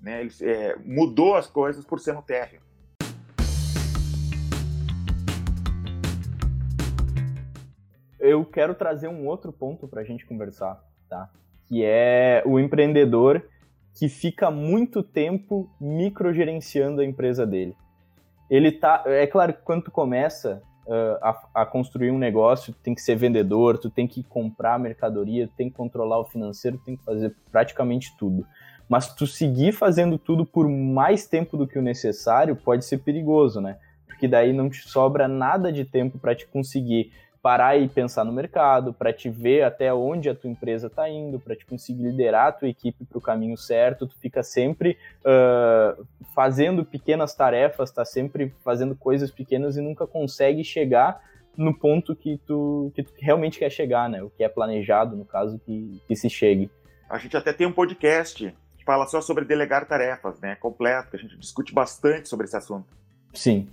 Né? 0.00 0.20
Ele 0.20 0.30
é, 0.42 0.76
mudou 0.84 1.34
as 1.34 1.48
coisas 1.48 1.84
por 1.84 1.98
ser 1.98 2.12
no 2.12 2.22
térreo. 2.22 2.60
Eu 8.20 8.44
quero 8.44 8.74
trazer 8.74 9.08
um 9.08 9.26
outro 9.26 9.52
ponto 9.52 9.88
para 9.88 10.02
a 10.02 10.04
gente 10.04 10.24
conversar, 10.24 10.82
tá? 11.08 11.30
Que 11.68 11.84
é 11.84 12.42
o 12.46 12.58
empreendedor 12.58 13.44
que 13.94 14.08
fica 14.08 14.50
muito 14.50 15.02
tempo 15.02 15.68
microgerenciando 15.80 17.00
a 17.00 17.04
empresa 17.04 17.46
dele. 17.46 17.76
Ele 18.50 18.70
tá, 18.72 19.02
é 19.06 19.26
claro 19.26 19.52
que 19.52 19.62
quando 19.62 19.84
tu 19.84 19.90
começa, 19.90 20.62
uh, 20.86 21.18
a, 21.20 21.62
a, 21.62 21.66
construir 21.66 22.10
um 22.10 22.18
negócio, 22.18 22.72
tu 22.72 22.78
tem 22.80 22.94
que 22.94 23.02
ser 23.02 23.16
vendedor, 23.16 23.78
tu 23.78 23.90
tem 23.90 24.06
que 24.06 24.22
comprar 24.22 24.78
mercadoria, 24.78 25.46
tu 25.46 25.54
tem 25.56 25.68
que 25.68 25.76
controlar 25.76 26.18
o 26.18 26.24
financeiro, 26.24 26.78
tu 26.78 26.84
tem 26.84 26.96
que 26.96 27.04
fazer 27.04 27.34
praticamente 27.50 28.16
tudo. 28.16 28.46
Mas 28.88 29.12
tu 29.12 29.26
seguir 29.26 29.72
fazendo 29.72 30.16
tudo 30.16 30.46
por 30.46 30.68
mais 30.68 31.26
tempo 31.26 31.56
do 31.56 31.66
que 31.66 31.78
o 31.78 31.82
necessário 31.82 32.54
pode 32.54 32.84
ser 32.84 32.98
perigoso, 32.98 33.60
né? 33.60 33.78
Porque 34.06 34.28
daí 34.28 34.52
não 34.52 34.70
te 34.70 34.88
sobra 34.88 35.26
nada 35.26 35.72
de 35.72 35.84
tempo 35.84 36.18
para 36.18 36.34
te 36.34 36.46
conseguir 36.46 37.12
parar 37.46 37.80
e 37.80 37.86
pensar 37.86 38.24
no 38.24 38.32
mercado, 38.32 38.92
para 38.92 39.12
te 39.12 39.30
ver 39.30 39.62
até 39.62 39.94
onde 39.94 40.28
a 40.28 40.34
tua 40.34 40.50
empresa 40.50 40.88
está 40.88 41.08
indo, 41.08 41.38
para 41.38 41.54
te 41.54 41.64
conseguir 41.64 42.02
liderar 42.02 42.48
a 42.48 42.52
tua 42.52 42.68
equipe 42.68 43.04
para 43.04 43.18
o 43.18 43.20
caminho 43.20 43.56
certo, 43.56 44.04
tu 44.04 44.18
fica 44.18 44.42
sempre 44.42 44.98
uh, 45.20 46.04
fazendo 46.34 46.84
pequenas 46.84 47.36
tarefas, 47.36 47.92
tá 47.92 48.04
sempre 48.04 48.52
fazendo 48.64 48.96
coisas 48.96 49.30
pequenas 49.30 49.76
e 49.76 49.80
nunca 49.80 50.08
consegue 50.08 50.64
chegar 50.64 51.22
no 51.56 51.72
ponto 51.72 52.16
que 52.16 52.36
tu, 52.44 52.90
que 52.96 53.04
tu 53.04 53.12
realmente 53.16 53.60
quer 53.60 53.70
chegar, 53.70 54.10
né? 54.10 54.24
O 54.24 54.28
que 54.28 54.42
é 54.42 54.48
planejado, 54.48 55.14
no 55.14 55.24
caso, 55.24 55.56
que, 55.60 56.02
que 56.08 56.16
se 56.16 56.28
chegue. 56.28 56.68
A 57.08 57.16
gente 57.16 57.36
até 57.36 57.52
tem 57.52 57.64
um 57.64 57.72
podcast 57.72 58.52
que 58.76 58.84
fala 58.84 59.06
só 59.06 59.20
sobre 59.20 59.44
delegar 59.44 59.86
tarefas, 59.86 60.40
né? 60.40 60.56
Completo, 60.56 61.10
que 61.10 61.16
a 61.16 61.20
gente 61.20 61.38
discute 61.38 61.72
bastante 61.72 62.28
sobre 62.28 62.46
esse 62.46 62.56
assunto. 62.56 62.92
Sim, 63.32 63.68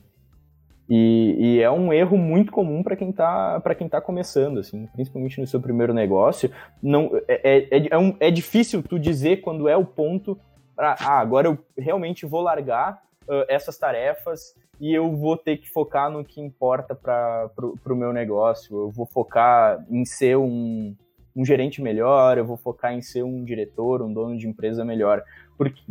e, 0.89 1.35
e, 1.39 1.61
é 1.61 1.71
um 1.71 1.93
erro 1.93 2.17
muito 2.17 2.51
comum 2.51 2.83
para 2.83 2.95
quem 2.95 3.09
está 3.09 3.59
para 3.61 3.73
quem 3.73 3.87
tá 3.87 4.01
começando, 4.01 4.59
assim, 4.59 4.85
principalmente 4.87 5.39
no 5.39 5.47
seu 5.47 5.61
primeiro 5.61 5.93
negócio. 5.93 6.51
Não 6.81 7.09
é, 7.27 7.41
é, 7.43 7.77
é, 7.77 7.87
é, 7.91 7.97
um, 7.97 8.15
é 8.19 8.29
difícil 8.29 8.83
tu 8.83 8.99
dizer 8.99 9.41
quando 9.41 9.69
é 9.69 9.77
o 9.77 9.85
ponto 9.85 10.37
para 10.75 10.95
ah, 10.99 11.19
agora 11.19 11.47
eu 11.47 11.57
realmente 11.77 12.25
vou 12.25 12.41
largar 12.41 13.01
uh, 13.27 13.45
essas 13.47 13.77
tarefas 13.77 14.55
e 14.79 14.93
eu 14.93 15.15
vou 15.15 15.37
ter 15.37 15.57
que 15.57 15.69
focar 15.69 16.09
no 16.09 16.25
que 16.25 16.41
importa 16.41 16.93
para 16.93 17.49
o 17.85 17.95
meu 17.95 18.11
negócio. 18.11 18.75
Eu 18.75 18.91
vou 18.91 19.05
focar 19.05 19.85
em 19.89 20.03
ser 20.03 20.37
um, 20.37 20.95
um 21.35 21.45
gerente 21.45 21.81
melhor, 21.81 22.37
eu 22.37 22.45
vou 22.45 22.57
focar 22.57 22.93
em 22.93 23.01
ser 23.01 23.23
um 23.23 23.43
diretor, 23.43 24.01
um 24.01 24.11
dono 24.11 24.37
de 24.37 24.47
empresa 24.47 24.83
melhor. 24.83 25.23
Porque 25.57 25.81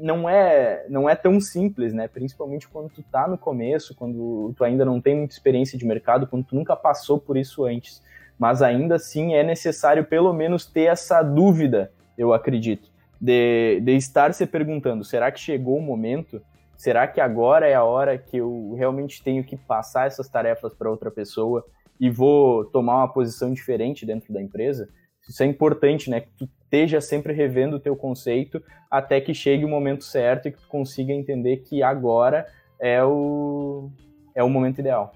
não 0.00 0.28
é 0.28 0.86
não 0.88 1.08
é 1.08 1.14
tão 1.14 1.40
simples, 1.40 1.92
né? 1.92 2.08
Principalmente 2.08 2.68
quando 2.68 2.88
tu 2.88 3.02
tá 3.02 3.28
no 3.28 3.38
começo, 3.38 3.94
quando 3.94 4.52
tu 4.56 4.64
ainda 4.64 4.84
não 4.84 5.00
tem 5.00 5.16
muita 5.16 5.34
experiência 5.34 5.78
de 5.78 5.84
mercado, 5.84 6.26
quando 6.26 6.44
tu 6.44 6.54
nunca 6.54 6.74
passou 6.74 7.18
por 7.18 7.36
isso 7.36 7.64
antes. 7.64 8.02
Mas 8.38 8.62
ainda 8.62 8.94
assim 8.94 9.34
é 9.34 9.42
necessário 9.42 10.04
pelo 10.04 10.32
menos 10.32 10.64
ter 10.64 10.84
essa 10.84 11.22
dúvida, 11.22 11.92
eu 12.16 12.32
acredito, 12.32 12.90
de, 13.20 13.80
de 13.80 13.96
estar 13.96 14.32
se 14.32 14.46
perguntando: 14.46 15.04
será 15.04 15.30
que 15.30 15.38
chegou 15.38 15.76
o 15.76 15.82
momento? 15.82 16.40
Será 16.76 17.06
que 17.06 17.20
agora 17.20 17.68
é 17.68 17.74
a 17.74 17.84
hora 17.84 18.16
que 18.16 18.38
eu 18.38 18.74
realmente 18.78 19.22
tenho 19.22 19.44
que 19.44 19.56
passar 19.56 20.06
essas 20.06 20.28
tarefas 20.30 20.72
para 20.72 20.90
outra 20.90 21.10
pessoa 21.10 21.66
e 22.00 22.08
vou 22.08 22.64
tomar 22.64 22.96
uma 22.96 23.12
posição 23.12 23.52
diferente 23.52 24.06
dentro 24.06 24.32
da 24.32 24.40
empresa? 24.40 24.88
Isso 25.30 25.44
é 25.44 25.46
importante, 25.46 26.10
né? 26.10 26.22
Que 26.22 26.30
tu 26.36 26.50
esteja 26.64 27.00
sempre 27.00 27.32
revendo 27.32 27.76
o 27.76 27.80
teu 27.80 27.94
conceito 27.94 28.60
até 28.90 29.20
que 29.20 29.32
chegue 29.32 29.64
o 29.64 29.68
momento 29.68 30.02
certo 30.02 30.48
e 30.48 30.52
que 30.52 30.60
tu 30.60 30.66
consiga 30.66 31.12
entender 31.12 31.58
que 31.58 31.84
agora 31.84 32.52
é 32.80 33.02
o, 33.04 33.88
é 34.34 34.42
o 34.42 34.48
momento 34.48 34.80
ideal. 34.80 35.12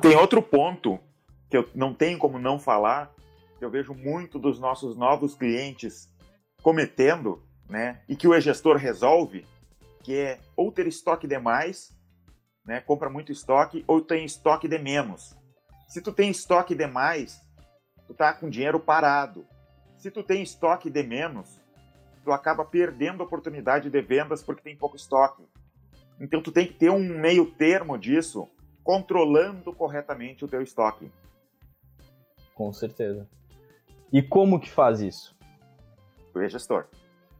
Tem 0.00 0.14
outro 0.14 0.40
ponto 0.40 1.00
que 1.50 1.56
eu 1.56 1.68
não 1.74 1.92
tenho 1.92 2.16
como 2.16 2.38
não 2.38 2.60
falar, 2.60 3.12
que 3.58 3.64
eu 3.64 3.70
vejo 3.70 3.92
muito 3.92 4.38
dos 4.38 4.60
nossos 4.60 4.96
novos 4.96 5.34
clientes 5.34 6.08
cometendo, 6.62 7.42
né, 7.68 8.00
e 8.08 8.14
que 8.14 8.28
o 8.28 8.34
e-gestor 8.34 8.76
resolve, 8.76 9.44
que 10.04 10.14
é 10.16 10.38
ou 10.54 10.70
ter 10.70 10.86
estoque 10.86 11.26
demais, 11.26 11.92
né, 12.64 12.80
compra 12.80 13.10
muito 13.10 13.32
estoque, 13.32 13.82
ou 13.86 14.00
tem 14.00 14.24
estoque 14.24 14.68
de 14.68 14.78
menos. 14.78 15.36
Se 15.88 16.00
tu 16.00 16.12
tem 16.12 16.30
estoque 16.30 16.74
demais, 16.74 17.40
tu 18.08 18.14
tá 18.14 18.32
com 18.32 18.48
dinheiro 18.48 18.80
parado. 18.80 19.46
Se 19.98 20.10
tu 20.10 20.22
tem 20.22 20.42
estoque 20.42 20.88
de 20.88 21.02
menos, 21.02 21.60
tu 22.24 22.32
acaba 22.32 22.64
perdendo 22.64 23.22
a 23.22 23.26
oportunidade 23.26 23.90
de 23.90 24.00
vendas 24.00 24.42
porque 24.42 24.62
tem 24.62 24.74
pouco 24.74 24.96
estoque. 24.96 25.44
Então 26.18 26.42
tu 26.42 26.50
tem 26.50 26.66
que 26.66 26.72
ter 26.72 26.90
um 26.90 26.98
meio 26.98 27.46
termo 27.52 27.98
disso, 27.98 28.48
controlando 28.82 29.72
corretamente 29.72 30.44
o 30.44 30.48
teu 30.48 30.62
estoque. 30.62 31.12
Com 32.54 32.72
certeza. 32.72 33.28
E 34.10 34.22
como 34.22 34.58
que 34.58 34.70
faz 34.70 35.00
isso? 35.00 35.36
Tu 36.32 36.40
é 36.40 36.48
gestor. 36.48 36.86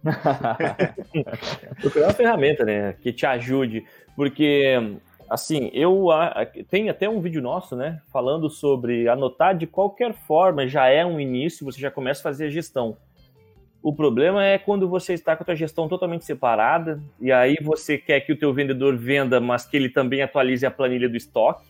Procurar 1.80 2.06
uma 2.06 2.14
ferramenta, 2.14 2.64
né, 2.64 2.92
que 2.92 3.12
te 3.12 3.26
ajude, 3.26 3.84
porque 4.14 5.00
assim, 5.28 5.70
eu 5.72 6.06
tem 6.68 6.88
até 6.88 7.08
um 7.08 7.20
vídeo 7.20 7.42
nosso, 7.42 7.76
né, 7.76 8.00
falando 8.12 8.48
sobre 8.48 9.08
anotar 9.08 9.56
de 9.56 9.66
qualquer 9.66 10.14
forma 10.14 10.66
já 10.66 10.86
é 10.88 11.04
um 11.04 11.20
início, 11.20 11.64
você 11.64 11.80
já 11.80 11.90
começa 11.90 12.20
a 12.20 12.22
fazer 12.24 12.46
a 12.46 12.50
gestão. 12.50 12.96
O 13.82 13.94
problema 13.94 14.44
é 14.44 14.58
quando 14.58 14.88
você 14.88 15.14
está 15.14 15.36
com 15.36 15.42
a 15.42 15.46
tua 15.46 15.54
gestão 15.54 15.88
totalmente 15.88 16.24
separada 16.24 17.00
e 17.20 17.30
aí 17.30 17.56
você 17.62 17.96
quer 17.96 18.20
que 18.20 18.32
o 18.32 18.36
teu 18.36 18.52
vendedor 18.52 18.96
venda, 18.96 19.40
mas 19.40 19.64
que 19.64 19.76
ele 19.76 19.88
também 19.88 20.22
atualize 20.22 20.66
a 20.66 20.70
planilha 20.70 21.08
do 21.08 21.16
estoque, 21.16 21.64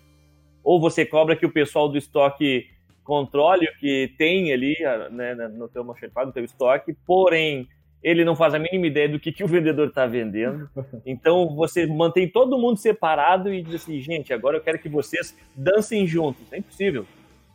ou 0.64 0.80
você 0.80 1.04
cobra 1.04 1.36
que 1.36 1.46
o 1.46 1.52
pessoal 1.52 1.88
do 1.88 1.98
estoque 1.98 2.66
controle 3.04 3.66
o 3.66 3.78
que 3.78 4.12
tem 4.18 4.52
ali 4.52 4.76
né, 5.10 5.34
no 5.34 5.68
teu 5.68 5.82
no 5.82 6.32
teu 6.32 6.44
estoque, 6.44 6.94
porém 7.06 7.68
ele 8.02 8.24
não 8.24 8.36
faz 8.36 8.54
a 8.54 8.58
mínima 8.58 8.86
ideia 8.86 9.08
do 9.08 9.18
que, 9.18 9.32
que 9.32 9.42
o 9.42 9.48
vendedor 9.48 9.88
está 9.88 10.06
vendendo. 10.06 10.68
Então 11.04 11.54
você 11.54 11.86
mantém 11.86 12.28
todo 12.28 12.58
mundo 12.58 12.78
separado 12.78 13.52
e 13.52 13.62
diz 13.62 13.82
assim, 13.82 14.00
gente, 14.00 14.32
agora 14.32 14.56
eu 14.56 14.60
quero 14.60 14.78
que 14.78 14.88
vocês 14.88 15.36
dancem 15.54 16.06
juntos. 16.06 16.42
É 16.52 16.58
impossível. 16.58 17.06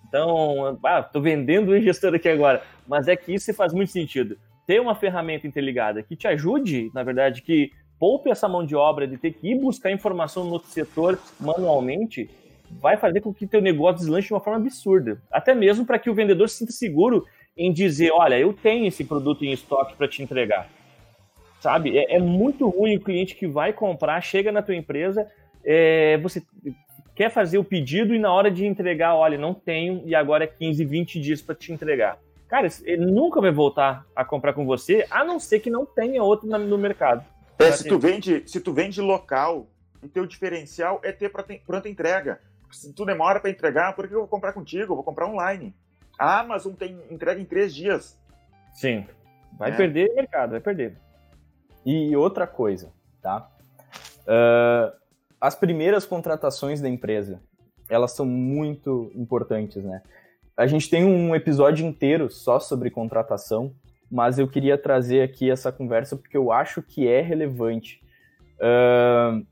Então, 0.07 0.77
ah, 0.85 1.01
tô 1.01 1.19
vendendo 1.19 1.69
o 1.71 1.81
gestor 1.81 2.13
aqui 2.13 2.29
agora. 2.29 2.61
Mas 2.87 3.07
é 3.07 3.15
que 3.15 3.33
isso 3.33 3.53
faz 3.53 3.73
muito 3.73 3.91
sentido. 3.91 4.37
Ter 4.67 4.79
uma 4.79 4.95
ferramenta 4.95 5.47
interligada 5.47 6.03
que 6.03 6.15
te 6.15 6.27
ajude, 6.27 6.91
na 6.93 7.03
verdade, 7.03 7.41
que 7.41 7.71
poupe 7.99 8.29
essa 8.29 8.47
mão 8.47 8.65
de 8.65 8.75
obra 8.75 9.07
de 9.07 9.17
ter 9.17 9.31
que 9.31 9.51
ir 9.51 9.55
buscar 9.55 9.91
informação 9.91 10.43
no 10.43 10.51
outro 10.51 10.69
setor 10.69 11.17
manualmente, 11.39 12.29
vai 12.81 12.97
fazer 12.97 13.21
com 13.21 13.33
que 13.33 13.47
teu 13.47 13.61
negócio 13.61 13.99
deslanche 13.99 14.27
de 14.27 14.33
uma 14.33 14.39
forma 14.39 14.59
absurda. 14.59 15.21
Até 15.31 15.53
mesmo 15.53 15.85
para 15.85 15.99
que 15.99 16.09
o 16.09 16.13
vendedor 16.13 16.49
se 16.49 16.57
sinta 16.57 16.71
seguro 16.71 17.25
em 17.55 17.71
dizer, 17.71 18.11
olha, 18.11 18.37
eu 18.39 18.53
tenho 18.53 18.87
esse 18.87 19.03
produto 19.03 19.43
em 19.45 19.51
estoque 19.51 19.95
para 19.95 20.07
te 20.07 20.23
entregar. 20.23 20.69
Sabe? 21.59 21.97
É, 21.97 22.15
é, 22.15 22.19
muito 22.19 22.67
ruim 22.67 22.97
o 22.97 23.01
cliente 23.01 23.35
que 23.35 23.47
vai 23.47 23.71
comprar, 23.71 24.19
chega 24.21 24.51
na 24.51 24.61
tua 24.61 24.75
empresa, 24.75 25.27
é, 25.63 26.17
você 26.17 26.41
quer 27.15 27.29
fazer 27.29 27.57
o 27.57 27.63
pedido 27.63 28.13
e 28.13 28.19
na 28.19 28.33
hora 28.33 28.49
de 28.49 28.65
entregar, 28.65 29.15
olha, 29.15 29.37
não 29.37 29.53
tenho 29.53 30.01
e 30.05 30.15
agora 30.15 30.43
é 30.43 30.47
15, 30.47 30.83
20 30.83 31.21
dias 31.21 31.41
para 31.41 31.55
te 31.55 31.71
entregar. 31.71 32.19
Cara, 32.47 32.67
ele 32.83 33.05
nunca 33.05 33.39
vai 33.39 33.51
voltar 33.51 34.05
a 34.15 34.25
comprar 34.25 34.53
com 34.53 34.65
você, 34.65 35.05
a 35.09 35.23
não 35.23 35.39
ser 35.39 35.59
que 35.59 35.69
não 35.69 35.85
tenha 35.85 36.21
outro 36.21 36.47
no 36.47 36.77
mercado. 36.77 37.25
É, 37.57 37.71
se 37.71 37.87
tu 37.87 37.97
vende, 37.97 38.43
se 38.45 38.59
tu 38.59 38.73
vende 38.73 38.99
local, 39.01 39.67
o 40.01 40.07
teu 40.07 40.25
diferencial 40.25 40.99
é 41.03 41.11
ter 41.11 41.29
pronta 41.29 41.89
entrega. 41.89 42.39
Se 42.71 42.91
tu 42.93 43.05
demora 43.05 43.39
para 43.39 43.49
entregar, 43.49 43.95
por 43.95 44.07
que 44.07 44.13
eu 44.13 44.19
vou 44.19 44.27
comprar 44.27 44.53
contigo? 44.53 44.91
Eu 44.91 44.95
vou 44.95 45.03
comprar 45.03 45.27
online. 45.27 45.73
A 46.17 46.39
Amazon 46.39 46.73
tem 46.73 46.99
entrega 47.09 47.41
em 47.41 47.45
três 47.45 47.73
dias. 47.73 48.19
Sim. 48.73 49.05
Vai 49.57 49.71
é. 49.71 49.75
perder 49.75 50.13
mercado, 50.13 50.51
vai 50.51 50.59
perder. 50.59 50.97
E 51.85 52.15
outra 52.15 52.47
coisa, 52.47 52.91
tá? 53.21 53.49
Uh, 54.21 54.95
as 55.39 55.55
primeiras 55.55 56.05
contratações 56.05 56.79
da 56.81 56.87
empresa, 56.87 57.41
elas 57.89 58.13
são 58.13 58.25
muito 58.25 59.11
importantes, 59.15 59.83
né? 59.83 60.01
A 60.55 60.67
gente 60.67 60.89
tem 60.89 61.03
um 61.03 61.35
episódio 61.35 61.85
inteiro 61.85 62.29
só 62.29 62.59
sobre 62.59 62.89
contratação, 62.89 63.73
mas 64.09 64.37
eu 64.37 64.47
queria 64.47 64.77
trazer 64.77 65.21
aqui 65.21 65.49
essa 65.49 65.71
conversa 65.71 66.15
porque 66.15 66.37
eu 66.37 66.51
acho 66.51 66.81
que 66.81 67.07
é 67.07 67.21
relevante. 67.21 68.01
Uh, 68.59 69.45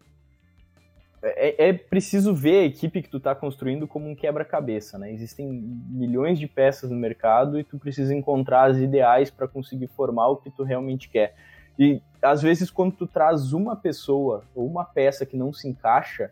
é, 1.23 1.69
é, 1.69 1.73
preciso 1.73 2.33
ver 2.33 2.61
a 2.61 2.65
equipe 2.65 3.01
que 3.01 3.09
tu 3.09 3.17
está 3.17 3.35
construindo 3.35 3.87
como 3.87 4.09
um 4.09 4.15
quebra-cabeça, 4.15 4.97
né? 4.97 5.11
Existem 5.11 5.47
milhões 5.47 6.39
de 6.39 6.47
peças 6.47 6.89
no 6.89 6.97
mercado 6.97 7.59
e 7.59 7.63
tu 7.63 7.77
precisa 7.77 8.13
encontrar 8.13 8.71
as 8.71 8.77
ideais 8.77 9.29
para 9.29 9.47
conseguir 9.47 9.87
formar 9.87 10.29
o 10.29 10.37
que 10.37 10.49
tu 10.49 10.63
realmente 10.63 11.09
quer. 11.09 11.35
E 11.77 12.01
às 12.21 12.41
vezes, 12.41 12.71
quando 12.71 12.95
tu 12.95 13.05
traz 13.05 13.53
uma 13.53 13.75
pessoa 13.75 14.43
ou 14.55 14.65
uma 14.65 14.83
peça 14.83 15.25
que 15.25 15.37
não 15.37 15.53
se 15.53 15.67
encaixa, 15.67 16.31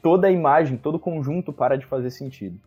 toda 0.00 0.28
a 0.28 0.30
imagem, 0.30 0.76
todo 0.76 0.96
o 0.96 1.00
conjunto 1.00 1.52
para 1.52 1.76
de 1.76 1.84
fazer 1.86 2.10
sentido. 2.10 2.60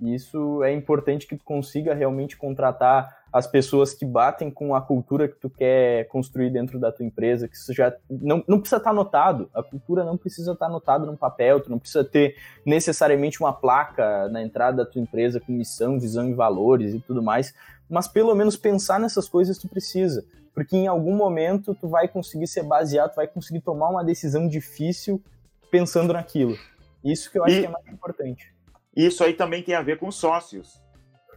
E 0.00 0.14
isso 0.14 0.62
é 0.64 0.72
importante 0.72 1.26
que 1.26 1.36
tu 1.36 1.44
consiga 1.44 1.94
realmente 1.94 2.36
contratar 2.36 3.17
as 3.32 3.46
pessoas 3.46 3.92
que 3.92 4.04
batem 4.04 4.50
com 4.50 4.74
a 4.74 4.80
cultura 4.80 5.28
que 5.28 5.36
tu 5.36 5.50
quer 5.50 6.06
construir 6.08 6.50
dentro 6.50 6.78
da 6.78 6.90
tua 6.90 7.04
empresa, 7.04 7.46
que 7.46 7.56
isso 7.56 7.72
já 7.72 7.94
não, 8.08 8.42
não 8.48 8.58
precisa 8.58 8.78
estar 8.78 8.90
anotado, 8.90 9.50
a 9.54 9.62
cultura 9.62 10.04
não 10.04 10.16
precisa 10.16 10.52
estar 10.52 10.66
anotada 10.66 11.04
num 11.04 11.16
papel, 11.16 11.60
tu 11.60 11.70
não 11.70 11.78
precisa 11.78 12.02
ter 12.04 12.36
necessariamente 12.64 13.40
uma 13.40 13.52
placa 13.52 14.28
na 14.28 14.42
entrada 14.42 14.78
da 14.78 14.90
tua 14.90 15.02
empresa 15.02 15.40
com 15.40 15.52
missão, 15.52 15.98
visão 16.00 16.28
e 16.28 16.34
valores 16.34 16.94
e 16.94 17.00
tudo 17.00 17.22
mais, 17.22 17.54
mas 17.88 18.08
pelo 18.08 18.34
menos 18.34 18.56
pensar 18.56 18.98
nessas 18.98 19.28
coisas 19.28 19.58
tu 19.58 19.68
precisa 19.68 20.24
porque 20.58 20.76
em 20.76 20.88
algum 20.88 21.14
momento 21.14 21.72
tu 21.72 21.86
vai 21.86 22.08
conseguir 22.08 22.48
ser 22.48 22.64
baseado, 22.64 23.12
tu 23.12 23.14
vai 23.14 23.28
conseguir 23.28 23.60
tomar 23.60 23.90
uma 23.90 24.02
decisão 24.02 24.48
difícil 24.48 25.22
pensando 25.70 26.12
naquilo. 26.12 26.58
Isso 27.04 27.30
que 27.30 27.38
eu 27.38 27.44
acho 27.44 27.54
e, 27.54 27.60
que 27.60 27.66
é 27.66 27.70
mais 27.70 27.86
importante. 27.86 28.52
Isso 28.96 29.22
aí 29.22 29.34
também 29.34 29.62
tem 29.62 29.76
a 29.76 29.82
ver 29.82 30.00
com 30.00 30.10
sócios, 30.10 30.82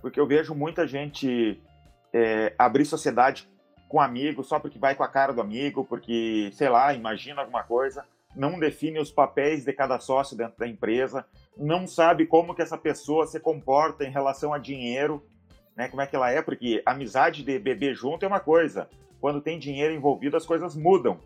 porque 0.01 0.19
eu 0.19 0.25
vejo 0.25 0.55
muita 0.55 0.87
gente 0.87 1.61
é, 2.13 2.53
abrir 2.57 2.85
sociedade 2.85 3.49
com 3.87 3.99
amigo 3.99 4.43
só 4.43 4.59
porque 4.59 4.79
vai 4.79 4.95
com 4.95 5.03
a 5.03 5.07
cara 5.07 5.33
do 5.33 5.41
amigo, 5.41 5.83
porque, 5.83 6.49
sei 6.53 6.69
lá, 6.69 6.93
imagina 6.93 7.41
alguma 7.41 7.63
coisa, 7.63 8.05
não 8.35 8.59
define 8.59 8.99
os 8.99 9.11
papéis 9.11 9.65
de 9.65 9.73
cada 9.73 9.99
sócio 9.99 10.37
dentro 10.37 10.57
da 10.57 10.67
empresa, 10.67 11.25
não 11.57 11.85
sabe 11.85 12.25
como 12.25 12.55
que 12.55 12.61
essa 12.61 12.77
pessoa 12.77 13.27
se 13.27 13.39
comporta 13.39 14.05
em 14.05 14.11
relação 14.11 14.53
a 14.53 14.57
dinheiro, 14.57 15.21
né, 15.75 15.89
como 15.89 16.01
é 16.01 16.07
que 16.07 16.15
ela 16.15 16.31
é, 16.31 16.41
porque 16.41 16.81
amizade 16.85 17.43
de 17.43 17.59
beber 17.59 17.93
junto 17.93 18.23
é 18.23 18.27
uma 18.27 18.39
coisa, 18.39 18.89
quando 19.19 19.41
tem 19.41 19.59
dinheiro 19.59 19.93
envolvido, 19.93 20.37
as 20.37 20.45
coisas 20.45 20.75
mudam. 20.75 21.19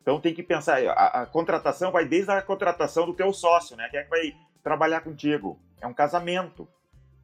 Então 0.00 0.20
tem 0.20 0.32
que 0.32 0.42
pensar, 0.42 0.78
a, 0.86 1.22
a, 1.22 1.26
contratação 1.26 1.90
vai 1.90 2.04
desde 2.04 2.30
a 2.30 2.40
contratação 2.40 3.04
do 3.04 3.14
teu 3.14 3.32
sócio, 3.32 3.76
né? 3.76 3.88
Quem 3.90 3.98
é 3.98 4.04
que 4.04 4.10
vai 4.10 4.32
trabalhar 4.62 5.00
contigo? 5.00 5.58
É 5.80 5.86
um 5.86 5.92
casamento. 5.92 6.68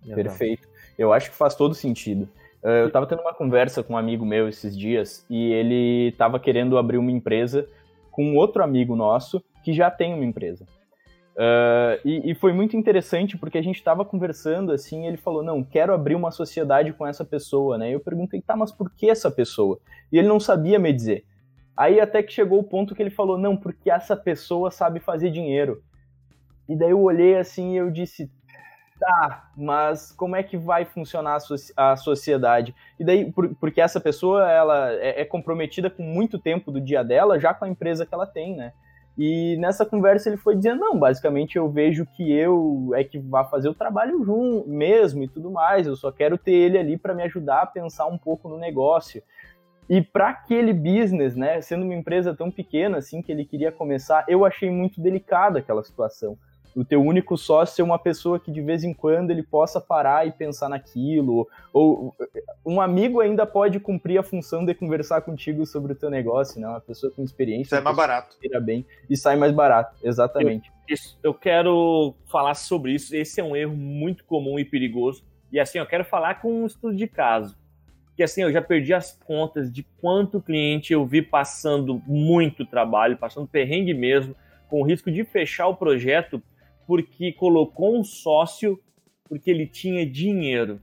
Perfeito. 0.04 0.68
Eu 0.98 1.12
acho 1.12 1.30
que 1.30 1.36
faz 1.36 1.54
todo 1.54 1.76
sentido. 1.76 2.28
Eh, 2.64 2.82
eu 2.82 2.86
estava 2.86 3.06
tendo 3.06 3.22
uma 3.22 3.34
conversa 3.34 3.82
com 3.82 3.94
um 3.94 3.98
amigo 3.98 4.24
meu 4.24 4.48
esses 4.48 4.76
dias 4.76 5.26
e 5.28 5.52
ele 5.52 6.08
estava 6.08 6.38
querendo 6.38 6.78
abrir 6.78 6.98
uma 6.98 7.10
empresa 7.10 7.68
com 8.10 8.36
outro 8.36 8.62
amigo 8.62 8.94
nosso 8.94 9.42
que 9.64 9.72
já 9.72 9.90
tem 9.90 10.14
uma 10.14 10.24
empresa. 10.24 10.66
Uh, 11.34 11.96
e, 12.04 12.30
e, 12.30 12.34
foi 12.34 12.52
muito 12.52 12.76
interessante 12.76 13.38
porque 13.38 13.56
a 13.56 13.62
gente 13.62 13.76
estava 13.76 14.04
conversando 14.04 14.70
assim, 14.70 15.04
e 15.04 15.06
ele 15.06 15.16
falou: 15.16 15.42
Não, 15.42 15.64
quero 15.64 15.94
abrir 15.94 16.14
uma 16.14 16.30
sociedade 16.30 16.92
com 16.92 17.06
essa 17.06 17.24
pessoa, 17.24 17.78
né? 17.78 17.90
Eu 17.90 18.00
perguntei: 18.00 18.42
Tá, 18.42 18.54
mas 18.54 18.70
por 18.70 18.90
que 18.90 19.08
essa 19.08 19.30
pessoa? 19.30 19.78
E 20.12 20.18
ele 20.18 20.28
não 20.28 20.38
sabia 20.38 20.78
me 20.78 20.92
dizer. 20.92 21.24
Aí 21.74 21.98
até 21.98 22.22
que 22.22 22.34
chegou 22.34 22.58
o 22.58 22.64
ponto 22.64 22.94
que 22.94 23.02
ele 23.02 23.08
falou: 23.08 23.38
Não, 23.38 23.56
porque 23.56 23.90
essa 23.90 24.14
pessoa 24.14 24.70
sabe 24.70 25.00
fazer 25.00 25.30
dinheiro. 25.30 25.82
E 26.68 26.76
daí 26.76 26.90
eu 26.90 27.00
olhei 27.00 27.38
assim 27.38 27.72
e 27.72 27.76
eu 27.78 27.90
disse: 27.90 28.30
Tá, 29.02 29.50
mas 29.56 30.12
como 30.12 30.36
é 30.36 30.44
que 30.44 30.56
vai 30.56 30.84
funcionar 30.84 31.34
a, 31.34 31.40
so 31.40 31.56
a 31.76 31.96
sociedade? 31.96 32.72
E 33.00 33.04
daí, 33.04 33.32
por, 33.32 33.52
porque 33.56 33.80
essa 33.80 34.00
pessoa 34.00 34.48
ela 34.48 34.92
é, 34.92 35.22
é 35.22 35.24
comprometida 35.24 35.90
com 35.90 36.04
muito 36.04 36.38
tempo 36.38 36.70
do 36.70 36.80
dia 36.80 37.02
dela 37.02 37.36
já 37.36 37.52
com 37.52 37.64
a 37.64 37.68
empresa 37.68 38.06
que 38.06 38.14
ela 38.14 38.28
tem, 38.28 38.54
né? 38.54 38.72
E 39.18 39.56
nessa 39.56 39.84
conversa 39.84 40.28
ele 40.28 40.36
foi 40.36 40.54
dizendo, 40.54 40.78
não, 40.78 40.96
basicamente 40.96 41.56
eu 41.56 41.68
vejo 41.68 42.06
que 42.06 42.32
eu 42.32 42.92
é 42.94 43.02
que 43.02 43.18
vai 43.18 43.44
fazer 43.48 43.68
o 43.68 43.74
trabalho 43.74 44.24
junto 44.24 44.68
mesmo 44.68 45.24
e 45.24 45.28
tudo 45.28 45.50
mais, 45.50 45.88
eu 45.88 45.96
só 45.96 46.12
quero 46.12 46.38
ter 46.38 46.52
ele 46.52 46.78
ali 46.78 46.96
para 46.96 47.12
me 47.12 47.24
ajudar 47.24 47.62
a 47.62 47.66
pensar 47.66 48.06
um 48.06 48.16
pouco 48.16 48.48
no 48.48 48.56
negócio. 48.56 49.20
E 49.90 50.00
para 50.00 50.28
aquele 50.28 50.72
business, 50.72 51.34
né, 51.34 51.60
sendo 51.60 51.84
uma 51.84 51.94
empresa 51.94 52.36
tão 52.36 52.52
pequena 52.52 52.98
assim 52.98 53.20
que 53.20 53.32
ele 53.32 53.44
queria 53.44 53.72
começar, 53.72 54.24
eu 54.28 54.44
achei 54.44 54.70
muito 54.70 55.00
delicada 55.00 55.58
aquela 55.58 55.82
situação 55.82 56.38
o 56.74 56.84
teu 56.84 57.02
único 57.02 57.36
sócio 57.36 57.76
ser 57.76 57.82
uma 57.82 57.98
pessoa 57.98 58.38
que 58.40 58.50
de 58.50 58.60
vez 58.60 58.82
em 58.84 58.94
quando 58.94 59.30
ele 59.30 59.42
possa 59.42 59.80
parar 59.80 60.26
e 60.26 60.32
pensar 60.32 60.68
naquilo, 60.68 61.48
ou 61.72 62.14
um 62.64 62.80
amigo 62.80 63.20
ainda 63.20 63.44
pode 63.46 63.78
cumprir 63.78 64.18
a 64.18 64.22
função 64.22 64.64
de 64.64 64.74
conversar 64.74 65.20
contigo 65.22 65.66
sobre 65.66 65.92
o 65.92 65.96
teu 65.96 66.10
negócio, 66.10 66.60
né? 66.60 66.66
Uma 66.66 66.80
pessoa 66.80 67.12
com 67.12 67.22
experiência. 67.22 67.76
Sai 67.76 67.80
mais 67.80 67.96
barato. 67.96 68.36
Bem, 68.62 68.86
e 69.08 69.16
sai 69.16 69.36
mais 69.36 69.52
barato, 69.52 69.96
exatamente. 70.02 70.70
Eu, 70.88 70.94
isso, 70.94 71.18
eu 71.22 71.34
quero 71.34 72.14
falar 72.26 72.54
sobre 72.54 72.92
isso. 72.92 73.14
Esse 73.14 73.40
é 73.40 73.44
um 73.44 73.54
erro 73.54 73.76
muito 73.76 74.24
comum 74.24 74.58
e 74.58 74.64
perigoso. 74.64 75.24
E 75.50 75.60
assim, 75.60 75.78
eu 75.78 75.86
quero 75.86 76.04
falar 76.04 76.40
com 76.40 76.62
um 76.62 76.66
estudo 76.66 76.96
de 76.96 77.06
caso. 77.06 77.56
Que 78.16 78.22
assim, 78.22 78.42
eu 78.42 78.52
já 78.52 78.60
perdi 78.60 78.92
as 78.92 79.18
contas 79.26 79.70
de 79.72 79.82
quanto 80.00 80.40
cliente 80.40 80.92
eu 80.92 81.04
vi 81.06 81.22
passando 81.22 82.02
muito 82.06 82.64
trabalho, 82.64 83.16
passando 83.16 83.46
perrengue 83.46 83.94
mesmo, 83.94 84.34
com 84.68 84.80
o 84.80 84.84
risco 84.84 85.10
de 85.10 85.24
fechar 85.24 85.66
o 85.66 85.76
projeto 85.76 86.42
porque 86.86 87.32
colocou 87.32 87.98
um 87.98 88.04
sócio 88.04 88.78
porque 89.28 89.50
ele 89.50 89.66
tinha 89.66 90.04
dinheiro. 90.04 90.80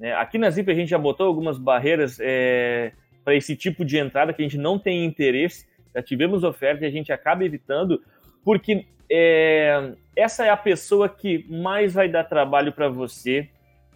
É, 0.00 0.12
aqui 0.14 0.38
na 0.38 0.50
Zip 0.50 0.70
a 0.70 0.74
gente 0.74 0.88
já 0.88 0.98
botou 0.98 1.26
algumas 1.26 1.58
barreiras 1.58 2.18
é, 2.20 2.92
para 3.22 3.34
esse 3.34 3.54
tipo 3.54 3.84
de 3.84 3.98
entrada 3.98 4.32
que 4.32 4.42
a 4.42 4.44
gente 4.44 4.58
não 4.58 4.78
tem 4.78 5.04
interesse, 5.04 5.66
já 5.94 6.02
tivemos 6.02 6.42
oferta 6.42 6.84
e 6.84 6.88
a 6.88 6.90
gente 6.90 7.12
acaba 7.12 7.44
evitando, 7.44 8.02
porque 8.44 8.86
é, 9.10 9.92
essa 10.16 10.46
é 10.46 10.50
a 10.50 10.56
pessoa 10.56 11.08
que 11.08 11.46
mais 11.48 11.94
vai 11.94 12.08
dar 12.08 12.24
trabalho 12.24 12.72
para 12.72 12.88
você 12.88 13.48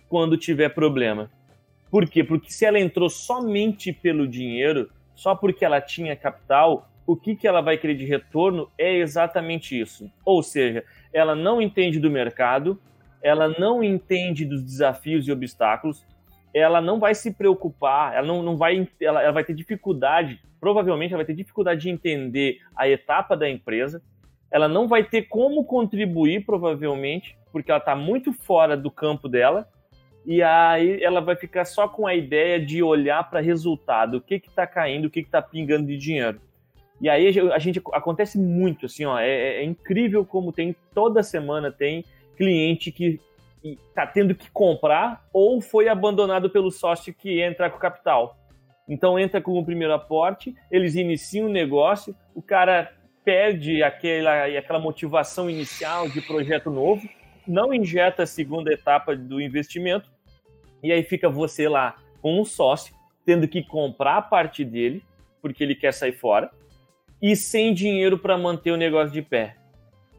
quando 0.08 0.36
tiver 0.36 0.68
problema. 0.68 1.30
Por 1.90 2.08
quê? 2.08 2.22
Porque 2.22 2.52
se 2.52 2.64
ela 2.64 2.78
entrou 2.78 3.08
somente 3.08 3.92
pelo 3.92 4.26
dinheiro, 4.26 4.90
só 5.14 5.34
porque 5.34 5.64
ela 5.64 5.80
tinha 5.80 6.16
capital, 6.16 6.88
o 7.06 7.16
que, 7.16 7.36
que 7.36 7.46
ela 7.46 7.60
vai 7.60 7.76
querer 7.76 7.94
de 7.94 8.04
retorno 8.04 8.70
é 8.78 8.96
exatamente 8.96 9.78
isso. 9.78 10.10
Ou 10.24 10.42
seja, 10.42 10.84
ela 11.12 11.34
não 11.34 11.60
entende 11.60 11.98
do 11.98 12.10
mercado, 12.10 12.80
ela 13.22 13.48
não 13.48 13.82
entende 13.82 14.44
dos 14.44 14.62
desafios 14.62 15.26
e 15.26 15.32
obstáculos, 15.32 16.06
ela 16.52 16.80
não 16.80 16.98
vai 17.00 17.14
se 17.14 17.32
preocupar, 17.32 18.14
ela 18.14 18.26
não, 18.26 18.42
não 18.42 18.56
vai, 18.56 18.88
ela, 19.00 19.22
ela 19.22 19.32
vai 19.32 19.44
ter 19.44 19.54
dificuldade, 19.54 20.40
provavelmente 20.60 21.12
ela 21.12 21.18
vai 21.22 21.26
ter 21.26 21.34
dificuldade 21.34 21.82
de 21.82 21.90
entender 21.90 22.58
a 22.76 22.88
etapa 22.88 23.36
da 23.36 23.48
empresa, 23.48 24.02
ela 24.50 24.68
não 24.68 24.86
vai 24.86 25.02
ter 25.02 25.22
como 25.22 25.64
contribuir, 25.64 26.46
provavelmente, 26.46 27.36
porque 27.50 27.70
ela 27.70 27.78
está 27.78 27.96
muito 27.96 28.32
fora 28.32 28.76
do 28.76 28.90
campo 28.90 29.28
dela, 29.28 29.68
e 30.24 30.42
aí 30.42 31.02
ela 31.02 31.20
vai 31.20 31.36
ficar 31.36 31.64
só 31.64 31.88
com 31.88 32.06
a 32.06 32.14
ideia 32.14 32.64
de 32.64 32.82
olhar 32.82 33.28
para 33.28 33.40
resultado, 33.40 34.18
o 34.18 34.20
que 34.20 34.36
está 34.36 34.66
caindo, 34.66 35.06
o 35.06 35.10
que 35.10 35.20
está 35.20 35.42
pingando 35.42 35.86
de 35.86 35.98
dinheiro. 35.98 36.40
E 37.00 37.08
aí 37.08 37.26
a 37.52 37.58
gente 37.58 37.82
acontece 37.92 38.38
muito, 38.38 38.86
assim, 38.86 39.04
ó, 39.04 39.18
é, 39.18 39.56
é 39.56 39.64
incrível 39.64 40.24
como 40.24 40.52
tem 40.52 40.74
toda 40.94 41.22
semana 41.22 41.70
tem 41.70 42.04
cliente 42.36 42.92
que 42.92 43.20
está 43.62 44.06
tendo 44.06 44.34
que 44.34 44.50
comprar 44.50 45.26
ou 45.32 45.60
foi 45.60 45.88
abandonado 45.88 46.50
pelo 46.50 46.70
sócio 46.70 47.14
que 47.14 47.40
entra 47.40 47.70
com 47.70 47.78
capital. 47.78 48.36
Então 48.88 49.18
entra 49.18 49.40
com 49.40 49.58
o 49.58 49.64
primeiro 49.64 49.94
aporte, 49.94 50.54
eles 50.70 50.94
iniciam 50.94 51.46
o 51.46 51.52
negócio, 51.52 52.14
o 52.34 52.42
cara 52.42 52.92
perde 53.24 53.82
aquela, 53.82 54.44
aquela 54.44 54.78
motivação 54.78 55.48
inicial 55.48 56.08
de 56.08 56.20
projeto 56.20 56.70
novo, 56.70 57.08
não 57.46 57.72
injeta 57.72 58.24
a 58.24 58.26
segunda 58.26 58.72
etapa 58.72 59.16
do 59.16 59.40
investimento, 59.40 60.10
e 60.82 60.92
aí 60.92 61.02
fica 61.02 61.30
você 61.30 61.66
lá 61.66 61.96
com 62.20 62.38
um 62.38 62.44
sócio, 62.44 62.94
tendo 63.24 63.48
que 63.48 63.62
comprar 63.62 64.18
a 64.18 64.22
parte 64.22 64.64
dele, 64.64 65.02
porque 65.40 65.64
ele 65.64 65.74
quer 65.74 65.92
sair 65.92 66.12
fora, 66.12 66.50
e 67.20 67.34
sem 67.34 67.72
dinheiro 67.72 68.18
para 68.18 68.36
manter 68.36 68.70
o 68.70 68.76
negócio 68.76 69.12
de 69.12 69.22
pé. 69.22 69.56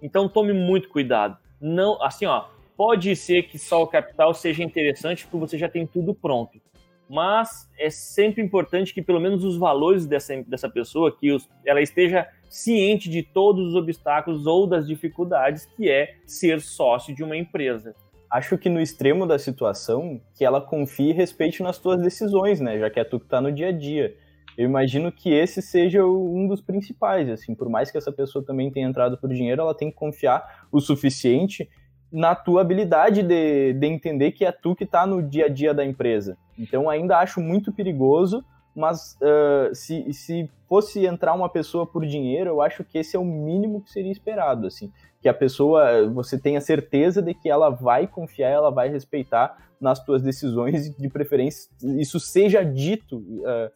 Então 0.01 0.29
tome 0.29 0.53
muito 0.53 0.89
cuidado. 0.89 1.37
Não, 1.59 2.01
assim, 2.01 2.25
ó, 2.25 2.45
pode 2.75 3.15
ser 3.15 3.43
que 3.43 3.57
só 3.57 3.83
o 3.83 3.87
capital 3.87 4.33
seja 4.33 4.63
interessante 4.63 5.25
porque 5.25 5.37
você 5.37 5.57
já 5.57 5.69
tem 5.69 5.85
tudo 5.85 6.13
pronto. 6.13 6.59
Mas 7.07 7.69
é 7.77 7.89
sempre 7.89 8.41
importante 8.41 8.93
que 8.93 9.01
pelo 9.01 9.19
menos 9.19 9.43
os 9.43 9.57
valores 9.57 10.05
dessa, 10.05 10.41
dessa 10.43 10.69
pessoa, 10.69 11.15
que 11.15 11.31
os, 11.31 11.47
ela 11.65 11.81
esteja 11.81 12.27
ciente 12.49 13.09
de 13.09 13.21
todos 13.21 13.67
os 13.69 13.75
obstáculos 13.75 14.47
ou 14.47 14.65
das 14.65 14.87
dificuldades 14.87 15.65
que 15.65 15.89
é 15.89 16.15
ser 16.25 16.61
sócio 16.61 17.13
de 17.13 17.23
uma 17.23 17.37
empresa. 17.37 17.95
Acho 18.29 18.57
que 18.57 18.69
no 18.69 18.81
extremo 18.81 19.27
da 19.27 19.37
situação, 19.37 20.19
que 20.35 20.43
ela 20.43 20.59
confie 20.59 21.09
e 21.09 21.13
respeite 21.13 21.61
nas 21.61 21.77
tuas 21.77 22.01
decisões, 22.01 22.59
né? 22.59 22.79
Já 22.79 22.89
que 22.89 22.99
é 22.99 23.03
tu 23.03 23.19
que 23.19 23.27
tá 23.27 23.39
no 23.39 23.51
dia 23.51 23.67
a 23.67 23.71
dia. 23.71 24.15
Eu 24.57 24.65
imagino 24.65 25.11
que 25.11 25.33
esse 25.33 25.61
seja 25.61 26.05
um 26.05 26.47
dos 26.47 26.61
principais, 26.61 27.29
assim, 27.29 27.53
por 27.53 27.69
mais 27.69 27.91
que 27.91 27.97
essa 27.97 28.11
pessoa 28.11 28.43
também 28.43 28.71
tenha 28.71 28.87
entrado 28.87 29.17
por 29.17 29.29
dinheiro, 29.29 29.61
ela 29.61 29.75
tem 29.75 29.89
que 29.89 29.97
confiar 29.97 30.67
o 30.71 30.79
suficiente 30.79 31.69
na 32.11 32.33
tua 32.33 32.61
habilidade 32.61 33.21
de, 33.21 33.73
de 33.73 33.87
entender 33.87 34.31
que 34.31 34.45
é 34.45 34.51
tu 34.51 34.75
que 34.75 34.85
está 34.85 35.05
no 35.05 35.21
dia 35.21 35.45
a 35.45 35.49
dia 35.49 35.73
da 35.73 35.85
empresa. 35.85 36.37
Então 36.57 36.89
ainda 36.89 37.17
acho 37.17 37.41
muito 37.41 37.73
perigoso, 37.73 38.43
mas 38.73 39.17
uh, 39.21 39.73
se, 39.73 40.11
se 40.13 40.49
fosse 40.67 41.05
entrar 41.05 41.33
uma 41.33 41.49
pessoa 41.49 41.85
por 41.85 42.05
dinheiro, 42.05 42.49
eu 42.49 42.61
acho 42.61 42.83
que 42.83 42.97
esse 42.97 43.15
é 43.15 43.19
o 43.19 43.25
mínimo 43.25 43.81
que 43.81 43.91
seria 43.91 44.11
esperado, 44.11 44.67
assim, 44.67 44.91
que 45.21 45.27
a 45.27 45.33
pessoa, 45.33 46.07
você 46.09 46.39
tenha 46.39 46.61
certeza 46.61 47.21
de 47.21 47.33
que 47.33 47.49
ela 47.49 47.69
vai 47.69 48.07
confiar, 48.07 48.49
ela 48.49 48.69
vai 48.69 48.89
respeitar 48.89 49.57
nas 49.79 50.03
tuas 50.03 50.21
decisões 50.21 50.95
de 50.95 51.09
preferência 51.09 51.69
isso 51.99 52.17
seja 52.17 52.63
dito 52.63 53.17
uh, 53.17 53.71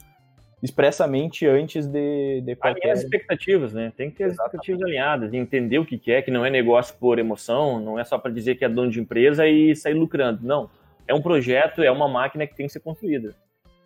expressamente 0.61 1.47
antes 1.47 1.87
de, 1.87 2.41
de 2.41 2.55
qualquer... 2.55 2.81
Alinhar 2.81 2.97
as 2.97 3.03
expectativas, 3.03 3.73
né? 3.73 3.93
Tem 3.95 4.09
que 4.09 4.17
ter 4.17 4.25
as 4.25 4.33
expectativas 4.33 4.81
alinhadas, 4.83 5.33
entender 5.33 5.79
o 5.79 5.85
que 5.85 6.11
é, 6.11 6.21
que 6.21 6.31
não 6.31 6.45
é 6.45 6.49
negócio 6.49 6.95
por 6.99 7.17
emoção, 7.17 7.79
não 7.79 7.97
é 7.97 8.03
só 8.03 8.17
para 8.17 8.31
dizer 8.31 8.55
que 8.55 8.65
é 8.65 8.69
dono 8.69 8.91
de 8.91 8.99
empresa 8.99 9.47
e 9.47 9.75
sair 9.75 9.93
lucrando. 9.93 10.45
Não. 10.45 10.69
É 11.07 11.13
um 11.13 11.21
projeto, 11.21 11.81
é 11.81 11.89
uma 11.89 12.07
máquina 12.07 12.45
que 12.45 12.55
tem 12.55 12.67
que 12.67 12.73
ser 12.73 12.81
construída. 12.81 13.35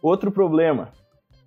Outro 0.01 0.31
problema, 0.31 0.91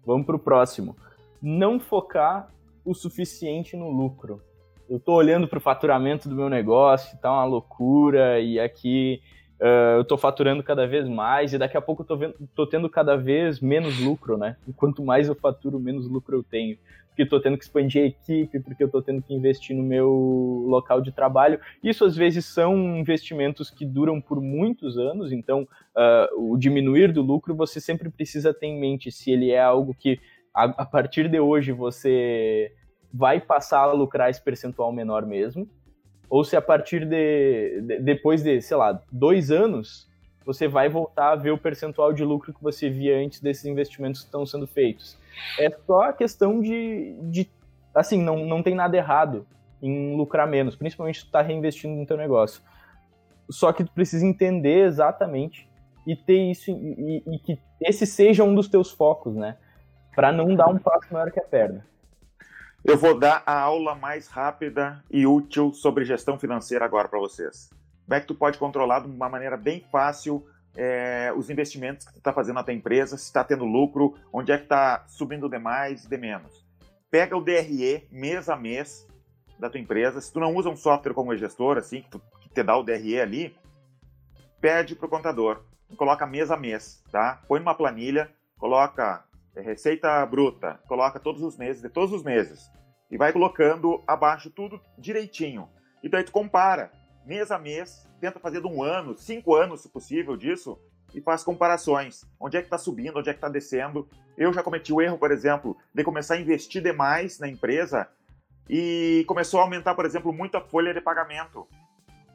vamos 0.04 0.24
para 0.24 0.36
o 0.36 0.38
próximo. 0.38 0.96
Não 1.42 1.78
focar 1.78 2.48
o 2.84 2.94
suficiente 2.94 3.76
no 3.76 3.90
lucro. 3.90 4.40
Eu 4.88 4.98
estou 4.98 5.16
olhando 5.16 5.48
para 5.48 5.58
o 5.58 5.60
faturamento 5.60 6.28
do 6.28 6.36
meu 6.36 6.48
negócio, 6.48 7.18
tá 7.18 7.30
uma 7.30 7.44
loucura, 7.44 8.40
e 8.40 8.60
aqui 8.60 9.20
Uh, 9.60 9.96
eu 9.96 10.02
estou 10.02 10.18
faturando 10.18 10.62
cada 10.62 10.86
vez 10.86 11.08
mais 11.08 11.52
e 11.52 11.58
daqui 11.58 11.76
a 11.76 11.80
pouco 11.80 12.04
eu 12.08 12.34
estou 12.44 12.66
tendo 12.66 12.90
cada 12.90 13.16
vez 13.16 13.58
menos 13.60 13.98
lucro, 14.00 14.36
né? 14.36 14.56
E 14.68 14.72
quanto 14.72 15.02
mais 15.02 15.28
eu 15.28 15.34
faturo, 15.34 15.80
menos 15.80 16.06
lucro 16.06 16.36
eu 16.36 16.42
tenho. 16.42 16.76
Porque 17.08 17.22
estou 17.22 17.40
tendo 17.40 17.56
que 17.56 17.64
expandir 17.64 18.02
a 18.02 18.06
equipe, 18.06 18.60
porque 18.60 18.82
eu 18.82 18.86
estou 18.86 19.00
tendo 19.00 19.22
que 19.22 19.32
investir 19.32 19.74
no 19.74 19.82
meu 19.82 20.64
local 20.68 21.00
de 21.00 21.10
trabalho. 21.10 21.58
Isso 21.82 22.04
às 22.04 22.14
vezes 22.14 22.44
são 22.44 22.98
investimentos 22.98 23.70
que 23.70 23.86
duram 23.86 24.20
por 24.20 24.38
muitos 24.42 24.98
anos, 24.98 25.32
então 25.32 25.66
uh, 25.96 26.52
o 26.52 26.58
diminuir 26.58 27.10
do 27.10 27.22
lucro 27.22 27.54
você 27.54 27.80
sempre 27.80 28.10
precisa 28.10 28.52
ter 28.52 28.66
em 28.66 28.78
mente 28.78 29.10
se 29.10 29.30
ele 29.30 29.50
é 29.50 29.62
algo 29.62 29.94
que 29.98 30.20
a, 30.54 30.64
a 30.64 30.84
partir 30.84 31.28
de 31.30 31.40
hoje 31.40 31.72
você 31.72 32.70
vai 33.12 33.40
passar 33.40 33.80
a 33.80 33.92
lucrar 33.92 34.28
esse 34.28 34.42
percentual 34.42 34.92
menor 34.92 35.24
mesmo, 35.24 35.66
ou 36.28 36.44
se 36.44 36.56
a 36.56 36.62
partir 36.62 37.04
de, 37.06 37.80
de, 37.82 38.00
depois 38.00 38.42
de, 38.42 38.60
sei 38.60 38.76
lá, 38.76 39.00
dois 39.10 39.50
anos, 39.50 40.08
você 40.44 40.68
vai 40.68 40.88
voltar 40.88 41.32
a 41.32 41.36
ver 41.36 41.50
o 41.50 41.58
percentual 41.58 42.12
de 42.12 42.24
lucro 42.24 42.52
que 42.52 42.62
você 42.62 42.88
via 42.88 43.18
antes 43.18 43.40
desses 43.40 43.64
investimentos 43.64 44.20
que 44.20 44.26
estão 44.26 44.46
sendo 44.46 44.66
feitos. 44.66 45.18
É 45.58 45.70
só 45.86 46.02
a 46.02 46.12
questão 46.12 46.60
de, 46.60 47.16
de 47.22 47.50
assim, 47.94 48.22
não, 48.22 48.44
não 48.44 48.62
tem 48.62 48.74
nada 48.74 48.96
errado 48.96 49.46
em 49.82 50.16
lucrar 50.16 50.46
menos, 50.46 50.76
principalmente 50.76 51.18
se 51.18 51.24
tu 51.24 51.28
está 51.28 51.42
reinvestindo 51.42 51.94
no 51.94 52.06
teu 52.06 52.16
negócio. 52.16 52.62
Só 53.50 53.72
que 53.72 53.84
tu 53.84 53.92
precisa 53.92 54.24
entender 54.24 54.86
exatamente 54.86 55.68
e 56.06 56.14
ter 56.16 56.50
isso 56.50 56.70
e, 56.70 57.22
e 57.26 57.38
que 57.38 57.58
esse 57.80 58.06
seja 58.06 58.44
um 58.44 58.54
dos 58.54 58.68
teus 58.68 58.90
focos, 58.90 59.34
né? 59.34 59.56
Para 60.14 60.32
não 60.32 60.54
dar 60.54 60.68
um 60.68 60.78
passo 60.78 61.12
maior 61.12 61.30
que 61.30 61.40
a 61.40 61.44
perna. 61.44 61.84
Eu 62.88 62.96
vou 62.96 63.18
dar 63.18 63.42
a 63.44 63.58
aula 63.58 63.96
mais 63.96 64.28
rápida 64.28 65.02
e 65.10 65.26
útil 65.26 65.72
sobre 65.72 66.04
gestão 66.04 66.38
financeira 66.38 66.84
agora 66.84 67.08
para 67.08 67.18
vocês. 67.18 67.68
Como 68.04 68.14
é 68.14 68.20
que 68.20 68.28
tu 68.28 68.34
pode 68.34 68.58
controlar 68.58 69.00
de 69.00 69.08
uma 69.08 69.28
maneira 69.28 69.56
bem 69.56 69.84
fácil 69.90 70.46
é, 70.76 71.32
os 71.36 71.50
investimentos 71.50 72.06
que 72.06 72.12
tu 72.12 72.18
está 72.18 72.32
fazendo 72.32 72.54
na 72.54 72.62
tua 72.62 72.72
empresa, 72.72 73.16
se 73.16 73.24
está 73.24 73.42
tendo 73.42 73.64
lucro, 73.64 74.14
onde 74.32 74.52
é 74.52 74.56
que 74.56 74.62
está 74.62 75.04
subindo 75.08 75.48
de 75.48 75.58
mais 75.58 76.04
e 76.04 76.08
de 76.08 76.16
menos. 76.16 76.64
Pega 77.10 77.36
o 77.36 77.42
DRE 77.42 78.06
mês 78.08 78.48
a 78.48 78.54
mês 78.54 79.04
da 79.58 79.68
tua 79.68 79.80
empresa. 79.80 80.20
Se 80.20 80.32
tu 80.32 80.38
não 80.38 80.54
usa 80.54 80.70
um 80.70 80.76
software 80.76 81.12
como 81.12 81.36
gestor, 81.36 81.78
assim, 81.78 82.02
que, 82.02 82.10
tu, 82.10 82.22
que 82.40 82.48
te 82.50 82.62
dá 82.62 82.76
o 82.76 82.84
DRE 82.84 83.20
ali, 83.20 83.56
pede 84.60 84.94
para 84.94 85.06
o 85.06 85.10
contador. 85.10 85.64
Coloca 85.96 86.24
mês 86.24 86.52
a 86.52 86.56
mês, 86.56 87.02
tá? 87.10 87.42
Põe 87.48 87.58
numa 87.58 87.74
planilha, 87.74 88.30
coloca 88.56 89.24
receita 89.62 90.24
bruta, 90.26 90.80
coloca 90.86 91.20
todos 91.20 91.42
os 91.42 91.56
meses, 91.56 91.82
de 91.82 91.88
todos 91.88 92.12
os 92.12 92.22
meses, 92.22 92.70
e 93.10 93.16
vai 93.16 93.32
colocando 93.32 94.02
abaixo 94.06 94.50
tudo 94.50 94.80
direitinho. 94.98 95.68
E 96.02 96.08
daí 96.08 96.24
tu 96.24 96.32
compara, 96.32 96.92
mês 97.24 97.50
a 97.50 97.58
mês, 97.58 98.08
tenta 98.20 98.38
fazer 98.38 98.60
de 98.60 98.66
um 98.66 98.82
ano, 98.82 99.16
cinco 99.16 99.54
anos, 99.54 99.82
se 99.82 99.88
possível, 99.88 100.36
disso, 100.36 100.78
e 101.14 101.20
faz 101.20 101.42
comparações. 101.42 102.24
Onde 102.38 102.56
é 102.56 102.60
que 102.60 102.66
está 102.66 102.78
subindo, 102.78 103.18
onde 103.18 103.30
é 103.30 103.32
que 103.32 103.38
está 103.38 103.48
descendo. 103.48 104.08
Eu 104.36 104.52
já 104.52 104.62
cometi 104.62 104.92
o 104.92 105.00
erro, 105.00 105.18
por 105.18 105.30
exemplo, 105.30 105.76
de 105.94 106.04
começar 106.04 106.34
a 106.34 106.40
investir 106.40 106.82
demais 106.82 107.38
na 107.38 107.48
empresa 107.48 108.08
e 108.68 109.24
começou 109.26 109.60
a 109.60 109.62
aumentar, 109.62 109.94
por 109.94 110.04
exemplo, 110.04 110.32
muito 110.32 110.56
a 110.56 110.60
folha 110.60 110.92
de 110.92 111.00
pagamento. 111.00 111.66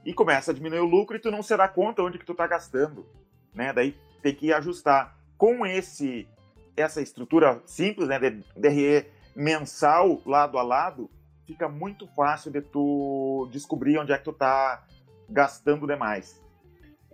E 0.03 0.13
começa 0.13 0.51
a 0.51 0.53
diminuir 0.53 0.79
o 0.79 0.85
lucro 0.85 1.15
e 1.15 1.19
tu 1.19 1.29
não 1.29 1.43
se 1.43 1.55
dá 1.55 1.67
conta 1.67 2.01
onde 2.01 2.17
que 2.17 2.25
tu 2.25 2.31
está 2.31 2.47
gastando. 2.47 3.05
Né? 3.53 3.71
Daí 3.71 3.95
tem 4.21 4.33
que 4.33 4.51
ajustar. 4.51 5.17
Com 5.37 5.65
esse 5.65 6.27
essa 6.75 7.01
estrutura 7.01 7.61
simples, 7.65 8.07
né, 8.07 8.19
de 8.19 8.43
DRE 8.55 9.05
mensal 9.35 10.21
lado 10.25 10.57
a 10.57 10.63
lado, 10.63 11.09
fica 11.45 11.67
muito 11.67 12.07
fácil 12.07 12.51
de 12.51 12.61
tu 12.61 13.49
descobrir 13.51 13.97
onde 13.97 14.11
é 14.11 14.17
que 14.17 14.23
tu 14.23 14.33
tá 14.33 14.83
gastando 15.29 15.87
demais. 15.87 16.41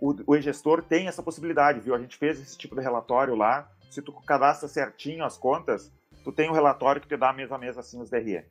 O, 0.00 0.14
o 0.26 0.36
e-gestor 0.36 0.82
tem 0.82 1.08
essa 1.08 1.22
possibilidade, 1.22 1.80
viu? 1.80 1.94
A 1.94 1.98
gente 1.98 2.16
fez 2.16 2.40
esse 2.40 2.56
tipo 2.56 2.76
de 2.76 2.82
relatório 2.82 3.34
lá. 3.34 3.68
Se 3.90 4.00
tu 4.00 4.12
cadastra 4.12 4.68
certinho 4.68 5.24
as 5.24 5.36
contas, 5.36 5.92
tu 6.22 6.30
tem 6.30 6.48
um 6.48 6.52
relatório 6.52 7.00
que 7.00 7.08
te 7.08 7.16
dá 7.16 7.32
mês 7.32 7.50
a 7.50 7.58
mês 7.58 7.76
assim 7.76 8.00
os 8.00 8.10
DRE. 8.10 8.44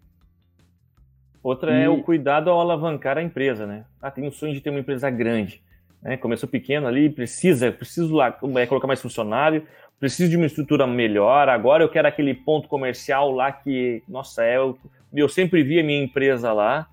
Outra 1.42 1.72
e... 1.72 1.84
é 1.84 1.90
o 1.90 2.04
cuidado 2.04 2.50
ao 2.50 2.60
alavancar 2.60 3.18
a 3.18 3.24
empresa, 3.24 3.66
né? 3.66 3.86
Ah, 4.02 4.12
tem 4.12 4.28
um 4.28 4.32
sonho 4.32 4.54
de 4.54 4.60
ter 4.60 4.70
uma 4.70 4.80
empresa 4.80 5.10
grande. 5.10 5.64
Né? 6.02 6.18
Começou 6.18 6.50
pequeno 6.50 6.88
ali, 6.88 7.10
precisa, 7.10 7.72
preciso 7.72 8.16
lá, 8.16 8.38
é, 8.58 8.66
colocar 8.66 8.88
mais 8.88 9.02
funcionário, 9.02 9.66
preciso 10.00 10.30
de 10.30 10.38
uma 10.38 10.46
estrutura 10.46 10.86
melhor, 10.86 11.50
agora 11.50 11.84
eu 11.84 11.90
quero 11.90 12.08
aquele 12.08 12.34
ponto 12.34 12.68
comercial 12.68 13.32
lá 13.32 13.52
que, 13.52 14.04
nossa, 14.08 14.44
é, 14.44 14.58
eu, 14.58 14.78
eu 15.14 15.28
sempre 15.28 15.64
vi 15.64 15.80
a 15.80 15.84
minha 15.84 16.04
empresa 16.04 16.54
lá, 16.54 16.88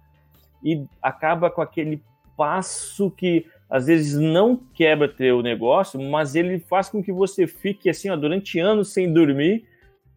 e 0.63 0.87
acaba 1.03 1.51
com 1.51 1.61
aquele 1.61 2.03
passo 2.37 3.11
que 3.11 3.47
às 3.69 3.87
vezes 3.87 4.19
não 4.19 4.57
quebra 4.57 5.09
teu 5.09 5.43
negócio, 5.43 6.01
mas 6.01 6.35
ele 6.35 6.59
faz 6.59 6.89
com 6.89 7.03
que 7.03 7.13
você 7.13 7.47
fique 7.47 7.91
assim, 7.91 8.09
ó, 8.09 8.17
durante 8.17 8.59
anos 8.59 8.93
sem 8.93 9.13
dormir, 9.13 9.65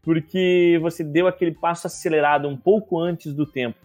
porque 0.01 0.79
você 0.81 1.03
deu 1.03 1.27
aquele 1.27 1.51
passo 1.51 1.87
acelerado 1.87 2.47
um 2.47 2.55
pouco 2.55 2.97
antes 2.99 3.33
do 3.33 3.45
tempo. 3.45 3.77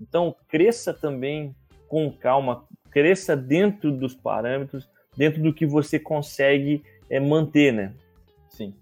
Então, 0.00 0.34
cresça 0.48 0.94
também 0.94 1.54
com 1.88 2.10
calma, 2.10 2.64
cresça 2.90 3.36
dentro 3.36 3.92
dos 3.92 4.14
parâmetros, 4.14 4.88
dentro 5.16 5.42
do 5.42 5.52
que 5.52 5.66
você 5.66 5.98
consegue 5.98 6.82
é, 7.10 7.18
manter, 7.20 7.72
né? 7.72 7.92
Sim. 8.58 8.74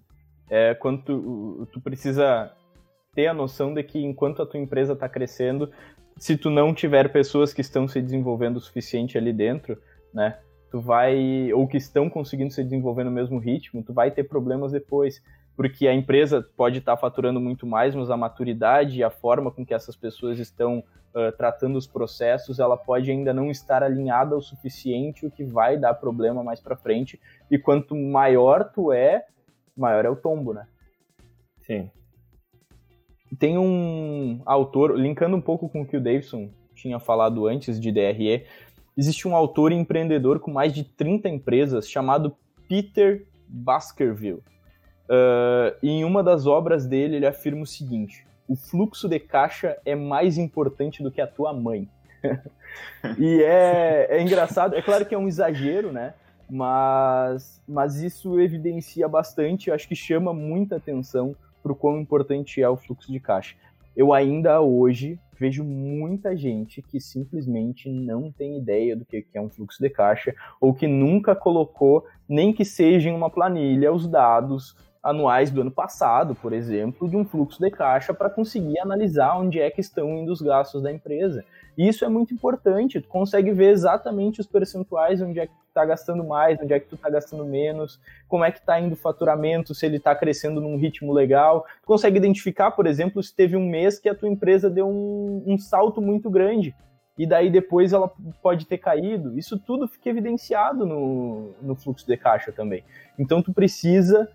É, 0.49 0.74
quando 0.74 1.03
tu, 1.03 1.68
tu 1.70 1.81
precisa 1.83 2.51
ter 3.14 3.27
a 3.27 3.35
noção 3.35 3.74
de 3.74 3.83
que 3.83 4.03
enquanto 4.03 4.41
a 4.41 4.47
tua 4.47 4.59
empresa 4.59 4.95
está 4.95 5.07
crescendo, 5.07 5.70
se 6.16 6.37
tu 6.37 6.49
não 6.49 6.72
tiver 6.72 7.12
pessoas 7.12 7.53
que 7.53 7.61
estão 7.61 7.87
se 7.87 8.01
desenvolvendo 8.01 8.57
o 8.57 8.61
suficiente 8.61 9.18
ali 9.18 9.35
dentro, 9.35 9.77
né, 10.14 10.39
tu 10.70 10.81
vai 10.81 11.53
ou 11.53 11.68
que 11.68 11.77
estão 11.77 12.09
conseguindo 12.09 12.53
se 12.53 12.64
desenvolver 12.64 13.05
no 13.05 13.11
mesmo 13.11 13.39
ritmo, 13.39 13.83
tu 13.83 13.93
vai 13.93 14.11
ter 14.11 14.24
problemas 14.24 14.72
depois, 14.72 15.22
porque 15.55 15.87
a 15.87 15.95
empresa 15.95 16.43
pode 16.57 16.79
estar 16.79 16.97
tá 16.97 17.01
faturando 17.01 17.39
muito 17.39 17.66
mais, 17.66 17.95
mas 17.95 18.11
a 18.11 18.16
maturidade 18.16 18.99
e 18.99 19.05
a 19.05 19.11
forma 19.11 19.51
com 19.51 19.64
que 19.64 19.74
essas 19.74 19.95
pessoas 19.95 20.39
estão 20.39 20.79
uh, 20.79 21.33
tratando 21.37 21.77
os 21.77 21.87
processos, 21.87 22.59
ela 22.59 22.79
pode 22.79 23.11
ainda 23.11 23.35
não 23.35 23.51
estar 23.51 23.83
alinhada 23.83 24.37
o 24.37 24.43
suficiente, 24.43 25.27
o 25.27 25.31
que 25.31 25.45
vai 25.45 25.77
dar 25.77 25.95
problema 25.95 26.43
mais 26.43 26.61
para 26.61 26.77
frente. 26.77 27.20
E 27.51 27.59
quanto 27.59 27.95
maior 27.95 28.64
tu 28.64 28.91
é, 28.93 29.27
maior 29.77 30.05
é 30.05 30.11
o 30.11 30.16
tombo, 30.16 30.53
né? 30.53 30.66
Sim. 31.62 31.91
Tem 33.39 33.59
um 33.59 34.41
autor, 34.47 34.99
linkando 34.99 35.37
um 35.37 35.41
pouco 35.41 35.68
com 35.68 35.83
o 35.83 35.87
que 35.87 35.97
o 35.97 36.01
Davidson 36.01 36.51
tinha 36.74 37.01
falado 37.01 37.47
antes 37.47 37.81
de 37.81 37.91
DRE, 37.91 38.47
existe 38.97 39.27
um 39.27 39.35
autor 39.35 39.72
empreendedor 39.72 40.39
com 40.39 40.51
mais 40.51 40.72
de 40.72 40.85
30 40.85 41.29
empresas 41.29 41.89
chamado 41.89 42.37
Peter 42.68 43.27
Baskerville. 43.49 44.43
Uh, 45.09 45.77
e 45.83 45.89
em 45.89 46.05
uma 46.05 46.22
das 46.22 46.47
obras 46.47 46.87
dele, 46.87 47.16
ele 47.16 47.27
afirma 47.27 47.62
o 47.62 47.66
seguinte: 47.66 48.27
o 48.49 48.57
fluxo 48.57 49.09
de 49.09 49.18
caixa 49.20 49.77
é 49.85 49.95
mais 49.95 50.39
importante 50.39 51.03
do 51.03 51.11
que 51.11 51.20
a 51.20 51.27
tua 51.27 51.53
mãe. 51.53 51.89
e 53.18 53.43
é, 53.43 54.09
é 54.11 54.22
engraçado, 54.22 54.74
é 54.74 54.83
claro 54.83 55.07
que 55.07 55.14
é 55.14 55.18
um 55.18 55.29
exagero, 55.29 55.93
né? 55.93 56.14
Mas, 56.49 57.61
mas 57.67 58.01
isso 58.01 58.39
evidencia 58.41 59.09
bastante, 59.09 59.71
acho 59.71 59.89
que 59.89 59.97
chama 59.97 60.33
muita 60.33 60.77
atenção 60.77 61.35
para 61.63 61.73
o 61.73 61.77
quão 61.77 62.01
importante 62.01 62.63
é 62.63 62.69
o 62.69 62.77
fluxo 62.77 63.11
de 63.11 63.19
caixa. 63.19 63.57
Eu 63.97 64.13
ainda 64.13 64.61
hoje 64.61 65.19
vejo 65.39 65.65
muita 65.65 66.37
gente 66.37 66.83
que 66.83 67.01
simplesmente 67.01 67.91
não 67.91 68.31
tem 68.31 68.59
ideia 68.59 68.97
do 68.97 69.05
que 69.05 69.27
é 69.35 69.41
um 69.41 69.49
fluxo 69.49 69.83
de 69.83 69.91
caixa 69.91 70.35
ou 70.61 70.73
que 70.73 70.87
nunca 70.87 71.35
colocou, 71.35 72.05
nem 72.29 72.53
que 72.53 72.65
seja 72.65 73.09
em 73.09 73.15
uma 73.15 73.31
planilha, 73.31 73.93
os 73.93 74.07
dados 74.07 74.77
anuais 75.03 75.51
do 75.51 75.61
ano 75.61 75.71
passado, 75.71 76.35
por 76.35 76.53
exemplo, 76.53 77.09
de 77.09 77.17
um 77.17 77.25
fluxo 77.25 77.61
de 77.61 77.71
caixa 77.71 78.13
para 78.13 78.29
conseguir 78.29 78.79
analisar 78.81 79.39
onde 79.39 79.61
é 79.61 79.71
que 79.71 79.81
estão 79.81 80.19
indo 80.19 80.33
os 80.33 80.43
gastos 80.43 80.83
da 80.83 80.93
empresa. 80.93 81.45
E 81.79 81.87
isso 81.87 82.05
é 82.05 82.09
muito 82.09 82.35
importante, 82.35 83.01
tu 83.01 83.09
consegue 83.09 83.53
ver 83.53 83.71
exatamente 83.71 84.41
os 84.41 84.47
percentuais, 84.47 85.23
onde 85.23 85.39
é 85.39 85.47
que 85.47 85.53
está 85.77 85.85
gastando 85.85 86.24
mais, 86.24 86.59
onde 86.61 86.72
é 86.72 86.81
que 86.81 86.89
tu 86.89 86.95
está 86.95 87.11
gastando 87.11 87.45
menos, 87.45 88.01
como 88.27 88.45
é 88.45 88.51
que 88.51 88.59
está 88.59 88.81
indo 88.81 88.95
o 88.95 88.97
faturamento, 88.97 89.74
se 89.74 89.85
ele 89.85 89.99
está 89.99 90.14
crescendo 90.14 90.61
num 90.61 90.79
ritmo 90.79 91.12
legal. 91.12 91.66
Tu 91.83 91.87
consegue 91.87 92.16
identificar, 92.16 92.70
por 92.70 92.87
exemplo, 92.87 93.22
se 93.22 93.35
teve 93.35 93.57
um 93.57 93.68
mês 93.68 93.99
que 93.99 94.09
a 94.09 94.14
tua 94.14 94.29
empresa 94.29 94.70
deu 94.70 94.89
um, 94.89 95.45
um 95.47 95.59
salto 95.59 96.01
muito 96.01 96.31
grande, 96.31 96.74
e 97.18 97.27
daí 97.27 97.51
depois 97.51 97.93
ela 97.93 98.11
pode 98.43 98.66
ter 98.66 98.79
caído. 98.79 99.39
Isso 99.39 99.59
tudo 99.59 99.87
fica 99.89 100.11
evidenciado 100.11 100.87
no, 100.87 101.53
no 101.62 101.74
fluxo 101.74 102.07
de 102.07 102.16
caixa 102.16 102.53
também. 102.53 102.85
Então 103.18 103.43
tu 103.43 103.55
precisa 103.55 104.29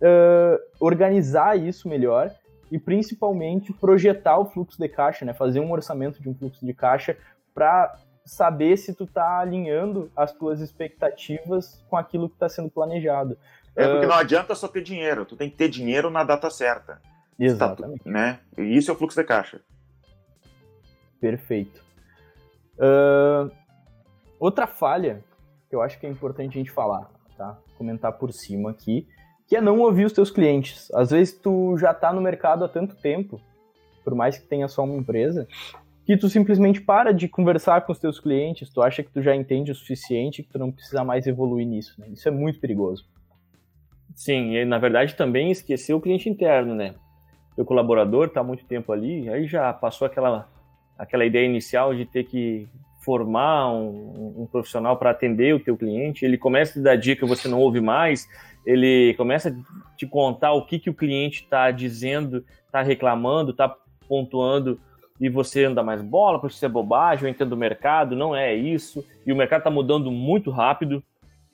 uh, 0.00 0.58
organizar 0.78 1.58
isso 1.58 1.88
melhor 1.88 2.32
e 2.70 2.78
principalmente 2.78 3.72
projetar 3.72 4.38
o 4.38 4.44
fluxo 4.44 4.78
de 4.78 4.88
caixa, 4.88 5.24
né? 5.24 5.32
Fazer 5.32 5.58
um 5.58 5.72
orçamento 5.72 6.22
de 6.22 6.28
um 6.28 6.34
fluxo 6.34 6.64
de 6.64 6.72
caixa 6.72 7.16
para 7.52 7.96
saber 8.28 8.76
se 8.76 8.92
tu 8.92 9.04
está 9.04 9.40
alinhando 9.40 10.10
as 10.14 10.32
tuas 10.32 10.60
expectativas 10.60 11.82
com 11.88 11.96
aquilo 11.96 12.28
que 12.28 12.34
está 12.34 12.48
sendo 12.48 12.68
planejado. 12.68 13.38
É 13.74 13.88
porque 13.88 14.04
uh, 14.04 14.08
não 14.08 14.16
adianta 14.16 14.54
só 14.54 14.68
ter 14.68 14.82
dinheiro, 14.82 15.24
tu 15.24 15.34
tem 15.34 15.48
que 15.48 15.56
ter 15.56 15.68
dinheiro 15.68 16.10
na 16.10 16.22
data 16.22 16.50
certa. 16.50 16.94
Tá 16.94 17.00
Exatamente. 17.38 18.04
Tá, 18.04 18.10
né? 18.10 18.40
E 18.58 18.76
isso 18.76 18.90
é 18.90 18.94
o 18.94 18.96
fluxo 18.96 19.18
de 19.18 19.26
caixa. 19.26 19.62
Perfeito. 21.18 21.82
Uh, 22.74 23.50
outra 24.38 24.66
falha 24.66 25.24
que 25.70 25.74
eu 25.74 25.80
acho 25.80 25.98
que 25.98 26.06
é 26.06 26.10
importante 26.10 26.50
a 26.50 26.58
gente 26.58 26.70
falar, 26.70 27.10
tá? 27.36 27.58
Comentar 27.78 28.12
por 28.12 28.32
cima 28.32 28.70
aqui, 28.70 29.08
que 29.46 29.56
é 29.56 29.60
não 29.60 29.80
ouvir 29.80 30.04
os 30.04 30.12
teus 30.12 30.30
clientes. 30.30 30.90
Às 30.92 31.10
vezes 31.10 31.32
tu 31.32 31.78
já 31.78 31.92
está 31.92 32.12
no 32.12 32.20
mercado 32.20 32.64
há 32.64 32.68
tanto 32.68 32.94
tempo, 32.96 33.40
por 34.04 34.14
mais 34.14 34.36
que 34.36 34.46
tenha 34.46 34.68
só 34.68 34.84
uma 34.84 34.96
empresa, 34.96 35.48
que 36.08 36.16
tu 36.16 36.30
simplesmente 36.30 36.80
para 36.80 37.12
de 37.12 37.28
conversar 37.28 37.82
com 37.82 37.92
os 37.92 37.98
teus 37.98 38.18
clientes, 38.18 38.70
tu 38.70 38.80
acha 38.80 39.02
que 39.02 39.10
tu 39.10 39.20
já 39.20 39.36
entende 39.36 39.70
o 39.70 39.74
suficiente, 39.74 40.42
que 40.42 40.48
tu 40.48 40.58
não 40.58 40.72
precisa 40.72 41.04
mais 41.04 41.26
evoluir 41.26 41.66
nisso, 41.66 42.00
né? 42.00 42.06
Isso 42.10 42.26
é 42.26 42.30
muito 42.30 42.58
perigoso. 42.58 43.04
Sim, 44.14 44.56
e 44.56 44.64
na 44.64 44.78
verdade 44.78 45.14
também 45.14 45.50
esquecer 45.50 45.92
o 45.92 46.00
cliente 46.00 46.26
interno, 46.26 46.74
né? 46.74 46.94
O 47.58 47.62
colaborador 47.62 48.28
está 48.28 48.42
muito 48.42 48.64
tempo 48.64 48.90
ali, 48.90 49.28
aí 49.28 49.46
já 49.46 49.70
passou 49.70 50.06
aquela, 50.06 50.48
aquela 50.96 51.26
ideia 51.26 51.44
inicial 51.44 51.94
de 51.94 52.06
ter 52.06 52.24
que 52.24 52.66
formar 53.04 53.70
um, 53.74 54.44
um 54.44 54.48
profissional 54.50 54.96
para 54.96 55.10
atender 55.10 55.54
o 55.54 55.60
teu 55.60 55.76
cliente, 55.76 56.24
ele 56.24 56.38
começa 56.38 56.80
a 56.80 56.82
dar 56.82 56.96
dica, 56.96 57.26
você 57.26 57.48
não 57.48 57.60
ouve 57.60 57.82
mais, 57.82 58.26
ele 58.64 59.12
começa 59.18 59.50
a 59.50 59.94
te 59.94 60.06
contar 60.06 60.54
o 60.54 60.64
que, 60.64 60.78
que 60.78 60.88
o 60.88 60.94
cliente 60.94 61.42
está 61.42 61.70
dizendo, 61.70 62.46
está 62.64 62.80
reclamando, 62.80 63.50
está 63.50 63.76
pontuando 64.08 64.80
e 65.20 65.28
você 65.28 65.64
anda 65.64 65.82
mais 65.82 66.00
bola, 66.00 66.38
porque 66.38 66.54
isso 66.54 66.64
é 66.64 66.68
bobagem, 66.68 67.24
eu 67.24 67.30
entendo 67.30 67.52
o 67.52 67.56
mercado, 67.56 68.14
não 68.14 68.34
é 68.34 68.54
isso, 68.54 69.04
e 69.26 69.32
o 69.32 69.36
mercado 69.36 69.60
está 69.60 69.70
mudando 69.70 70.10
muito 70.10 70.50
rápido, 70.50 71.02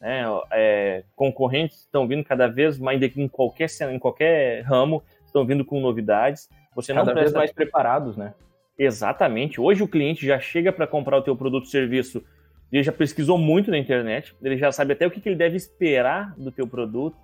né? 0.00 0.24
É, 0.52 1.02
concorrentes 1.16 1.80
estão 1.80 2.06
vindo 2.06 2.22
cada 2.24 2.46
vez 2.46 2.78
mais 2.78 3.00
em 3.02 3.26
qualquer, 3.26 3.68
em 3.90 3.98
qualquer 3.98 4.62
ramo, 4.62 5.02
estão 5.24 5.46
vindo 5.46 5.64
com 5.64 5.80
novidades. 5.80 6.48
Você 6.76 6.92
cada 6.92 7.14
não 7.14 7.20
vez 7.20 7.32
mais 7.32 7.52
preparados, 7.52 8.16
né? 8.16 8.34
Exatamente. 8.78 9.60
Hoje 9.60 9.82
o 9.82 9.88
cliente 9.88 10.26
já 10.26 10.38
chega 10.38 10.72
para 10.72 10.86
comprar 10.86 11.16
o 11.16 11.22
teu 11.22 11.34
produto 11.34 11.64
ou 11.64 11.70
serviço, 11.70 12.22
ele 12.70 12.82
já 12.82 12.92
pesquisou 12.92 13.38
muito 13.38 13.70
na 13.70 13.78
internet, 13.78 14.34
ele 14.42 14.58
já 14.58 14.70
sabe 14.72 14.92
até 14.92 15.06
o 15.06 15.10
que, 15.10 15.20
que 15.20 15.28
ele 15.28 15.36
deve 15.36 15.56
esperar 15.56 16.34
do 16.36 16.50
teu 16.50 16.66
produto, 16.66 17.16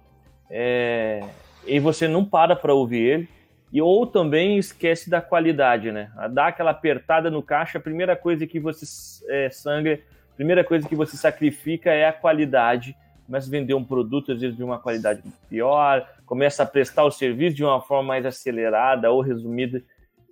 é... 0.49 1.21
e 1.67 1.79
você 1.81 2.07
não 2.07 2.25
para 2.25 2.55
para 2.55 2.73
ouvir 2.73 3.03
ele, 3.03 3.29
e 3.73 3.81
ou 3.81 4.07
também 4.07 4.59
esquece 4.59 5.09
da 5.09 5.21
qualidade, 5.21 5.93
né? 5.93 6.11
Dá 6.33 6.49
aquela 6.49 6.71
apertada 6.71 7.31
no 7.31 7.43
caixa, 7.43 7.79
a 7.79 7.81
primeira 7.81 8.17
coisa 8.17 8.47
que 8.47 8.59
você 8.59 8.85
é, 9.29 9.51
sangra, 9.51 10.01
a 10.33 10.37
primeira 10.37 10.65
coisa 10.65 10.89
que 10.89 10.97
você 10.97 11.17
sacrifica 11.17 11.91
é 11.91 12.07
a 12.07 12.13
qualidade. 12.13 12.97
Começa 13.27 13.47
a 13.47 13.51
vender 13.51 13.75
um 13.75 13.85
produto, 13.85 14.33
às 14.33 14.41
vezes, 14.41 14.57
de 14.57 14.65
uma 14.65 14.79
qualidade 14.79 15.23
pior, 15.49 16.09
começa 16.27 16.65
a 16.65 16.67
prestar 16.67 17.05
o 17.05 17.11
serviço 17.11 17.57
de 17.57 17.65
uma 17.65 17.81
forma 17.81 18.09
mais 18.09 18.27
acelerada 18.27 19.11
ou 19.11 19.21
resumida 19.21 19.83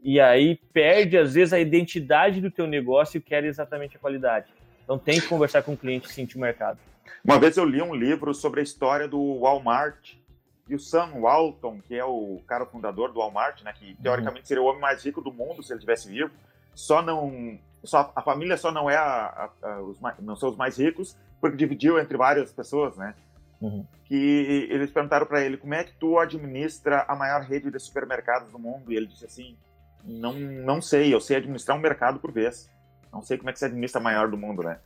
e 0.03 0.21
aí 0.21 0.57
perde 0.73 1.19
às 1.19 1.35
vezes 1.35 1.53
a 1.53 1.61
identidade 1.61 2.41
do 2.41 2.51
teu 2.51 2.67
negócio 2.67 3.19
e 3.19 3.21
quer 3.21 3.45
exatamente 3.45 3.97
a 3.97 4.01
qualidade. 4.01 4.47
Então 4.85 4.99
tem 4.99 5.21
que 5.21 5.27
conversar 5.27 5.63
com 5.63 5.73
o 5.73 5.77
cliente 5.77 6.09
e 6.09 6.13
sentir 6.13 6.37
o 6.37 6.41
mercado. 6.41 6.79
Uma 7.25 7.39
vez 7.39 7.57
eu 7.57 7.65
li 7.65 7.83
um 7.83 7.95
livro 7.95 8.33
sobre 8.33 8.61
a 8.61 8.63
história 8.63 9.09
do 9.09 9.41
Walmart 9.41 10.15
e 10.69 10.75
o 10.75 10.79
Sam 10.79 11.21
Walton, 11.21 11.81
que 11.81 11.95
é 11.95 12.05
o 12.05 12.41
cara 12.47 12.67
fundador 12.67 13.13
do 13.13 13.21
Walmart, 13.21 13.63
né, 13.63 13.73
que 13.73 13.97
teoricamente 14.03 14.47
seria 14.47 14.63
o 14.63 14.67
homem 14.67 14.81
mais 14.81 15.05
rico 15.05 15.21
do 15.21 15.33
mundo 15.33 15.63
se 15.63 15.73
ele 15.73 15.81
tivesse 15.81 16.09
vivo, 16.09 16.31
só 16.75 17.03
não 17.03 17.59
só 17.85 18.13
a 18.15 18.23
família 18.23 18.57
só 18.57 18.73
não 18.73 18.91
é 18.91 18.97
a, 18.97 19.51
a, 19.63 19.69
a, 19.69 19.83
os 19.83 19.99
não 20.21 20.37
são 20.37 20.51
os 20.51 20.57
mais 20.57 20.77
ricos 20.79 21.17
porque 21.41 21.57
dividiu 21.57 21.99
entre 21.99 22.17
várias 22.17 22.53
pessoas, 22.53 22.97
né? 22.97 23.15
Uhum. 23.61 23.87
Que 24.05 24.69
eles 24.71 24.91
perguntaram 24.91 25.27
para 25.27 25.41
ele 25.41 25.57
como 25.57 25.75
é 25.75 25.85
que 25.85 25.93
tu 25.95 26.19
administra 26.19 27.05
a 27.09 27.15
maior 27.15 27.43
rede 27.43 27.71
de 27.71 27.79
supermercados 27.79 28.53
do 28.53 28.59
mundo 28.59 28.93
e 28.93 28.97
ele 28.97 29.07
disse 29.07 29.25
assim 29.25 29.57
não, 30.05 30.33
não 30.33 30.81
sei, 30.81 31.13
eu 31.13 31.21
sei 31.21 31.37
administrar 31.37 31.77
um 31.77 31.81
mercado 31.81 32.19
por 32.19 32.33
vez. 32.33 32.71
Não 33.13 33.23
sei 33.23 33.37
como 33.37 33.51
é 33.51 33.53
que 33.53 33.59
se 33.59 33.65
administra 33.65 34.01
a 34.01 34.05
maior 34.05 34.29
do 34.29 34.37
mundo, 34.37 34.63
né? 34.63 34.79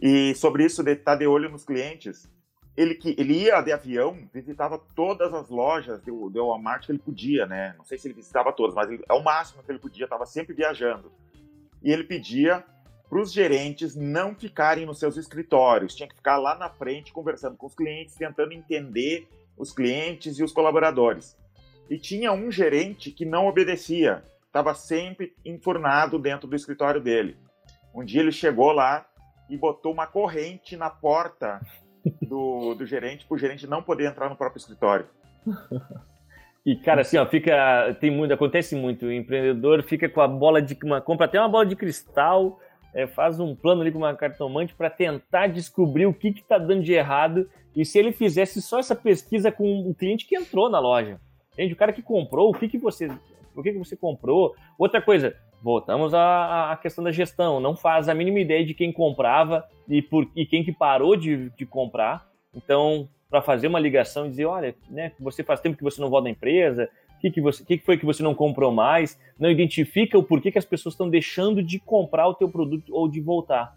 E 0.00 0.34
sobre 0.34 0.64
isso 0.64 0.82
de 0.82 0.92
estar 0.92 1.12
tá 1.12 1.18
de 1.18 1.26
olho 1.26 1.48
nos 1.48 1.64
clientes, 1.64 2.28
ele 2.76 2.94
que 2.94 3.14
ele 3.18 3.44
ia 3.44 3.60
de 3.60 3.72
avião, 3.72 4.28
visitava 4.32 4.78
todas 4.96 5.32
as 5.32 5.48
lojas 5.48 6.00
do, 6.02 6.28
do 6.28 6.46
Walmart 6.46 6.86
que 6.86 6.92
ele 6.92 6.98
podia, 6.98 7.46
né? 7.46 7.74
Não 7.78 7.84
sei 7.84 7.96
se 7.98 8.08
ele 8.08 8.14
visitava 8.14 8.52
todas, 8.52 8.74
mas 8.74 8.90
é 8.90 9.12
o 9.12 9.22
máximo 9.22 9.62
que 9.62 9.70
ele 9.70 9.78
podia, 9.78 10.04
estava 10.04 10.26
sempre 10.26 10.54
viajando. 10.54 11.12
E 11.82 11.92
ele 11.92 12.04
pedia 12.04 12.64
para 13.08 13.20
os 13.20 13.32
gerentes 13.32 13.94
não 13.94 14.34
ficarem 14.34 14.86
nos 14.86 14.98
seus 14.98 15.16
escritórios, 15.16 15.94
tinha 15.94 16.08
que 16.08 16.16
ficar 16.16 16.36
lá 16.36 16.56
na 16.56 16.68
frente 16.68 17.12
conversando 17.12 17.56
com 17.56 17.66
os 17.66 17.74
clientes, 17.74 18.16
tentando 18.16 18.52
entender 18.52 19.28
os 19.56 19.72
clientes 19.72 20.38
e 20.38 20.42
os 20.42 20.52
colaboradores. 20.52 21.36
E 21.88 21.96
tinha 21.96 22.32
um 22.32 22.50
gerente 22.50 23.12
que 23.12 23.24
não 23.24 23.46
obedecia, 23.46 24.24
estava 24.46 24.74
sempre 24.74 25.32
enfurnado 25.44 26.18
dentro 26.18 26.48
do 26.48 26.56
escritório 26.56 27.00
dele. 27.00 27.36
Um 27.94 28.04
dia 28.04 28.20
ele 28.20 28.32
chegou 28.32 28.72
lá 28.72 29.06
e 29.48 29.56
botou 29.56 29.92
uma 29.92 30.06
corrente 30.06 30.76
na 30.76 30.90
porta 30.90 31.60
do, 32.22 32.74
do 32.74 32.86
gerente 32.86 33.24
para 33.26 33.34
o 33.34 33.38
gerente 33.38 33.66
não 33.66 33.82
poder 33.82 34.06
entrar 34.06 34.28
no 34.28 34.36
próprio 34.36 34.58
escritório. 34.60 35.06
E, 36.66 36.74
cara, 36.76 37.02
assim, 37.02 37.18
ó, 37.18 37.26
fica. 37.26 37.94
Tem 38.00 38.10
muito, 38.10 38.32
acontece 38.32 38.74
muito. 38.74 39.04
O 39.04 39.12
empreendedor 39.12 39.82
fica 39.82 40.08
com 40.08 40.20
a 40.22 40.28
bola 40.28 40.62
de. 40.62 40.76
Uma, 40.82 41.00
compra 41.00 41.26
até 41.26 41.38
uma 41.38 41.48
bola 41.48 41.66
de 41.66 41.76
cristal, 41.76 42.58
é, 42.94 43.06
faz 43.06 43.38
um 43.38 43.54
plano 43.54 43.82
ali 43.82 43.92
com 43.92 43.98
uma 43.98 44.14
cartomante 44.14 44.74
para 44.74 44.88
tentar 44.88 45.48
descobrir 45.48 46.06
o 46.06 46.14
que 46.14 46.28
está 46.28 46.56
dando 46.56 46.82
de 46.82 46.94
errado 46.94 47.50
e 47.76 47.84
se 47.84 47.98
ele 47.98 48.12
fizesse 48.12 48.62
só 48.62 48.78
essa 48.78 48.94
pesquisa 48.94 49.52
com 49.52 49.90
o 49.90 49.94
cliente 49.94 50.26
que 50.26 50.36
entrou 50.36 50.70
na 50.70 50.78
loja. 50.78 51.20
Entende? 51.52 51.74
O 51.74 51.76
cara 51.76 51.92
que 51.92 52.02
comprou, 52.02 52.50
o 52.50 52.54
que, 52.54 52.68
que 52.68 52.78
você. 52.78 53.08
Por 53.52 53.62
que, 53.62 53.72
que 53.72 53.78
você 53.78 53.96
comprou? 53.96 54.54
Outra 54.78 55.02
coisa, 55.02 55.36
voltamos 55.64 56.12
à, 56.12 56.72
à 56.72 56.76
questão 56.76 57.02
da 57.02 57.10
gestão. 57.10 57.58
Não 57.58 57.74
faz 57.74 58.06
a 58.06 58.14
mínima 58.14 58.38
ideia 58.38 58.62
de 58.66 58.74
quem 58.74 58.92
comprava 58.92 59.66
e, 59.88 60.02
por, 60.02 60.30
e 60.36 60.44
quem 60.44 60.62
que 60.62 60.70
parou 60.70 61.16
de, 61.16 61.48
de 61.56 61.64
comprar. 61.64 62.28
Então, 62.54 63.08
para 63.30 63.40
fazer 63.40 63.68
uma 63.68 63.80
ligação 63.80 64.26
e 64.26 64.28
dizer, 64.28 64.44
olha, 64.44 64.76
né, 64.90 65.12
você 65.18 65.42
faz 65.42 65.60
tempo 65.60 65.78
que 65.78 65.82
você 65.82 66.02
não 66.02 66.10
volta 66.10 66.24
da 66.24 66.30
empresa, 66.30 66.90
o 67.16 67.20
que, 67.20 67.30
que, 67.30 67.40
você, 67.40 67.64
que, 67.64 67.78
que 67.78 67.84
foi 67.84 67.96
que 67.96 68.04
você 68.04 68.22
não 68.22 68.34
comprou 68.34 68.70
mais, 68.70 69.18
não 69.38 69.50
identifica 69.50 70.18
o 70.18 70.22
porquê 70.22 70.52
que 70.52 70.58
as 70.58 70.66
pessoas 70.66 70.92
estão 70.92 71.08
deixando 71.08 71.62
de 71.62 71.78
comprar 71.78 72.28
o 72.28 72.34
teu 72.34 72.50
produto 72.50 72.94
ou 72.94 73.08
de 73.08 73.22
voltar, 73.22 73.74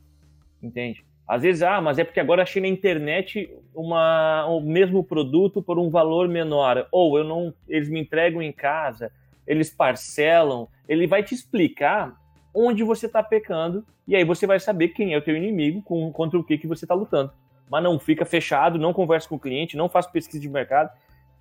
entende? 0.62 1.06
Às 1.26 1.44
vezes, 1.44 1.62
ah, 1.62 1.80
mas 1.80 1.98
é 1.98 2.04
porque 2.04 2.20
agora 2.20 2.44
achei 2.44 2.62
na 2.62 2.68
internet 2.68 3.50
uma, 3.74 4.46
o 4.48 4.60
mesmo 4.60 5.04
produto 5.04 5.62
por 5.62 5.80
um 5.80 5.90
valor 5.90 6.28
menor, 6.28 6.86
ou 6.92 7.18
eu 7.18 7.24
não, 7.24 7.54
eles 7.68 7.90
me 7.90 8.02
entregam 8.02 8.42
em 8.42 8.52
casa, 8.52 9.10
eles 9.48 9.70
parcelam, 9.70 10.68
ele 10.88 11.08
vai 11.08 11.24
te 11.24 11.34
explicar 11.34 12.16
onde 12.54 12.84
você 12.84 13.06
está 13.06 13.22
pecando 13.22 13.86
e 14.08 14.16
aí 14.16 14.24
você 14.24 14.48
vai 14.48 14.60
saber 14.60 14.90
quem 14.90 15.14
é 15.14 15.18
o 15.18 15.22
teu 15.22 15.36
inimigo, 15.36 15.82
com, 15.82 16.12
contra 16.12 16.40
o 16.40 16.44
que, 16.44 16.58
que 16.58 16.68
você 16.68 16.86
está 16.86 16.96
lutando. 16.96 17.32
Mas 17.70 17.84
não 17.84 18.00
fica 18.00 18.26
fechado, 18.26 18.80
não 18.80 18.94
conversa 18.94 19.28
com 19.28 19.36
o 19.36 19.40
cliente, 19.40 19.76
não 19.78 19.90
faz 19.90 20.08
pesquisa 20.08 20.40
de 20.40 20.50
mercado 20.50 20.90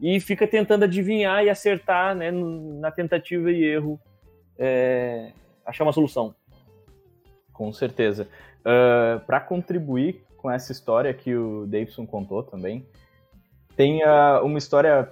e 0.01 0.20
fica 0.20 0.47
tentando 0.47 0.84
adivinhar 0.84 1.44
e 1.44 1.49
acertar 1.49 2.14
né, 2.14 2.30
na 2.30 2.90
tentativa 2.90 3.51
e 3.51 3.64
erro, 3.64 3.99
é, 4.59 5.32
achar 5.64 5.84
uma 5.84 5.92
solução. 5.92 6.34
Com 7.53 7.72
certeza. 7.72 8.24
Uh, 8.64 9.16
ah, 9.16 9.22
Para 9.26 9.40
contribuir 9.40 10.22
com 10.36 10.51
essa 10.51 10.72
história 10.72 11.14
que 11.14 11.34
o 11.34 11.66
Davidson 11.66 12.07
contou 12.07 12.42
também, 12.42 12.86
tem 13.74 14.03
uh, 14.03 14.44
uma 14.44 14.59
história 14.59 15.09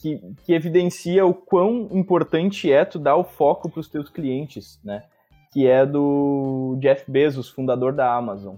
que, 0.00 0.18
que 0.44 0.54
evidencia 0.54 1.26
o 1.26 1.34
quão 1.34 1.88
importante 1.90 2.72
é 2.72 2.84
tu 2.84 2.98
dar 2.98 3.16
o 3.16 3.24
foco 3.24 3.68
para 3.68 3.80
os 3.80 3.88
teus 3.88 4.08
clientes, 4.08 4.80
né? 4.82 5.04
Que 5.52 5.66
é 5.66 5.84
do 5.84 6.76
Jeff 6.80 7.10
Bezos, 7.10 7.50
fundador 7.50 7.92
da 7.92 8.14
Amazon. 8.14 8.56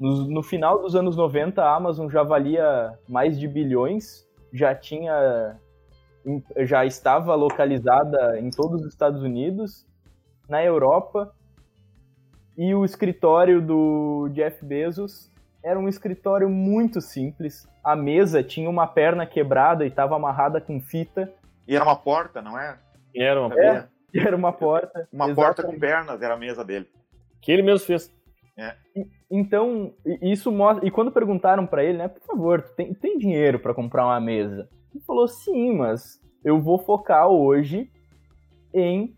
No, 0.00 0.26
no, 0.28 0.42
final 0.42 0.80
dos 0.80 0.96
anos 0.96 1.14
90, 1.14 1.62
a 1.62 1.76
Amazon 1.76 2.08
já 2.08 2.22
valia 2.22 2.98
mais 3.08 3.38
de 3.38 3.46
bilhões, 3.46 4.26
já 4.52 4.74
tinha 4.74 5.56
já 6.58 6.86
estava 6.86 7.34
localizada 7.34 8.38
em 8.38 8.48
todos 8.48 8.82
os 8.82 8.92
Estados 8.92 9.22
Unidos, 9.22 9.84
na 10.48 10.64
Europa, 10.64 11.34
e 12.56 12.72
o 12.74 12.84
escritório 12.84 13.60
do 13.60 14.28
Jeff 14.32 14.64
Bezos 14.64 15.31
era 15.62 15.78
um 15.78 15.88
escritório 15.88 16.48
muito 16.50 17.00
simples. 17.00 17.68
A 17.84 17.94
mesa 17.94 18.42
tinha 18.42 18.68
uma 18.68 18.86
perna 18.86 19.24
quebrada 19.26 19.84
e 19.84 19.88
estava 19.88 20.16
amarrada 20.16 20.60
com 20.60 20.80
fita. 20.80 21.32
E 21.66 21.76
era 21.76 21.84
uma 21.84 21.96
porta, 21.96 22.42
não 22.42 22.58
é? 22.58 22.78
E 23.14 23.22
era 23.22 23.40
uma 23.40 23.54
é, 23.54 23.86
Era 24.14 24.36
uma 24.36 24.52
porta. 24.52 25.08
Uma 25.12 25.26
exatamente. 25.26 25.34
porta 25.36 25.62
com 25.62 25.78
pernas 25.78 26.20
era 26.20 26.34
a 26.34 26.36
mesa 26.36 26.64
dele. 26.64 26.88
Que 27.40 27.52
ele 27.52 27.62
mesmo 27.62 27.86
fez. 27.86 28.12
É. 28.56 28.74
Então, 29.30 29.94
isso 30.20 30.52
mostra. 30.52 30.86
E 30.86 30.90
quando 30.90 31.10
perguntaram 31.10 31.66
para 31.66 31.82
ele, 31.82 31.98
né, 31.98 32.08
por 32.08 32.20
favor, 32.22 32.62
tem, 32.76 32.92
tem 32.92 33.16
dinheiro 33.16 33.58
para 33.58 33.72
comprar 33.72 34.04
uma 34.04 34.20
mesa? 34.20 34.68
Ele 34.94 35.02
falou: 35.04 35.26
sim, 35.26 35.76
mas 35.76 36.20
eu 36.44 36.60
vou 36.60 36.78
focar 36.78 37.28
hoje 37.28 37.90
em 38.74 39.14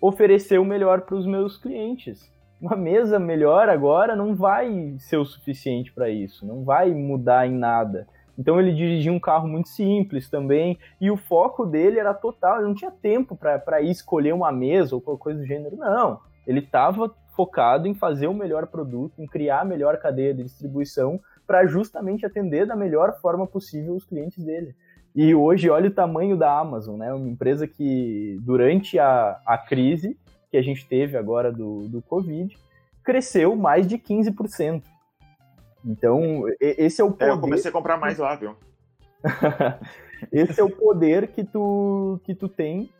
oferecer 0.00 0.58
o 0.58 0.64
melhor 0.64 1.02
para 1.02 1.14
os 1.14 1.26
meus 1.26 1.56
clientes 1.56 2.31
uma 2.62 2.76
mesa 2.76 3.18
melhor 3.18 3.68
agora 3.68 4.14
não 4.14 4.36
vai 4.36 4.94
ser 4.98 5.16
o 5.16 5.24
suficiente 5.24 5.92
para 5.92 6.08
isso, 6.08 6.46
não 6.46 6.62
vai 6.62 6.92
mudar 6.92 7.44
em 7.44 7.52
nada. 7.52 8.06
Então 8.38 8.60
ele 8.60 8.72
dirigia 8.72 9.12
um 9.12 9.18
carro 9.18 9.48
muito 9.48 9.68
simples 9.68 10.30
também, 10.30 10.78
e 11.00 11.10
o 11.10 11.16
foco 11.16 11.66
dele 11.66 11.98
era 11.98 12.14
total, 12.14 12.58
ele 12.58 12.68
não 12.68 12.74
tinha 12.74 12.90
tempo 12.90 13.36
para 13.36 13.82
ir 13.82 13.90
escolher 13.90 14.32
uma 14.32 14.52
mesa 14.52 14.94
ou 14.94 15.00
qualquer 15.00 15.22
coisa 15.22 15.40
do 15.40 15.46
gênero, 15.46 15.76
não. 15.76 16.20
Ele 16.46 16.60
estava 16.60 17.12
focado 17.34 17.88
em 17.88 17.94
fazer 17.94 18.28
o 18.28 18.34
melhor 18.34 18.68
produto, 18.68 19.20
em 19.20 19.26
criar 19.26 19.62
a 19.62 19.64
melhor 19.64 19.96
cadeia 19.98 20.32
de 20.32 20.44
distribuição 20.44 21.20
para 21.46 21.66
justamente 21.66 22.24
atender 22.24 22.66
da 22.66 22.76
melhor 22.76 23.18
forma 23.20 23.46
possível 23.46 23.96
os 23.96 24.04
clientes 24.04 24.44
dele. 24.44 24.74
E 25.14 25.34
hoje, 25.34 25.68
olha 25.68 25.88
o 25.88 25.94
tamanho 25.94 26.36
da 26.36 26.58
Amazon, 26.58 26.98
né? 26.98 27.12
Uma 27.12 27.28
empresa 27.28 27.66
que, 27.66 28.38
durante 28.40 28.98
a, 28.98 29.38
a 29.44 29.58
crise, 29.58 30.16
que 30.52 30.56
a 30.58 30.62
gente 30.62 30.86
teve 30.86 31.16
agora 31.16 31.50
do, 31.50 31.88
do 31.88 32.02
Covid, 32.02 32.54
cresceu 33.02 33.56
mais 33.56 33.86
de 33.86 33.96
15%. 33.96 34.82
Então, 35.82 36.44
esse 36.60 37.00
é 37.00 37.04
o 37.04 37.10
poder. 37.10 37.24
É, 37.24 37.30
eu 37.30 37.40
comecei 37.40 37.70
a 37.70 37.72
comprar 37.72 37.96
mais 37.96 38.18
lá, 38.18 38.36
viu? 38.36 38.54
esse 40.30 40.60
é 40.60 40.62
o 40.62 40.68
poder 40.68 41.28
que 41.28 41.42
tu, 41.42 42.20
que 42.22 42.34
tu 42.34 42.50
tem 42.50 42.90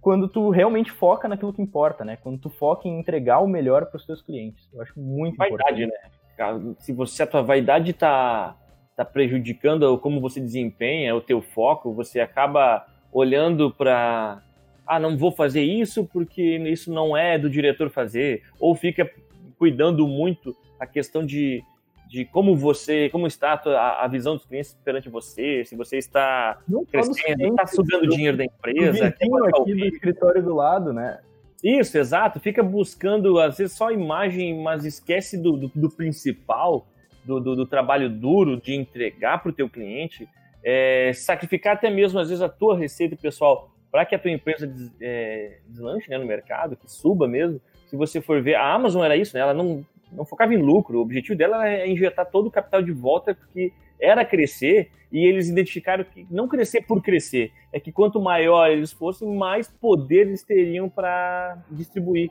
quando 0.00 0.28
tu 0.28 0.50
realmente 0.50 0.92
foca 0.92 1.26
naquilo 1.26 1.52
que 1.52 1.60
importa, 1.60 2.04
né? 2.04 2.16
Quando 2.16 2.38
tu 2.38 2.48
foca 2.48 2.86
em 2.86 3.00
entregar 3.00 3.40
o 3.40 3.48
melhor 3.48 3.86
para 3.86 3.96
os 3.96 4.06
teus 4.06 4.22
clientes. 4.22 4.68
Eu 4.72 4.80
acho 4.80 4.98
muito 4.98 5.36
vaidade, 5.36 5.82
importante. 5.82 6.68
né? 6.68 6.74
Se 6.78 6.92
você 6.92 7.24
a 7.24 7.26
tua 7.26 7.42
vaidade 7.42 7.90
está 7.90 8.56
tá 8.96 9.04
prejudicando 9.04 9.98
como 9.98 10.20
você 10.20 10.40
desempenha, 10.40 11.16
o 11.16 11.20
teu 11.20 11.42
foco, 11.42 11.92
você 11.92 12.20
acaba 12.20 12.86
olhando 13.12 13.72
para 13.72 14.42
ah, 14.86 14.98
não 14.98 15.16
vou 15.16 15.32
fazer 15.32 15.62
isso 15.62 16.08
porque 16.12 16.56
isso 16.58 16.92
não 16.92 17.16
é 17.16 17.38
do 17.38 17.48
diretor 17.48 17.90
fazer, 17.90 18.42
ou 18.58 18.74
fica 18.74 19.10
cuidando 19.58 20.06
muito 20.06 20.56
a 20.78 20.86
questão 20.86 21.24
de, 21.24 21.62
de 22.08 22.24
como 22.24 22.54
você, 22.54 23.08
como 23.10 23.26
está 23.26 23.60
a, 23.64 24.04
a 24.04 24.08
visão 24.08 24.36
dos 24.36 24.44
clientes 24.44 24.76
perante 24.84 25.08
você, 25.08 25.64
se 25.64 25.74
você 25.76 25.96
está 25.96 26.58
não 26.68 26.84
crescendo, 26.84 27.46
está 27.46 27.66
sugando 27.66 28.08
dinheiro 28.08 28.36
da 28.36 28.44
empresa. 28.44 29.10
Tem 29.12 29.30
aqui 29.48 29.74
do 29.74 29.84
escritório 29.86 30.42
do 30.42 30.54
lado, 30.54 30.92
né? 30.92 31.20
Isso, 31.62 31.96
exato. 31.96 32.38
Fica 32.38 32.62
buscando, 32.62 33.38
às 33.40 33.56
vezes, 33.56 33.74
só 33.74 33.90
imagem, 33.90 34.62
mas 34.62 34.84
esquece 34.84 35.38
do, 35.38 35.56
do, 35.56 35.72
do 35.74 35.88
principal, 35.88 36.86
do, 37.24 37.40
do, 37.40 37.56
do, 37.56 37.66
trabalho 37.66 38.10
duro 38.10 38.60
de 38.60 38.74
entregar 38.74 39.42
para 39.42 39.48
o 39.48 39.52
teu 39.52 39.66
cliente, 39.70 40.28
é, 40.62 41.10
sacrificar 41.14 41.74
até 41.74 41.88
mesmo, 41.88 42.18
às 42.18 42.28
vezes, 42.28 42.42
a 42.42 42.50
tua 42.50 42.76
receita 42.76 43.16
pessoal 43.16 43.73
para 43.94 44.04
que 44.04 44.16
a 44.16 44.18
tua 44.18 44.32
empresa 44.32 44.66
des, 44.66 44.92
é, 45.00 45.58
deslanche 45.68 46.10
né, 46.10 46.18
no 46.18 46.26
mercado, 46.26 46.74
que 46.74 46.90
suba 46.90 47.28
mesmo. 47.28 47.60
Se 47.86 47.96
você 47.96 48.20
for 48.20 48.42
ver, 48.42 48.56
a 48.56 48.74
Amazon 48.74 49.04
era 49.04 49.16
isso, 49.16 49.36
né? 49.36 49.40
Ela 49.40 49.54
não, 49.54 49.86
não 50.10 50.24
focava 50.24 50.52
em 50.52 50.56
lucro. 50.56 50.98
O 50.98 51.02
objetivo 51.02 51.38
dela 51.38 51.68
é 51.68 51.88
injetar 51.88 52.28
todo 52.28 52.48
o 52.48 52.50
capital 52.50 52.82
de 52.82 52.90
volta, 52.90 53.36
porque 53.36 53.72
era 54.00 54.24
crescer 54.24 54.90
e 55.12 55.24
eles 55.24 55.48
identificaram 55.48 56.02
que 56.02 56.26
não 56.28 56.48
crescer 56.48 56.80
por 56.80 57.00
crescer, 57.00 57.52
é 57.72 57.78
que 57.78 57.92
quanto 57.92 58.20
maior 58.20 58.68
eles 58.68 58.92
fossem, 58.92 59.32
mais 59.32 59.68
poder 59.68 60.22
eles 60.22 60.42
teriam 60.42 60.88
para 60.88 61.62
distribuir. 61.70 62.30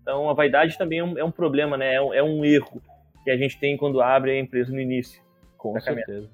Então 0.00 0.30
a 0.30 0.32
vaidade 0.32 0.78
também 0.78 1.00
é 1.00 1.04
um, 1.04 1.18
é 1.18 1.24
um 1.24 1.32
problema, 1.32 1.76
né? 1.76 1.94
É 1.94 2.00
um, 2.00 2.14
é 2.14 2.22
um, 2.22 2.44
erro 2.44 2.80
que 3.24 3.32
a 3.32 3.36
gente 3.36 3.58
tem 3.58 3.76
quando 3.76 4.00
abre 4.00 4.30
a 4.30 4.38
empresa 4.38 4.72
no 4.72 4.80
início. 4.80 5.20
Com 5.56 5.80
certeza. 5.80 6.30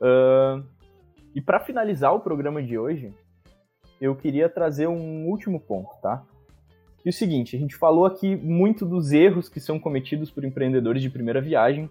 Uh, 0.00 0.64
e 1.34 1.40
para 1.40 1.58
finalizar 1.58 2.14
o 2.14 2.20
programa 2.20 2.62
de 2.62 2.78
hoje, 2.78 3.12
eu 4.00 4.16
queria 4.16 4.48
trazer 4.48 4.88
um 4.88 5.26
último 5.26 5.60
ponto, 5.60 5.90
tá? 6.00 6.24
E 7.04 7.08
o 7.08 7.12
seguinte, 7.12 7.56
a 7.56 7.58
gente 7.58 7.76
falou 7.76 8.04
aqui 8.06 8.36
muito 8.36 8.84
dos 8.84 9.12
erros 9.12 9.48
que 9.48 9.60
são 9.60 9.78
cometidos 9.78 10.30
por 10.30 10.44
empreendedores 10.44 11.02
de 11.02 11.10
primeira 11.10 11.40
viagem, 11.40 11.90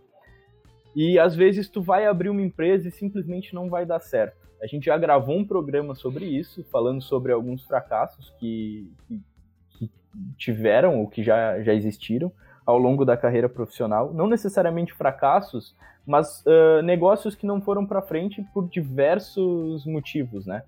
e 0.95 1.20
às 1.20 1.36
vezes 1.36 1.70
tu 1.70 1.82
vai 1.82 2.05
abrir 2.05 2.30
uma 2.30 2.41
empresa 2.41 2.88
e 2.88 2.91
simplesmente 2.91 3.53
não 3.53 3.70
vai 3.70 3.86
dar 3.86 3.99
certo. 3.99 4.49
A 4.62 4.68
gente 4.68 4.86
já 4.86 4.97
gravou 4.97 5.38
um 5.38 5.45
programa 5.45 5.95
sobre 5.95 6.26
isso, 6.26 6.64
falando 6.66 7.01
sobre 7.01 7.32
alguns 7.32 7.64
fracassos 7.64 8.30
que, 8.39 8.91
que, 9.07 9.89
tiveram 10.38 10.99
ou 10.99 11.07
que 11.07 11.24
já, 11.24 11.62
já 11.62 11.74
existiram 11.74 12.32
ao 12.66 12.78
longo 12.78 13.05
da 13.05 13.16
carreira 13.16 13.47
profissional. 13.47 14.14
Não 14.14 14.28
necessariamente 14.28 14.93
fracassos, 14.93 15.76
mas 16.05 16.43
uh, 16.45 16.82
negócios 16.84 17.36
que 17.36 17.45
não 17.45 17.62
foram 17.62 17.86
para 17.86 18.01
frente 18.01 18.43
por 18.53 18.68
diversos 18.68 19.86
motivos, 19.86 20.45
né? 20.45 20.64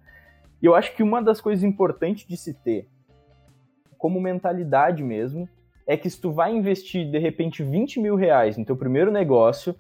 E 0.62 0.66
eu 0.66 0.76
acho 0.76 0.96
que 0.96 1.02
uma 1.02 1.22
das 1.22 1.42
coisas 1.42 1.64
importantes 1.64 2.28
de 2.28 2.38
se 2.38 2.54
ter, 2.54 2.88
como 3.98 4.22
mentalidade 4.22 5.04
mesmo, 5.04 5.50
é 5.88 5.98
que 5.98 6.10
se 6.10 6.22
tu 6.22 6.32
vai 6.32 6.54
investir, 6.54 7.10
de 7.10 7.18
repente, 7.18 7.64
20 7.64 8.00
mil 8.00 8.16
reais 8.16 8.58
no 8.58 8.66
teu 8.66 8.76
primeiro 8.76 9.12
negócio, 9.12 9.76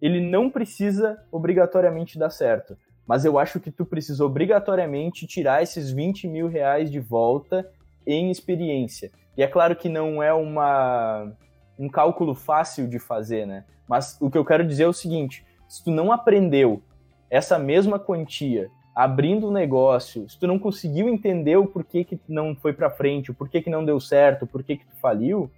ele 0.00 0.20
não 0.20 0.50
precisa 0.50 1.18
obrigatoriamente 1.30 2.18
dar 2.18 2.30
certo. 2.30 2.76
Mas 3.06 3.24
eu 3.24 3.38
acho 3.38 3.60
que 3.60 3.70
tu 3.70 3.84
precisa 3.84 4.24
obrigatoriamente 4.24 5.26
tirar 5.26 5.62
esses 5.62 5.90
20 5.90 6.26
mil 6.26 6.48
reais 6.48 6.90
de 6.90 7.00
volta 7.00 7.70
em 8.06 8.30
experiência. 8.30 9.10
E 9.36 9.42
é 9.42 9.46
claro 9.46 9.76
que 9.76 9.88
não 9.88 10.22
é 10.22 10.32
uma, 10.32 11.32
um 11.78 11.88
cálculo 11.88 12.34
fácil 12.34 12.88
de 12.88 12.98
fazer, 12.98 13.46
né? 13.46 13.64
Mas 13.88 14.18
o 14.20 14.30
que 14.30 14.38
eu 14.38 14.44
quero 14.44 14.66
dizer 14.66 14.84
é 14.84 14.88
o 14.88 14.92
seguinte: 14.92 15.44
se 15.68 15.84
tu 15.84 15.90
não 15.90 16.12
aprendeu 16.12 16.82
essa 17.30 17.58
mesma 17.58 17.98
quantia 17.98 18.70
abrindo 18.94 19.48
um 19.48 19.52
negócio, 19.52 20.28
se 20.28 20.38
tu 20.38 20.46
não 20.46 20.58
conseguiu 20.58 21.08
entender 21.08 21.56
o 21.56 21.66
porquê 21.66 22.04
que 22.04 22.20
não 22.28 22.54
foi 22.54 22.72
para 22.72 22.90
frente, 22.90 23.30
o 23.30 23.34
porquê 23.34 23.60
que 23.60 23.68
não 23.68 23.84
deu 23.84 23.98
certo, 23.98 24.42
o 24.44 24.46
porquê 24.46 24.76
que 24.76 24.86
tu 24.86 24.94
faliu, 24.96 25.50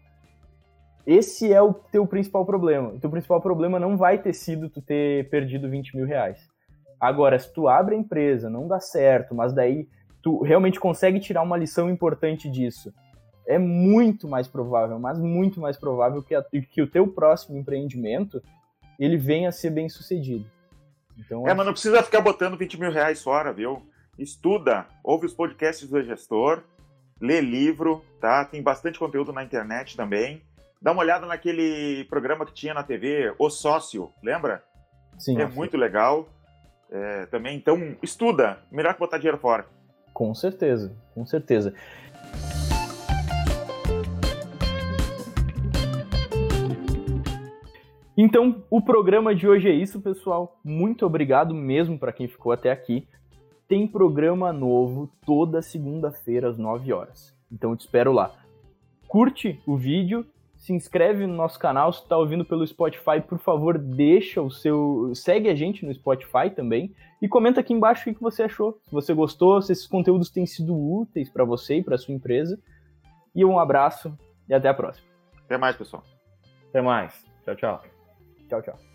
esse 1.07 1.53
é 1.53 1.61
o 1.61 1.73
teu 1.73 2.07
principal 2.07 2.45
problema. 2.45 2.89
O 2.89 2.99
teu 2.99 3.11
principal 3.11 3.41
problema 3.41 3.79
não 3.79 3.97
vai 3.97 4.19
ter 4.19 4.33
sido 4.33 4.69
tu 4.69 4.81
ter 4.81 5.29
perdido 5.29 5.69
20 5.69 5.97
mil 5.97 6.07
reais. 6.07 6.49
Agora, 6.99 7.39
se 7.39 7.53
tu 7.53 7.69
abre 7.69 7.95
a 7.95 7.99
empresa, 7.99 8.49
não 8.49 8.67
dá 8.67 8.81
certo, 8.81 9.35
mas 9.35 9.53
daí 9.53 9.87
tu 10.23 10.43
realmente 10.43 10.81
consegue 10.81 11.21
tirar 11.21 11.43
uma 11.43 11.57
lição 11.57 11.91
importante 11.91 12.51
disso, 12.51 12.93
é 13.47 13.59
muito 13.59 14.27
mais 14.27 14.49
provável, 14.49 14.99
mas 14.99 15.21
muito 15.21 15.61
mais 15.61 15.77
provável 15.77 16.23
que, 16.23 16.35
a, 16.35 16.43
que 16.43 16.83
o 16.83 16.91
teu 16.91 17.07
próximo 17.07 17.57
empreendimento 17.57 18.43
ele 18.99 19.17
venha 19.17 19.51
a 19.51 19.53
ser 19.53 19.71
bem 19.71 19.89
sucedido. 19.89 20.51
Então, 21.19 21.49
é, 21.49 21.55
mas 21.55 21.67
não 21.67 21.73
precisa 21.73 22.03
ficar 22.03 22.21
botando 22.21 22.57
20 22.57 22.79
mil 22.81 22.91
reais 22.91 23.23
fora, 23.23 23.53
viu? 23.53 23.83
Estuda, 24.19 24.87
ouve 25.05 25.27
os 25.27 25.35
podcasts 25.35 25.89
do 25.89 26.03
gestor, 26.03 26.63
lê 27.21 27.41
livro, 27.41 28.05
tá? 28.21 28.45
Tem 28.45 28.63
bastante 28.63 28.99
conteúdo 28.99 29.33
na 29.33 29.45
internet 29.45 29.97
também. 29.97 30.43
Dá 30.81 30.93
uma 30.93 31.03
olhada 31.03 31.27
naquele 31.27 32.05
programa 32.05 32.45
que 32.45 32.55
tinha 32.55 32.75
na 32.75 32.83
TV, 32.83 33.35
O 33.39 33.51
Sócio, 33.51 34.11
lembra? 34.23 34.63
Sim. 35.19 35.41
É 35.41 35.47
muito 35.47 35.77
legal. 35.77 36.29
É, 36.91 37.27
também, 37.27 37.57
então, 37.57 37.97
estuda. 38.03 38.59
Melhor 38.71 38.95
que 38.95 39.01
botar 39.01 39.19
dinheiro 39.19 39.39
fora. 39.39 39.67
Com 40.13 40.35
certeza, 40.35 40.97
com 41.15 41.27
certeza. 41.27 41.75
Então, 48.17 48.65
o 48.71 48.81
programa 48.81 49.35
de 49.35 49.47
hoje 49.47 49.69
é 49.69 49.75
isso, 49.75 50.01
pessoal. 50.01 50.59
Muito 50.65 51.05
obrigado 51.05 51.55
mesmo 51.55 51.99
para 51.99 52.13
quem 52.13 52.27
ficou 52.27 52.51
até 52.51 52.71
aqui. 52.71 53.07
Tem 53.69 53.87
programa 53.87 54.53
novo 54.53 55.11
toda 55.25 55.61
segunda-feira 55.61 56.49
às 56.49 56.57
9 56.57 56.93
horas. 56.93 57.37
Então 57.53 57.71
eu 57.71 57.77
te 57.77 57.81
espero 57.81 58.13
lá. 58.13 58.33
Curte 59.07 59.61
o 59.67 59.77
vídeo, 59.77 60.25
se 60.57 60.73
inscreve 60.73 61.27
no 61.27 61.35
nosso 61.35 61.59
canal, 61.59 61.93
se 61.93 62.03
está 62.03 62.17
ouvindo 62.17 62.45
pelo 62.45 62.67
Spotify, 62.67 63.21
por 63.27 63.39
favor, 63.39 63.77
deixa 63.79 64.41
o 64.41 64.51
seu, 64.51 65.13
segue 65.15 65.49
a 65.49 65.55
gente 65.55 65.85
no 65.85 65.93
Spotify 65.93 66.49
também 66.55 66.95
e 67.21 67.29
comenta 67.29 67.61
aqui 67.61 67.73
embaixo 67.73 68.09
o 68.09 68.15
que 68.15 68.23
você 68.23 68.45
achou. 68.45 68.81
Se 68.85 68.93
você 68.93 69.13
gostou, 69.13 69.61
se 69.61 69.73
esses 69.73 69.87
conteúdos 69.87 70.31
têm 70.31 70.47
sido 70.47 70.75
úteis 70.75 71.29
para 71.29 71.45
você 71.45 71.77
e 71.77 71.83
para 71.83 71.99
sua 71.99 72.15
empresa. 72.15 72.59
E 73.35 73.45
um 73.45 73.59
abraço 73.59 74.17
e 74.49 74.55
até 74.55 74.69
a 74.69 74.75
próxima. 74.75 75.07
Até 75.45 75.59
mais, 75.59 75.77
pessoal. 75.77 76.03
Até 76.71 76.81
mais. 76.81 77.25
Tchau, 77.45 77.57
tchau. 77.57 77.96
Tchau, 78.49 78.61
tchau. 78.63 78.86